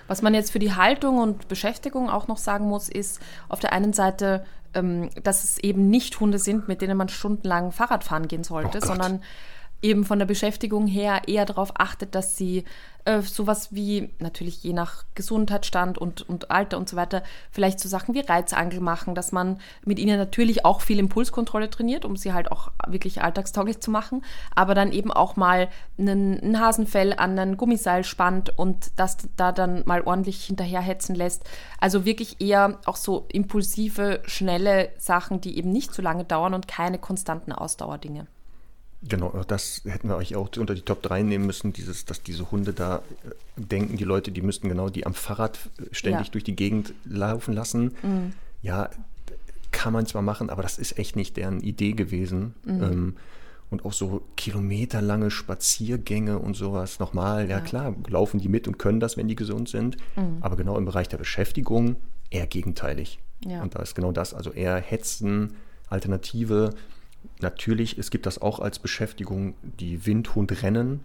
Was 0.07 0.21
man 0.21 0.33
jetzt 0.33 0.51
für 0.51 0.59
die 0.59 0.73
Haltung 0.73 1.17
und 1.17 1.47
Beschäftigung 1.47 2.09
auch 2.09 2.27
noch 2.27 2.37
sagen 2.37 2.67
muss, 2.67 2.87
ist 2.87 3.19
auf 3.49 3.59
der 3.59 3.73
einen 3.73 3.93
Seite, 3.93 4.45
ähm, 4.73 5.09
dass 5.23 5.43
es 5.43 5.57
eben 5.57 5.89
nicht 5.89 6.19
Hunde 6.19 6.39
sind, 6.39 6.67
mit 6.67 6.81
denen 6.81 6.97
man 6.97 7.09
stundenlang 7.09 7.71
Fahrrad 7.71 8.03
fahren 8.03 8.27
gehen 8.27 8.43
sollte, 8.43 8.79
oh 8.81 8.85
sondern 8.85 9.21
eben 9.81 10.05
von 10.05 10.19
der 10.19 10.25
Beschäftigung 10.25 10.87
her 10.87 11.21
eher 11.27 11.45
darauf 11.45 11.71
achtet, 11.75 12.15
dass 12.15 12.37
sie 12.37 12.63
äh, 13.07 13.21
sowas 13.21 13.69
wie, 13.71 14.09
natürlich 14.19 14.63
je 14.63 14.73
nach 14.73 15.05
Gesundheitsstand 15.15 15.97
und, 15.97 16.27
und 16.27 16.51
Alter 16.51 16.77
und 16.77 16.89
so 16.89 16.97
weiter, 16.97 17.23
vielleicht 17.51 17.79
so 17.79 17.87
Sachen 17.87 18.13
wie 18.15 18.19
Reizangel 18.19 18.81
machen, 18.81 19.15
dass 19.15 19.31
man 19.31 19.59
mit 19.85 19.97
ihnen 19.97 20.17
natürlich 20.17 20.65
auch 20.65 20.81
viel 20.81 20.99
Impulskontrolle 20.99 21.69
trainiert, 21.69 22.03
um 22.03 22.17
sie 22.17 22.33
halt 22.33 22.51
auch 22.51 22.71
wirklich 22.85 23.21
alltagstauglich 23.21 23.79
zu 23.79 23.91
machen, 23.91 24.25
aber 24.55 24.75
dann 24.75 24.91
eben 24.91 25.11
auch 25.11 25.37
mal 25.37 25.69
einen, 25.97 26.37
ein 26.43 26.59
Hasenfell 26.59 27.13
an 27.13 27.39
ein 27.39 27.55
Gummiseil 27.55 28.03
spannt 28.03 28.57
und 28.57 28.91
das 28.97 29.17
da 29.37 29.53
dann 29.53 29.83
mal 29.85 30.01
ordentlich 30.01 30.43
hinterherhetzen 30.43 31.15
lässt. 31.15 31.43
Also 31.79 32.03
wirklich 32.03 32.41
eher 32.41 32.79
auch 32.85 32.97
so 32.97 33.25
impulsive, 33.31 34.21
schnelle 34.25 34.89
Sachen, 34.97 35.39
die 35.39 35.57
eben 35.57 35.71
nicht 35.71 35.93
so 35.93 36.01
lange 36.01 36.25
dauern 36.25 36.53
und 36.53 36.67
keine 36.67 36.97
konstanten 36.97 37.53
Ausdauerdinge. 37.53 38.27
Genau, 39.03 39.43
das 39.47 39.81
hätten 39.85 40.09
wir 40.09 40.17
euch 40.17 40.35
auch 40.35 40.49
unter 40.57 40.73
die 40.73 40.81
Top 40.81 41.03
3 41.03 41.21
nehmen 41.21 41.45
müssen, 41.45 41.71
dieses, 41.71 42.05
dass 42.05 42.23
diese 42.23 42.49
Hunde 42.49 42.73
da 42.73 42.97
äh, 42.97 43.01
denken, 43.55 43.97
die 43.97 44.03
Leute, 44.03 44.31
die 44.31 44.41
müssten 44.41 44.69
genau 44.69 44.89
die 44.89 45.05
am 45.05 45.13
Fahrrad 45.13 45.59
ständig 45.91 46.27
ja. 46.27 46.31
durch 46.31 46.43
die 46.43 46.55
Gegend 46.55 46.93
laufen 47.05 47.53
lassen. 47.53 47.95
Mhm. 48.01 48.33
Ja, 48.63 48.89
kann 49.71 49.93
man 49.93 50.07
zwar 50.07 50.23
machen, 50.23 50.49
aber 50.49 50.63
das 50.63 50.79
ist 50.79 50.97
echt 50.97 51.15
nicht 51.15 51.37
deren 51.37 51.61
Idee 51.61 51.93
gewesen. 51.93 52.55
Mhm. 52.63 52.83
Ähm, 52.83 53.15
und 53.69 53.85
auch 53.85 53.93
so 53.93 54.23
kilometerlange 54.37 55.29
Spaziergänge 55.29 56.39
und 56.39 56.55
sowas. 56.55 56.99
Nochmal, 56.99 57.43
ja, 57.43 57.57
ja, 57.57 57.59
klar, 57.59 57.95
laufen 58.07 58.39
die 58.39 58.47
mit 58.47 58.67
und 58.67 58.79
können 58.79 58.99
das, 58.99 59.17
wenn 59.17 59.27
die 59.27 59.35
gesund 59.35 59.69
sind. 59.69 59.97
Mhm. 60.15 60.37
Aber 60.41 60.55
genau 60.55 60.77
im 60.77 60.85
Bereich 60.85 61.09
der 61.09 61.17
Beschäftigung 61.17 61.97
eher 62.29 62.47
gegenteilig. 62.47 63.19
Ja. 63.45 63.61
Und 63.61 63.75
da 63.75 63.79
ist 63.79 63.93
genau 63.93 64.11
das, 64.11 64.33
also 64.33 64.51
eher 64.51 64.77
Hetzen, 64.77 65.55
Alternative 65.89 66.73
Natürlich, 67.41 67.97
es 67.97 68.09
gibt 68.09 68.25
das 68.25 68.41
auch 68.41 68.59
als 68.59 68.79
Beschäftigung, 68.79 69.55
die 69.61 70.05
Windhundrennen. 70.05 71.01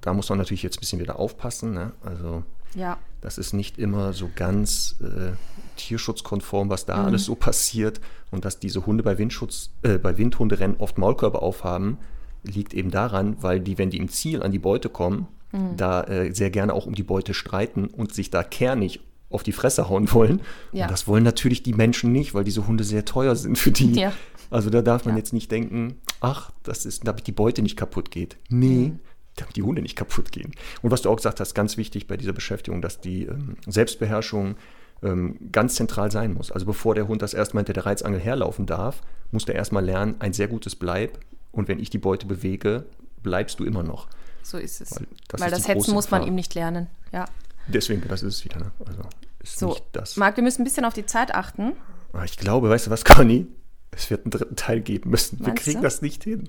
Da 0.00 0.12
muss 0.14 0.28
man 0.28 0.38
natürlich 0.38 0.62
jetzt 0.62 0.78
ein 0.78 0.80
bisschen 0.80 1.00
wieder 1.00 1.18
aufpassen. 1.18 1.72
Ne? 1.72 1.92
Also 2.02 2.42
ja. 2.74 2.98
das 3.20 3.38
ist 3.38 3.52
nicht 3.52 3.78
immer 3.78 4.12
so 4.12 4.28
ganz 4.34 4.96
äh, 5.00 5.32
tierschutzkonform, 5.76 6.70
was 6.70 6.86
da 6.86 6.98
mhm. 6.98 7.06
alles 7.06 7.24
so 7.24 7.34
passiert. 7.34 8.00
Und 8.30 8.44
dass 8.44 8.58
diese 8.58 8.86
Hunde 8.86 9.02
bei, 9.02 9.18
Windschutz, 9.18 9.70
äh, 9.82 9.98
bei 9.98 10.18
Windhunderennen 10.18 10.76
oft 10.78 10.98
Maulkörper 10.98 11.42
aufhaben, 11.42 11.98
liegt 12.42 12.74
eben 12.74 12.90
daran, 12.90 13.36
weil 13.40 13.60
die, 13.60 13.78
wenn 13.78 13.90
die 13.90 13.98
im 13.98 14.08
Ziel 14.08 14.42
an 14.42 14.50
die 14.50 14.58
Beute 14.58 14.88
kommen, 14.88 15.28
mhm. 15.52 15.76
da 15.76 16.02
äh, 16.04 16.32
sehr 16.32 16.50
gerne 16.50 16.72
auch 16.72 16.86
um 16.86 16.94
die 16.94 17.04
Beute 17.04 17.34
streiten 17.34 17.86
und 17.86 18.12
sich 18.12 18.30
da 18.30 18.42
kernig 18.42 19.00
auf 19.32 19.42
die 19.42 19.52
Fresse 19.52 19.88
hauen 19.88 20.12
wollen. 20.12 20.40
Ja. 20.72 20.84
Und 20.84 20.90
das 20.90 21.06
wollen 21.08 21.24
natürlich 21.24 21.62
die 21.62 21.72
Menschen 21.72 22.12
nicht, 22.12 22.34
weil 22.34 22.44
diese 22.44 22.66
Hunde 22.66 22.84
sehr 22.84 23.04
teuer 23.04 23.34
sind 23.34 23.58
für 23.58 23.70
die. 23.70 23.92
Ja. 23.92 24.12
Also 24.52 24.70
da 24.70 24.82
darf 24.82 25.04
man 25.04 25.14
ja. 25.14 25.18
jetzt 25.18 25.32
nicht 25.32 25.50
denken, 25.50 26.00
ach, 26.20 26.52
das 26.62 26.84
ist, 26.86 27.06
damit 27.06 27.26
die 27.26 27.32
Beute 27.32 27.62
nicht 27.62 27.76
kaputt 27.76 28.10
geht. 28.10 28.36
Nee, 28.48 28.90
mhm. 28.90 29.00
damit 29.36 29.56
die 29.56 29.62
Hunde 29.62 29.82
nicht 29.82 29.96
kaputt 29.96 30.30
gehen. 30.32 30.52
Und 30.82 30.90
was 30.90 31.02
du 31.02 31.10
auch 31.10 31.16
gesagt 31.16 31.40
hast, 31.40 31.54
ganz 31.54 31.76
wichtig 31.76 32.06
bei 32.06 32.16
dieser 32.16 32.32
Beschäftigung, 32.32 32.82
dass 32.82 33.00
die 33.00 33.24
ähm, 33.24 33.56
Selbstbeherrschung 33.66 34.56
ähm, 35.02 35.38
ganz 35.50 35.74
zentral 35.74 36.10
sein 36.10 36.34
muss. 36.34 36.52
Also 36.52 36.66
bevor 36.66 36.94
der 36.94 37.08
Hund 37.08 37.22
das 37.22 37.34
erstmal 37.34 37.62
hinter 37.62 37.72
der 37.72 37.86
Reizangel 37.86 38.20
herlaufen 38.20 38.66
darf, 38.66 39.02
muss 39.30 39.44
der 39.44 39.54
erstmal 39.54 39.84
lernen, 39.84 40.16
ein 40.20 40.32
sehr 40.32 40.48
gutes 40.48 40.76
Bleib. 40.76 41.18
Und 41.50 41.68
wenn 41.68 41.78
ich 41.78 41.90
die 41.90 41.98
Beute 41.98 42.26
bewege, 42.26 42.86
bleibst 43.22 43.58
du 43.58 43.64
immer 43.64 43.82
noch. 43.82 44.08
So 44.42 44.58
ist 44.58 44.80
es. 44.80 44.92
Weil 44.92 45.06
das, 45.28 45.40
Weil 45.40 45.50
das 45.50 45.68
Hetzen 45.68 45.94
muss 45.94 46.10
man 46.10 46.26
ihm 46.26 46.34
nicht 46.34 46.54
lernen. 46.54 46.88
Ja. 47.12 47.24
Deswegen, 47.66 48.06
das 48.08 48.22
ist 48.22 48.36
es 48.36 48.44
wieder. 48.44 48.58
Ne? 48.58 48.72
Also 48.84 49.02
ist 49.40 49.58
so, 49.58 49.68
nicht 49.68 49.84
das. 49.92 50.16
Marc, 50.16 50.36
wir 50.36 50.44
müssen 50.44 50.62
ein 50.62 50.64
bisschen 50.64 50.84
auf 50.84 50.94
die 50.94 51.06
Zeit 51.06 51.34
achten. 51.34 51.72
Ah, 52.12 52.24
ich 52.24 52.36
glaube, 52.36 52.68
weißt 52.70 52.86
du 52.86 52.90
was, 52.90 53.04
Conny? 53.06 53.46
Es 53.92 54.10
wird 54.10 54.24
einen 54.24 54.30
dritten 54.30 54.56
Teil 54.56 54.80
geben 54.80 55.10
müssen. 55.10 55.44
Wir 55.44 55.54
kriegen 55.54 55.80
du? 55.80 55.84
das 55.84 56.02
nicht 56.02 56.24
hin. 56.24 56.48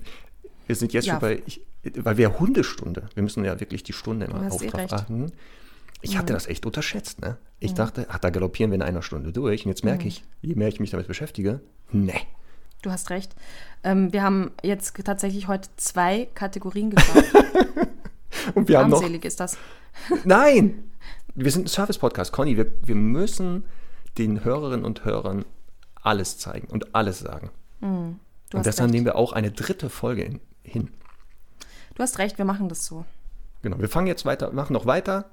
Wir 0.66 0.76
sind 0.76 0.92
jetzt 0.92 1.06
ja. 1.06 1.14
schon 1.14 1.20
bei, 1.20 1.42
ich, 1.46 1.60
weil 1.96 2.16
wir 2.16 2.38
Hundestunde, 2.40 3.08
wir 3.14 3.22
müssen 3.22 3.44
ja 3.44 3.60
wirklich 3.60 3.82
die 3.82 3.92
Stunde 3.92 4.26
immer 4.26 4.50
Auftrag 4.50 4.92
achten. 4.92 5.32
Ich 6.00 6.18
hatte 6.18 6.32
mhm. 6.32 6.36
das 6.36 6.46
echt 6.46 6.66
unterschätzt. 6.66 7.20
Ne? 7.20 7.38
Ich 7.60 7.72
mhm. 7.72 7.76
dachte, 7.76 8.06
ach, 8.10 8.18
da 8.18 8.30
galoppieren 8.30 8.70
wir 8.70 8.76
in 8.76 8.82
einer 8.82 9.02
Stunde 9.02 9.32
durch. 9.32 9.64
Und 9.64 9.70
jetzt 9.70 9.84
merke 9.84 10.02
mhm. 10.02 10.08
ich, 10.08 10.24
je 10.42 10.54
mehr 10.54 10.68
ich 10.68 10.80
mich 10.80 10.90
damit 10.90 11.06
beschäftige, 11.06 11.60
ne. 11.92 12.14
Du 12.82 12.90
hast 12.90 13.08
recht. 13.08 13.34
Ähm, 13.82 14.12
wir 14.12 14.22
haben 14.22 14.50
jetzt 14.62 14.94
tatsächlich 15.04 15.48
heute 15.48 15.70
zwei 15.76 16.28
Kategorien 16.34 16.90
gebracht. 16.90 17.24
Und 18.54 18.68
wir 18.68 18.78
haben 18.78 18.90
noch. 18.90 19.02
ist 19.02 19.40
das. 19.40 19.56
Nein! 20.24 20.90
Wir 21.34 21.50
sind 21.50 21.64
ein 21.64 21.68
Service-Podcast. 21.68 22.32
Conny, 22.32 22.56
wir, 22.56 22.70
wir 22.82 22.94
müssen 22.94 23.64
den 24.18 24.44
Hörerinnen 24.44 24.84
und 24.84 25.04
Hörern 25.04 25.44
alles 26.04 26.38
zeigen 26.38 26.68
und 26.68 26.94
alles 26.94 27.18
sagen. 27.18 27.50
Mhm, 27.80 28.20
und 28.52 28.66
deshalb 28.66 28.86
recht. 28.86 28.94
nehmen 28.94 29.06
wir 29.06 29.16
auch 29.16 29.32
eine 29.32 29.50
dritte 29.50 29.90
Folge 29.90 30.22
in, 30.22 30.40
hin. 30.62 30.90
Du 31.94 32.02
hast 32.02 32.18
recht, 32.18 32.38
wir 32.38 32.44
machen 32.44 32.68
das 32.68 32.86
so. 32.86 33.04
Genau, 33.62 33.78
wir 33.78 33.88
fangen 33.88 34.06
jetzt 34.06 34.24
weiter, 34.24 34.52
machen 34.52 34.72
noch 34.72 34.86
weiter, 34.86 35.24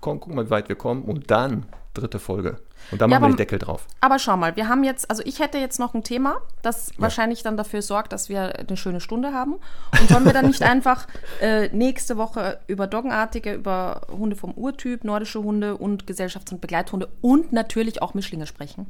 gucken 0.00 0.34
mal, 0.34 0.46
wie 0.46 0.50
weit 0.50 0.68
wir 0.68 0.76
kommen 0.76 1.02
und 1.02 1.30
dann 1.30 1.66
dritte 1.94 2.18
Folge. 2.18 2.58
Und 2.90 3.00
dann 3.00 3.10
ja, 3.10 3.18
machen 3.18 3.30
wir 3.30 3.34
den 3.34 3.38
Deckel 3.38 3.58
drauf. 3.58 3.86
Aber 4.00 4.18
schau 4.18 4.36
mal, 4.36 4.56
wir 4.56 4.68
haben 4.68 4.82
jetzt, 4.82 5.10
also 5.10 5.22
ich 5.24 5.40
hätte 5.40 5.58
jetzt 5.58 5.78
noch 5.78 5.94
ein 5.94 6.02
Thema, 6.02 6.40
das 6.62 6.88
ja. 6.88 6.94
wahrscheinlich 6.98 7.42
dann 7.42 7.56
dafür 7.56 7.82
sorgt, 7.82 8.12
dass 8.12 8.28
wir 8.28 8.58
eine 8.58 8.76
schöne 8.76 9.00
Stunde 9.00 9.32
haben. 9.32 9.56
Und 10.00 10.08
sollen 10.08 10.24
wir 10.24 10.32
dann 10.32 10.46
nicht 10.46 10.62
einfach 10.62 11.06
äh, 11.40 11.68
nächste 11.68 12.16
Woche 12.16 12.60
über 12.66 12.86
Doggenartige, 12.86 13.54
über 13.54 14.02
Hunde 14.08 14.36
vom 14.36 14.52
Urtyp, 14.52 15.04
nordische 15.04 15.42
Hunde 15.42 15.76
und 15.76 16.06
Gesellschafts- 16.06 16.52
und 16.52 16.60
Begleithunde 16.60 17.08
und 17.20 17.52
natürlich 17.52 18.00
auch 18.00 18.14
Mischlinge 18.14 18.46
sprechen? 18.46 18.86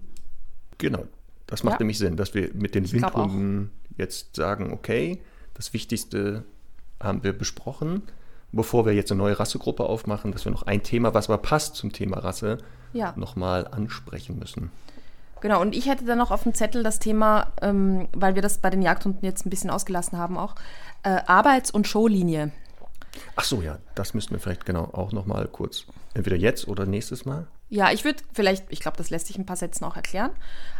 Genau, 0.78 1.04
das 1.46 1.62
macht 1.64 1.74
ja. 1.74 1.78
nämlich 1.80 1.98
Sinn, 1.98 2.16
dass 2.16 2.34
wir 2.34 2.50
mit 2.54 2.74
den 2.74 2.90
Windhunden 2.90 3.70
jetzt 3.96 4.36
sagen, 4.36 4.72
okay, 4.72 5.20
das 5.54 5.72
Wichtigste 5.72 6.44
haben 7.00 7.22
wir 7.24 7.32
besprochen, 7.32 8.02
bevor 8.52 8.86
wir 8.86 8.92
jetzt 8.92 9.10
eine 9.10 9.18
neue 9.18 9.38
Rassegruppe 9.38 9.84
aufmachen, 9.84 10.32
dass 10.32 10.44
wir 10.44 10.52
noch 10.52 10.62
ein 10.62 10.82
Thema, 10.82 11.14
was 11.14 11.28
aber 11.28 11.42
passt 11.42 11.74
zum 11.74 11.92
Thema 11.92 12.18
Rasse, 12.18 12.58
ja. 12.92 13.12
nochmal 13.16 13.66
ansprechen 13.68 14.38
müssen. 14.38 14.70
Genau, 15.40 15.60
und 15.60 15.74
ich 15.74 15.88
hätte 15.88 16.04
dann 16.04 16.18
noch 16.18 16.30
auf 16.30 16.44
dem 16.44 16.54
Zettel 16.54 16.84
das 16.84 17.00
Thema, 17.00 17.52
ähm, 17.60 18.08
weil 18.12 18.36
wir 18.36 18.42
das 18.42 18.58
bei 18.58 18.70
den 18.70 18.80
Jagdhunden 18.80 19.24
jetzt 19.24 19.44
ein 19.44 19.50
bisschen 19.50 19.70
ausgelassen 19.70 20.16
haben 20.16 20.38
auch, 20.38 20.54
äh, 21.02 21.20
Arbeits- 21.26 21.72
und 21.72 21.88
Showlinie. 21.88 22.52
Ach 23.34 23.44
so, 23.44 23.60
ja, 23.60 23.78
das 23.96 24.14
müssten 24.14 24.32
wir 24.34 24.38
vielleicht 24.38 24.64
genau 24.64 24.84
auch 24.92 25.10
nochmal 25.10 25.48
kurz, 25.48 25.86
entweder 26.14 26.36
jetzt 26.36 26.68
oder 26.68 26.86
nächstes 26.86 27.24
Mal. 27.24 27.48
Ja, 27.72 27.90
ich 27.90 28.04
würde 28.04 28.22
vielleicht, 28.34 28.66
ich 28.68 28.80
glaube, 28.80 28.98
das 28.98 29.08
lässt 29.08 29.28
sich 29.28 29.38
ein 29.38 29.46
paar 29.46 29.56
Sätzen 29.56 29.86
auch 29.86 29.96
erklären. 29.96 30.32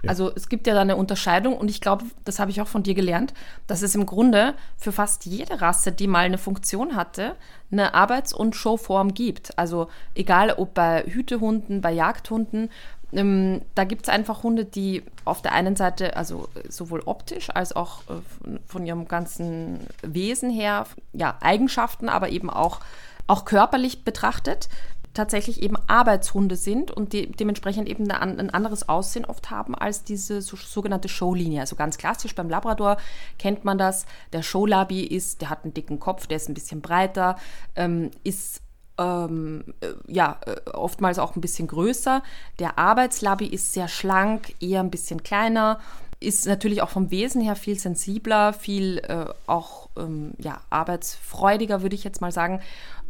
Ja. 0.03 0.11
Also 0.11 0.30
es 0.34 0.51
gibt 0.51 0.66
ja 0.66 0.74
da 0.74 0.82
eine 0.82 0.97
Unterscheidung 0.97 1.57
und 1.57 1.70
ich 1.70 1.80
glaube, 1.80 2.05
das 2.26 2.38
habe 2.38 2.51
ich 2.51 2.61
auch 2.61 2.68
von 2.68 2.82
dir 2.82 2.93
gelernt, 2.93 3.32
dass 3.66 3.80
es 3.80 3.95
im 3.95 4.05
Grunde 4.05 4.53
für 4.76 4.93
fast 4.93 5.24
jede 5.24 5.62
Rasse, 5.62 5.90
die 5.93 6.07
mal 6.07 6.26
eine 6.26 6.36
Funktion 6.36 6.95
hatte, 6.95 7.34
eine 7.70 7.95
Arbeits- 7.95 8.34
und 8.34 8.55
Showform 8.55 9.14
gibt. 9.14 9.59
Also 9.59 9.88
egal 10.14 10.51
ob 10.51 10.74
bei 10.74 11.03
Hütehunden, 11.05 11.80
bei 11.80 11.93
Jagdhunden, 11.93 12.68
ähm, 13.14 13.62
da 13.74 13.84
gibt 13.84 14.03
es 14.03 14.09
einfach 14.11 14.43
Hunde, 14.43 14.66
die 14.66 15.03
auf 15.24 15.40
der 15.40 15.53
einen 15.53 15.76
Seite, 15.76 16.14
also 16.18 16.51
sowohl 16.68 17.01
optisch 17.07 17.49
als 17.49 17.74
auch 17.74 18.03
äh, 18.03 18.59
von 18.66 18.84
ihrem 18.84 19.09
ganzen 19.09 19.80
Wesen 20.03 20.51
her, 20.51 20.84
ja, 21.14 21.38
Eigenschaften, 21.40 22.11
aber 22.11 22.28
eben 22.28 22.51
auch, 22.51 22.80
auch 23.28 23.47
körperlich 23.47 24.05
betrachtet, 24.05 24.68
tatsächlich 25.15 25.63
eben 25.63 25.77
Arbeitshunde 25.87 26.57
sind 26.57 26.91
und 26.91 27.13
die 27.13 27.31
dementsprechend 27.31 27.89
eben 27.89 28.11
ein 28.11 28.51
anderes 28.51 28.89
Aussehen 28.89 29.25
oft 29.25 29.51
haben 29.51 29.75
als 29.75 30.05
diese 30.05 30.41
so, 30.41 30.57
sogenannte 30.57 31.09
Showlinie. 31.09 31.61
Also 31.61 31.77
ganz 31.77 31.99
klassisch 31.99 32.35
beim 32.35 32.49
Labrador 32.49 32.97
kennt 33.39 33.65
man 33.65 33.79
das. 33.79 34.07
Der 34.33 34.43
Showlabi 34.43 35.03
ist, 35.03 35.43
der 35.43 35.51
hat 35.51 35.65
einen 35.65 35.75
dicken 35.75 36.01
Kopf, 36.01 36.27
der 36.27 36.37
ist 36.37 36.49
ein 36.49 36.55
bisschen 36.55 36.81
breiter, 36.81 37.37
ähm, 37.77 38.11
ist 38.25 38.63
ähm, 38.99 39.65
äh, 39.81 39.89
ja, 40.07 40.39
äh, 40.47 40.71
oftmals 40.71 41.19
auch 41.19 41.37
ein 41.37 41.41
bisschen 41.41 41.69
größer. 41.69 42.23
Der 42.59 42.79
Arbeitslabi 42.79 43.47
ist 43.47 43.73
sehr 43.73 43.89
schlank, 43.89 44.55
eher 44.61 44.81
ein 44.81 44.91
bisschen 44.91 45.23
kleiner, 45.23 45.81
ist 46.21 46.47
natürlich 46.47 46.83
auch 46.83 46.91
vom 46.91 47.11
Wesen 47.11 47.41
her 47.41 47.57
viel 47.57 47.79
sensibler, 47.79 48.53
viel 48.53 48.99
äh, 48.99 49.27
auch 49.47 49.89
ähm, 49.97 50.33
ja, 50.39 50.61
arbeitsfreudiger, 50.71 51.83
würde 51.83 51.97
ich 51.97 52.05
jetzt 52.05 52.21
mal 52.21 52.33
sagen 52.33 52.61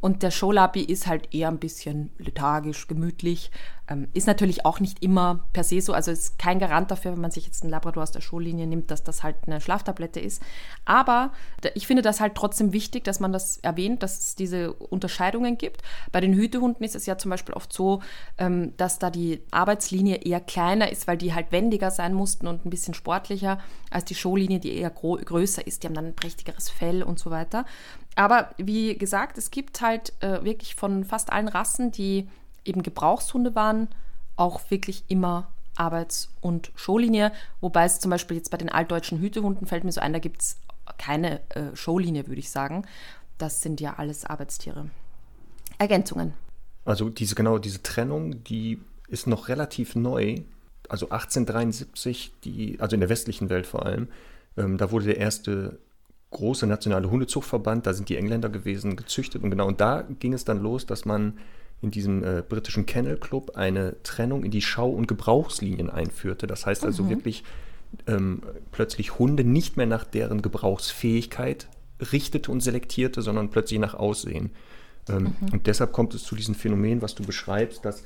Und 0.02 0.24
der 0.24 0.32
Showlappi 0.32 0.82
ist 0.82 1.06
halt 1.06 1.32
eher 1.32 1.46
ein 1.46 1.60
bisschen 1.60 2.10
lethargisch, 2.18 2.88
gemütlich. 2.88 3.52
Ähm, 3.86 4.08
ist 4.14 4.26
natürlich 4.26 4.66
auch 4.66 4.80
nicht 4.80 5.00
immer 5.00 5.48
per 5.52 5.62
se 5.62 5.80
so. 5.80 5.92
Also 5.92 6.10
ist 6.10 6.40
kein 6.40 6.58
Garant 6.58 6.90
dafür, 6.90 7.12
wenn 7.12 7.20
man 7.20 7.30
sich 7.30 7.46
jetzt 7.46 7.62
einen 7.62 7.70
Labrador 7.70 8.02
aus 8.02 8.10
der 8.10 8.20
Showlinie 8.20 8.66
nimmt, 8.66 8.90
dass 8.90 9.04
das 9.04 9.22
halt 9.22 9.36
eine 9.46 9.60
Schlaftablette 9.60 10.18
ist. 10.18 10.42
Aber 10.84 11.30
ich 11.74 11.86
finde 11.86 12.02
das 12.02 12.20
halt 12.20 12.34
trotzdem 12.34 12.72
wichtig, 12.72 13.04
dass 13.04 13.20
man 13.20 13.32
das 13.32 13.58
erwähnt, 13.58 14.02
dass 14.02 14.18
es 14.18 14.34
diese 14.34 14.72
Unterscheidungen 14.72 15.56
gibt. 15.56 15.82
Bei 16.10 16.20
den 16.20 16.34
Hütehunden 16.34 16.84
ist 16.84 16.96
es 16.96 17.06
ja 17.06 17.16
zum 17.16 17.30
Beispiel 17.30 17.54
oft 17.54 17.72
so, 17.72 18.02
ähm, 18.38 18.76
dass 18.78 18.98
da 18.98 19.08
die 19.08 19.42
Arbeitslinie 19.52 20.16
eher 20.16 20.40
kleiner 20.40 20.90
ist, 20.90 21.06
weil 21.06 21.16
die 21.16 21.32
halt 21.32 21.52
wendiger 21.52 21.92
sein 21.92 22.12
mussten 22.12 22.48
und 22.48 22.66
ein 22.66 22.70
bisschen 22.70 22.94
sportlicher 22.94 23.58
als 23.90 24.06
die 24.06 24.16
Showlinie, 24.16 24.58
die 24.58 24.76
eher 24.76 24.90
größer 24.90 25.64
ist. 25.64 25.84
Die 25.84 25.86
haben 25.86 25.94
dann 25.94 26.06
ein 26.06 26.16
prächtigeres 26.16 26.70
Fell 26.70 27.04
und 27.04 27.20
so 27.20 27.30
weiter. 27.30 27.66
Aber 28.14 28.50
wie 28.58 28.96
gesagt, 28.96 29.38
es 29.38 29.50
gibt 29.50 29.80
halt 29.80 30.12
äh, 30.20 30.44
wirklich 30.44 30.74
von 30.74 31.04
fast 31.04 31.32
allen 31.32 31.48
Rassen, 31.48 31.92
die 31.92 32.28
eben 32.64 32.82
Gebrauchshunde 32.82 33.54
waren, 33.54 33.88
auch 34.36 34.70
wirklich 34.70 35.04
immer 35.08 35.48
Arbeits- 35.76 36.28
und 36.40 36.70
Showlinie. 36.74 37.32
Wobei 37.60 37.84
es 37.84 38.00
zum 38.00 38.10
Beispiel 38.10 38.36
jetzt 38.36 38.50
bei 38.50 38.58
den 38.58 38.68
altdeutschen 38.68 39.18
Hütehunden 39.18 39.66
fällt 39.66 39.84
mir 39.84 39.92
so 39.92 40.00
ein, 40.00 40.12
da 40.12 40.18
gibt 40.18 40.42
es 40.42 40.56
keine 40.98 41.40
äh, 41.50 41.74
Showlinie, 41.74 42.26
würde 42.26 42.40
ich 42.40 42.50
sagen. 42.50 42.84
Das 43.38 43.62
sind 43.62 43.80
ja 43.80 43.94
alles 43.94 44.24
Arbeitstiere. 44.24 44.90
Ergänzungen. 45.78 46.34
Also 46.84 47.08
diese 47.08 47.34
genau 47.34 47.58
diese 47.58 47.82
Trennung, 47.82 48.44
die 48.44 48.80
ist 49.08 49.26
noch 49.26 49.48
relativ 49.48 49.94
neu. 49.94 50.42
Also 50.88 51.06
1873, 51.06 52.32
die, 52.44 52.78
also 52.80 52.94
in 52.94 53.00
der 53.00 53.08
westlichen 53.08 53.48
Welt 53.48 53.66
vor 53.66 53.86
allem, 53.86 54.08
ähm, 54.56 54.76
da 54.76 54.90
wurde 54.90 55.06
der 55.06 55.16
erste 55.18 55.78
große 56.32 56.66
nationale 56.66 57.10
Hundezuchtverband, 57.10 57.86
da 57.86 57.94
sind 57.94 58.08
die 58.08 58.16
Engländer 58.16 58.48
gewesen, 58.48 58.96
gezüchtet 58.96 59.42
und 59.42 59.50
genau, 59.50 59.68
und 59.68 59.80
da 59.80 60.04
ging 60.18 60.32
es 60.32 60.44
dann 60.44 60.60
los, 60.60 60.86
dass 60.86 61.04
man 61.04 61.38
in 61.82 61.90
diesem 61.90 62.22
äh, 62.22 62.42
britischen 62.48 62.86
Kennel 62.86 63.16
Club 63.16 63.56
eine 63.56 63.96
Trennung 64.02 64.44
in 64.44 64.50
die 64.50 64.62
Schau- 64.62 64.90
und 64.90 65.08
Gebrauchslinien 65.08 65.90
einführte. 65.90 66.46
Das 66.46 66.64
heißt 66.64 66.84
also 66.84 67.02
mhm. 67.02 67.10
wirklich 67.10 67.44
ähm, 68.06 68.42
plötzlich 68.70 69.18
Hunde 69.18 69.44
nicht 69.44 69.76
mehr 69.76 69.86
nach 69.86 70.04
deren 70.04 70.42
Gebrauchsfähigkeit 70.42 71.68
richtete 72.12 72.50
und 72.50 72.62
selektierte, 72.62 73.20
sondern 73.20 73.50
plötzlich 73.50 73.80
nach 73.80 73.94
Aussehen. 73.94 74.50
Ähm, 75.08 75.34
mhm. 75.40 75.52
Und 75.52 75.66
deshalb 75.66 75.92
kommt 75.92 76.14
es 76.14 76.22
zu 76.22 76.36
diesem 76.36 76.54
Phänomen, 76.54 77.02
was 77.02 77.16
du 77.16 77.24
beschreibst, 77.24 77.84
dass 77.84 78.04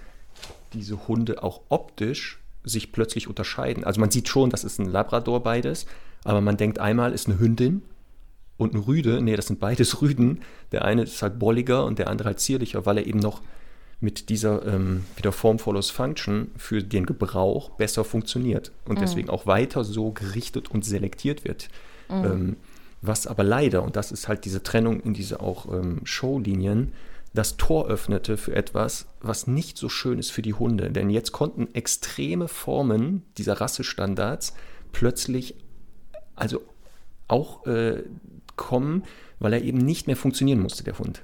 diese 0.72 1.06
Hunde 1.06 1.42
auch 1.42 1.60
optisch 1.68 2.40
sich 2.64 2.92
plötzlich 2.92 3.28
unterscheiden. 3.28 3.84
Also 3.84 4.00
man 4.00 4.10
sieht 4.10 4.28
schon, 4.28 4.50
das 4.50 4.64
ist 4.64 4.80
ein 4.80 4.86
Labrador 4.86 5.42
beides, 5.42 5.86
aber 6.24 6.40
man 6.40 6.56
denkt 6.56 6.78
einmal 6.78 7.12
ist 7.12 7.28
eine 7.28 7.38
Hündin 7.38 7.82
und 8.56 8.74
ein 8.74 8.80
Rüde, 8.80 9.20
nee, 9.20 9.36
das 9.36 9.46
sind 9.46 9.60
beides 9.60 10.00
Rüden. 10.02 10.40
Der 10.72 10.84
eine 10.84 11.02
ist 11.02 11.22
halt 11.22 11.38
bolliger 11.38 11.84
und 11.84 11.98
der 11.98 12.08
andere 12.08 12.28
halt 12.28 12.40
zierlicher, 12.40 12.86
weil 12.86 12.98
er 12.98 13.06
eben 13.06 13.18
noch 13.18 13.42
mit 14.00 14.28
dieser 14.28 14.66
ähm, 14.66 15.04
wieder 15.16 15.32
Form 15.32 15.58
follows 15.58 15.90
Function 15.90 16.50
für 16.56 16.82
den 16.82 17.06
Gebrauch 17.06 17.70
besser 17.70 18.04
funktioniert 18.04 18.72
und 18.84 18.96
mhm. 18.96 19.00
deswegen 19.00 19.30
auch 19.30 19.46
weiter 19.46 19.84
so 19.84 20.12
gerichtet 20.12 20.70
und 20.70 20.84
selektiert 20.84 21.44
wird. 21.44 21.68
Mhm. 22.08 22.24
Ähm, 22.24 22.56
was 23.02 23.26
aber 23.26 23.44
leider, 23.44 23.82
und 23.82 23.96
das 23.96 24.12
ist 24.12 24.28
halt 24.28 24.44
diese 24.44 24.62
Trennung 24.62 25.00
in 25.00 25.14
diese 25.14 25.40
auch 25.40 25.72
ähm, 25.72 26.00
Showlinien, 26.04 26.92
das 27.34 27.56
Tor 27.56 27.86
öffnete 27.88 28.36
für 28.36 28.54
etwas, 28.54 29.06
was 29.20 29.46
nicht 29.46 29.76
so 29.76 29.88
schön 29.88 30.18
ist 30.18 30.30
für 30.30 30.42
die 30.42 30.54
Hunde. 30.54 30.90
Denn 30.90 31.10
jetzt 31.10 31.32
konnten 31.32 31.68
extreme 31.74 32.48
Formen 32.48 33.22
dieser 33.36 33.60
Rassestandards 33.60 34.54
plötzlich, 34.92 35.54
also 36.34 36.62
auch 37.28 37.66
äh, 37.66 38.04
kommen, 38.56 39.04
weil 39.38 39.52
er 39.52 39.62
eben 39.62 39.78
nicht 39.78 40.06
mehr 40.06 40.16
funktionieren 40.16 40.60
musste, 40.60 40.84
der 40.84 40.98
Hund. 40.98 41.22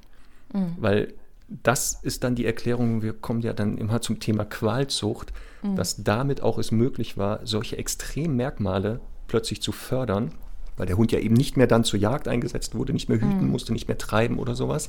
Mhm. 0.52 0.76
Weil 0.78 1.14
das 1.62 1.98
ist 2.02 2.24
dann 2.24 2.34
die 2.34 2.46
Erklärung, 2.46 3.02
wir 3.02 3.12
kommen 3.12 3.42
ja 3.42 3.52
dann 3.52 3.76
immer 3.78 4.00
zum 4.00 4.20
Thema 4.20 4.44
Qualzucht, 4.44 5.32
mhm. 5.62 5.76
dass 5.76 6.02
damit 6.02 6.40
auch 6.40 6.58
es 6.58 6.70
möglich 6.70 7.18
war, 7.18 7.40
solche 7.44 7.76
Extremmerkmale 7.76 9.00
plötzlich 9.28 9.60
zu 9.62 9.72
fördern, 9.72 10.32
weil 10.76 10.86
der 10.86 10.96
Hund 10.96 11.12
ja 11.12 11.18
eben 11.18 11.34
nicht 11.34 11.56
mehr 11.56 11.66
dann 11.66 11.84
zur 11.84 12.00
Jagd 12.00 12.28
eingesetzt 12.28 12.74
wurde, 12.74 12.92
nicht 12.92 13.08
mehr 13.08 13.20
hüten 13.20 13.44
mhm. 13.44 13.50
musste, 13.50 13.72
nicht 13.72 13.88
mehr 13.88 13.98
treiben 13.98 14.38
oder 14.38 14.54
sowas. 14.54 14.88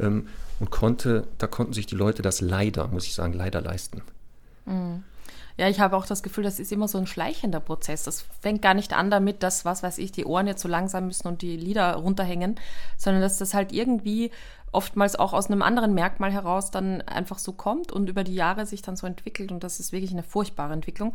Ähm, 0.00 0.28
und 0.60 0.70
konnte, 0.70 1.26
da 1.38 1.46
konnten 1.46 1.72
sich 1.72 1.86
die 1.86 1.94
Leute 1.94 2.22
das 2.22 2.40
leider, 2.40 2.88
muss 2.88 3.06
ich 3.06 3.14
sagen, 3.14 3.32
leider 3.32 3.60
leisten. 3.60 4.02
Mhm. 4.66 5.04
Ja, 5.58 5.68
ich 5.68 5.80
habe 5.80 5.96
auch 5.96 6.06
das 6.06 6.22
Gefühl, 6.22 6.44
das 6.44 6.60
ist 6.60 6.70
immer 6.70 6.86
so 6.86 6.98
ein 6.98 7.08
schleichender 7.08 7.58
Prozess. 7.58 8.04
Das 8.04 8.24
fängt 8.40 8.62
gar 8.62 8.74
nicht 8.74 8.92
an 8.92 9.10
damit, 9.10 9.42
dass, 9.42 9.64
was 9.64 9.82
weiß 9.82 9.98
ich, 9.98 10.12
die 10.12 10.24
Ohren 10.24 10.46
jetzt 10.46 10.62
so 10.62 10.68
langsam 10.68 11.06
müssen 11.06 11.26
und 11.26 11.42
die 11.42 11.56
Lieder 11.56 11.94
runterhängen, 11.94 12.54
sondern 12.96 13.22
dass 13.22 13.38
das 13.38 13.54
halt 13.54 13.72
irgendwie 13.72 14.30
oftmals 14.70 15.16
auch 15.16 15.32
aus 15.32 15.50
einem 15.50 15.62
anderen 15.62 15.94
Merkmal 15.94 16.30
heraus 16.30 16.70
dann 16.70 17.02
einfach 17.02 17.38
so 17.38 17.52
kommt 17.52 17.90
und 17.90 18.08
über 18.08 18.22
die 18.22 18.36
Jahre 18.36 18.66
sich 18.66 18.82
dann 18.82 18.96
so 18.96 19.06
entwickelt. 19.06 19.50
Und 19.50 19.64
das 19.64 19.80
ist 19.80 19.90
wirklich 19.90 20.12
eine 20.12 20.22
furchtbare 20.22 20.72
Entwicklung. 20.72 21.12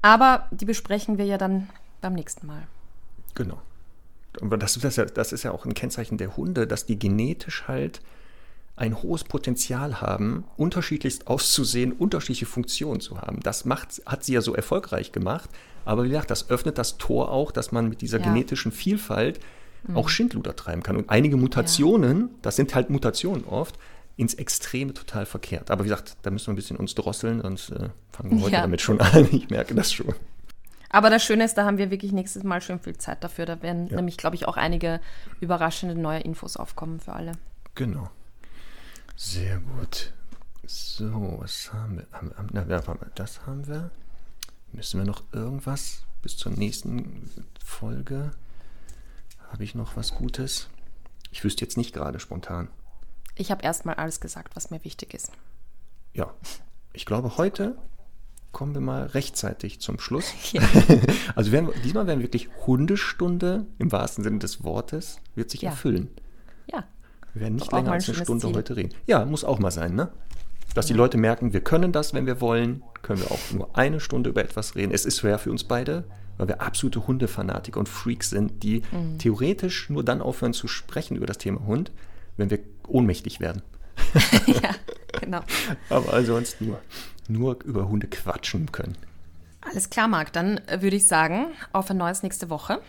Aber 0.00 0.48
die 0.50 0.64
besprechen 0.64 1.18
wir 1.18 1.26
ja 1.26 1.36
dann 1.36 1.68
beim 2.00 2.14
nächsten 2.14 2.46
Mal. 2.46 2.62
Genau. 3.34 3.60
Und 4.40 4.58
das, 4.62 4.78
das, 4.78 4.96
das 5.12 5.32
ist 5.32 5.42
ja 5.42 5.52
auch 5.52 5.66
ein 5.66 5.74
Kennzeichen 5.74 6.16
der 6.16 6.34
Hunde, 6.38 6.66
dass 6.66 6.86
die 6.86 6.98
genetisch 6.98 7.68
halt 7.68 8.00
ein 8.76 9.02
hohes 9.02 9.24
Potenzial 9.24 10.00
haben, 10.00 10.44
unterschiedlichst 10.56 11.26
auszusehen, 11.26 11.92
unterschiedliche 11.92 12.46
Funktionen 12.46 13.00
zu 13.00 13.20
haben. 13.20 13.40
Das 13.40 13.64
macht, 13.64 14.02
hat 14.06 14.24
sie 14.24 14.32
ja 14.32 14.40
so 14.40 14.54
erfolgreich 14.54 15.12
gemacht. 15.12 15.50
Aber 15.84 16.04
wie 16.04 16.08
gesagt, 16.08 16.30
das 16.30 16.48
öffnet 16.48 16.78
das 16.78 16.96
Tor 16.96 17.30
auch, 17.30 17.50
dass 17.50 17.72
man 17.72 17.88
mit 17.88 18.00
dieser 18.00 18.18
ja. 18.18 18.24
genetischen 18.24 18.72
Vielfalt 18.72 19.40
mhm. 19.86 19.96
auch 19.96 20.08
Schindluder 20.08 20.56
treiben 20.56 20.82
kann. 20.82 20.96
Und 20.96 21.10
einige 21.10 21.36
Mutationen, 21.36 22.20
ja. 22.20 22.28
das 22.42 22.56
sind 22.56 22.74
halt 22.74 22.88
Mutationen 22.88 23.44
oft, 23.44 23.78
ins 24.16 24.34
Extreme 24.34 24.94
total 24.94 25.26
verkehrt. 25.26 25.70
Aber 25.70 25.84
wie 25.84 25.88
gesagt, 25.88 26.16
da 26.22 26.30
müssen 26.30 26.48
wir 26.48 26.52
ein 26.52 26.56
bisschen 26.56 26.76
uns 26.76 26.94
drosseln, 26.94 27.40
sonst 27.42 27.70
äh, 27.70 27.88
fangen 28.10 28.30
wir 28.30 28.42
heute 28.42 28.52
ja. 28.52 28.60
damit 28.62 28.80
schon 28.80 29.00
an. 29.00 29.28
Ich 29.32 29.50
merke 29.50 29.74
das 29.74 29.92
schon. 29.92 30.14
Aber 30.90 31.08
das 31.08 31.24
Schöne 31.24 31.44
ist, 31.44 31.54
da 31.54 31.64
haben 31.64 31.78
wir 31.78 31.90
wirklich 31.90 32.12
nächstes 32.12 32.44
Mal 32.44 32.60
schön 32.60 32.78
viel 32.78 32.96
Zeit 32.98 33.24
dafür. 33.24 33.46
Da 33.46 33.62
werden 33.62 33.86
nämlich, 33.86 34.18
glaube 34.18 34.36
ich, 34.36 34.46
auch 34.46 34.58
einige 34.58 35.00
überraschende 35.40 35.94
neue 35.94 36.20
Infos 36.20 36.58
aufkommen 36.58 37.00
für 37.00 37.14
alle. 37.14 37.32
Genau. 37.74 38.10
Sehr 39.16 39.58
gut. 39.60 40.12
So, 40.64 41.38
was 41.40 41.72
haben 41.72 41.98
wir? 41.98 42.06
Na, 42.52 42.64
das 43.14 43.46
haben 43.46 43.66
wir. 43.66 43.90
Müssen 44.72 45.00
wir 45.00 45.06
noch 45.06 45.22
irgendwas 45.32 46.02
bis 46.22 46.36
zur 46.36 46.52
nächsten 46.52 47.30
Folge? 47.64 48.30
Habe 49.50 49.64
ich 49.64 49.74
noch 49.74 49.96
was 49.96 50.14
Gutes? 50.14 50.68
Ich 51.30 51.44
wüsste 51.44 51.64
jetzt 51.64 51.76
nicht 51.76 51.92
gerade 51.92 52.20
spontan. 52.20 52.68
Ich 53.34 53.50
habe 53.50 53.62
erstmal 53.62 53.96
alles 53.96 54.20
gesagt, 54.20 54.56
was 54.56 54.70
mir 54.70 54.84
wichtig 54.84 55.14
ist. 55.14 55.30
Ja, 56.14 56.32
ich 56.92 57.06
glaube, 57.06 57.36
heute 57.38 57.76
kommen 58.52 58.74
wir 58.74 58.82
mal 58.82 59.06
rechtzeitig 59.06 59.80
zum 59.80 59.98
Schluss. 59.98 60.32
Ja. 60.52 60.62
also 61.34 61.52
werden, 61.52 61.70
diesmal 61.82 62.06
werden 62.06 62.20
wirklich 62.20 62.48
Hundestunde 62.66 63.66
im 63.78 63.90
wahrsten 63.90 64.22
Sinne 64.22 64.38
des 64.38 64.62
Wortes, 64.62 65.18
wird 65.34 65.50
sich 65.50 65.62
ja. 65.62 65.70
erfüllen. 65.70 66.10
Ja. 66.70 66.84
Wir 67.34 67.42
werden 67.42 67.54
nicht 67.56 67.72
länger 67.72 67.92
als 67.92 68.08
eine 68.08 68.18
Stunde 68.18 68.46
Ziel. 68.46 68.56
heute 68.56 68.76
reden. 68.76 68.94
Ja, 69.06 69.24
muss 69.24 69.44
auch 69.44 69.58
mal 69.58 69.70
sein, 69.70 69.94
ne? 69.94 70.10
Dass 70.74 70.86
die 70.86 70.94
Leute 70.94 71.18
merken, 71.18 71.52
wir 71.52 71.60
können 71.60 71.92
das, 71.92 72.14
wenn 72.14 72.26
wir 72.26 72.40
wollen, 72.40 72.82
können 73.02 73.20
wir 73.20 73.30
auch 73.30 73.50
nur 73.52 73.76
eine 73.76 74.00
Stunde 74.00 74.30
über 74.30 74.42
etwas 74.42 74.74
reden. 74.74 74.92
Es 74.92 75.04
ist 75.04 75.18
schwer 75.18 75.38
für 75.38 75.50
uns 75.50 75.64
beide, 75.64 76.04
weil 76.38 76.48
wir 76.48 76.62
absolute 76.62 77.06
Hundefanatiker 77.06 77.78
und 77.78 77.88
Freaks 77.88 78.30
sind, 78.30 78.62
die 78.62 78.82
mhm. 78.90 79.18
theoretisch 79.18 79.90
nur 79.90 80.02
dann 80.02 80.22
aufhören 80.22 80.54
zu 80.54 80.68
sprechen 80.68 81.16
über 81.16 81.26
das 81.26 81.38
Thema 81.38 81.66
Hund, 81.66 81.92
wenn 82.36 82.50
wir 82.50 82.58
ohnmächtig 82.88 83.40
werden. 83.40 83.62
ja, 84.46 84.70
genau. 85.20 85.40
Aber 85.90 86.14
ansonsten 86.14 86.66
nur, 86.66 86.80
nur 87.28 87.62
über 87.64 87.88
Hunde 87.88 88.06
quatschen 88.06 88.72
können. 88.72 88.96
Alles 89.60 89.90
klar, 89.90 90.08
Marc. 90.08 90.32
Dann 90.32 90.60
würde 90.80 90.96
ich 90.96 91.06
sagen, 91.06 91.48
auf 91.72 91.90
ein 91.90 91.96
neues 91.96 92.22
nächste 92.22 92.50
Woche. 92.50 92.80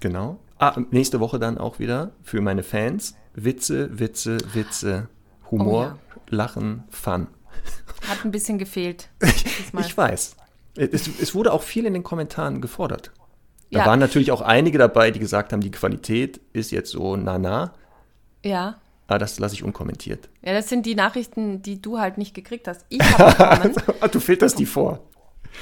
Genau. 0.00 0.38
Ah, 0.58 0.78
nächste 0.90 1.20
Woche 1.20 1.38
dann 1.38 1.58
auch 1.58 1.78
wieder 1.78 2.12
für 2.22 2.40
meine 2.40 2.62
Fans 2.62 3.14
Witze, 3.34 3.98
Witze, 3.98 4.38
Witze, 4.52 5.08
Humor, 5.50 5.96
oh 5.96 6.14
ja. 6.16 6.22
Lachen, 6.28 6.84
Fun. 6.90 7.28
Hat 8.08 8.24
ein 8.24 8.30
bisschen 8.30 8.58
gefehlt. 8.58 9.08
ich 9.22 9.96
weiß. 9.96 10.36
Es, 10.76 11.08
es, 11.08 11.34
wurde 11.34 11.52
auch 11.52 11.62
viel 11.62 11.84
in 11.84 11.92
den 11.92 12.02
Kommentaren 12.02 12.60
gefordert. 12.60 13.12
Da 13.70 13.80
ja. 13.80 13.86
waren 13.86 13.98
natürlich 13.98 14.32
auch 14.32 14.40
einige 14.40 14.78
dabei, 14.78 15.10
die 15.10 15.18
gesagt 15.18 15.52
haben, 15.52 15.60
die 15.60 15.70
Qualität 15.70 16.40
ist 16.52 16.70
jetzt 16.70 16.90
so 16.90 17.16
na-na. 17.16 17.74
Ja. 18.44 18.80
Aber 19.06 19.18
das 19.18 19.38
lasse 19.38 19.54
ich 19.54 19.64
unkommentiert. 19.64 20.28
Ja, 20.42 20.52
das 20.52 20.68
sind 20.68 20.86
die 20.86 20.94
Nachrichten, 20.94 21.62
die 21.62 21.82
du 21.82 21.98
halt 21.98 22.16
nicht 22.16 22.34
gekriegt 22.34 22.68
hast. 22.68 22.86
Ich 22.88 23.02
habe 23.18 24.08
du 24.12 24.20
filterst 24.20 24.58
die 24.58 24.66
vor. 24.66 25.09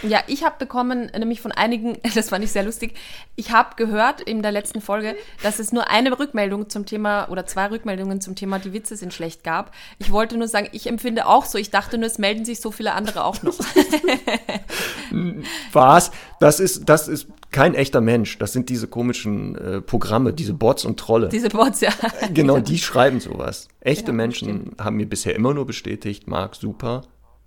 Ja, 0.02 0.20
ich 0.26 0.44
habe 0.44 0.56
bekommen, 0.58 1.10
nämlich 1.18 1.40
von 1.40 1.52
einigen, 1.52 1.98
das 2.14 2.30
fand 2.30 2.44
ich 2.44 2.52
sehr 2.52 2.62
lustig, 2.62 2.94
ich 3.36 3.50
habe 3.50 3.76
gehört 3.76 4.20
in 4.20 4.42
der 4.42 4.52
letzten 4.52 4.80
Folge, 4.80 5.16
dass 5.42 5.58
es 5.58 5.72
nur 5.72 5.90
eine 5.90 6.18
Rückmeldung 6.18 6.68
zum 6.68 6.86
Thema 6.86 7.28
oder 7.28 7.46
zwei 7.46 7.66
Rückmeldungen 7.66 8.20
zum 8.20 8.34
Thema 8.34 8.58
die 8.58 8.72
Witze 8.72 8.96
sind 8.96 9.12
schlecht 9.12 9.44
gab. 9.44 9.72
Ich 9.98 10.12
wollte 10.12 10.36
nur 10.36 10.48
sagen, 10.48 10.68
ich 10.72 10.86
empfinde 10.86 11.26
auch 11.26 11.44
so. 11.44 11.58
Ich 11.58 11.70
dachte 11.70 11.98
nur, 11.98 12.06
es 12.06 12.18
melden 12.18 12.44
sich 12.44 12.60
so 12.60 12.70
viele 12.70 12.92
andere 12.92 13.24
auch 13.24 13.42
noch. 13.42 13.58
Was? 15.72 16.10
Das 16.40 16.60
ist, 16.60 16.88
das 16.88 17.08
ist 17.08 17.26
kein 17.50 17.74
echter 17.74 18.00
Mensch. 18.00 18.38
Das 18.38 18.52
sind 18.52 18.68
diese 18.68 18.88
komischen 18.88 19.56
äh, 19.56 19.80
Programme, 19.80 20.32
diese 20.32 20.54
Bots 20.54 20.84
und 20.84 20.98
Trolle. 20.98 21.28
Diese 21.28 21.48
Bots, 21.48 21.80
ja. 21.80 21.92
genau, 22.32 22.58
die 22.60 22.78
schreiben 22.78 23.20
sowas. 23.20 23.68
Echte 23.80 24.08
ja, 24.08 24.12
Menschen 24.12 24.48
stimmt. 24.48 24.80
haben 24.80 24.96
mir 24.96 25.08
bisher 25.08 25.34
immer 25.34 25.54
nur 25.54 25.66
bestätigt, 25.66 26.26
Marc, 26.26 26.54
super, 26.54 27.02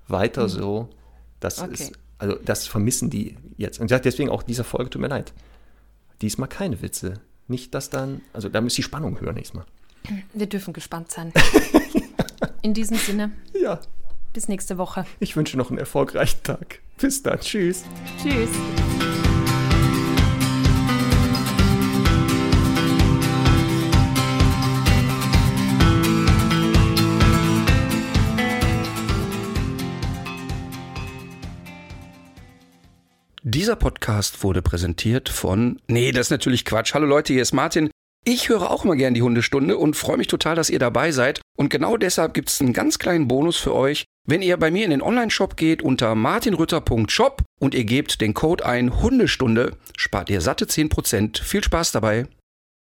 weiter 0.08 0.44
mhm. 0.44 0.50
so. 0.50 0.90
Das 1.40 1.62
okay. 1.62 1.74
ist, 1.74 1.92
also 2.22 2.36
das 2.46 2.68
vermissen 2.68 3.10
die 3.10 3.36
jetzt. 3.58 3.80
Und 3.80 3.90
deswegen 3.90 4.30
auch 4.30 4.44
dieser 4.44 4.64
Folge, 4.64 4.92
tut 4.92 5.02
mir 5.02 5.08
leid. 5.08 5.34
Diesmal 6.22 6.48
keine 6.48 6.82
Witze. 6.84 7.16
Nicht, 7.48 7.74
dass 7.74 7.90
dann, 7.90 8.22
also 8.32 8.48
da 8.48 8.62
muss 8.62 8.76
die 8.76 8.84
Spannung 8.84 9.20
hören 9.20 9.34
nächstes 9.34 9.56
Mal. 9.56 9.66
Wir 10.34 10.46
dürfen 10.46 10.72
gespannt 10.72 11.12
sein. 11.12 11.34
In 12.62 12.74
diesem 12.74 12.98
Sinne. 12.98 13.32
Ja. 13.60 13.80
Bis 14.34 14.48
nächste 14.48 14.78
Woche. 14.78 15.06
Ich 15.20 15.36
wünsche 15.36 15.58
noch 15.58 15.70
einen 15.70 15.78
erfolgreichen 15.78 16.42
Tag. 16.42 16.80
Bis 16.98 17.22
dann. 17.22 17.40
Tschüss. 17.42 17.84
Tschüss. 18.22 18.50
Dieser 33.54 33.76
Podcast 33.76 34.46
wurde 34.46 34.62
präsentiert 34.62 35.28
von. 35.28 35.82
Nee, 35.88 36.14
das 36.14 36.28
ist 36.28 36.32
natürlich 36.32 36.64
Quatsch. 36.64 36.94
Hallo 36.94 37.06
Leute, 37.06 37.34
hier 37.34 37.42
ist 37.42 37.52
Martin. 37.52 37.92
Ich 38.24 38.48
höre 38.48 38.72
auch 38.72 38.86
immer 38.86 38.96
gern 38.96 39.14
die 39.14 39.24
Hundestunde 39.24 39.78
und 39.78 39.98
freue 39.98 40.16
mich 40.16 40.28
total, 40.28 40.56
dass 40.56 40.70
ihr 40.70 40.80
dabei 40.80 41.12
seid. 41.12 41.42
Und 41.58 41.70
genau 41.70 41.98
deshalb 41.98 42.34
gibt 42.34 42.48
es 42.48 42.62
einen 42.62 42.72
ganz 42.72 42.98
kleinen 42.98 43.28
Bonus 43.28 43.58
für 43.58 43.76
euch. 43.76 44.06
Wenn 44.26 44.42
ihr 44.42 44.56
bei 44.56 44.72
mir 44.72 44.86
in 44.86 44.92
den 44.92 45.02
Online-Shop 45.02 45.58
geht 45.58 45.82
unter 45.82 46.16
martinrütter.shop 46.16 47.42
und 47.60 47.76
ihr 47.76 47.84
gebt 47.84 48.22
den 48.22 48.34
Code 48.34 48.66
ein 48.66 49.02
Hundestunde, 49.02 49.76
spart 49.98 50.30
ihr 50.30 50.40
satte 50.40 50.64
10%. 50.64 51.44
Viel 51.44 51.62
Spaß 51.62 51.92
dabei. 51.92 52.28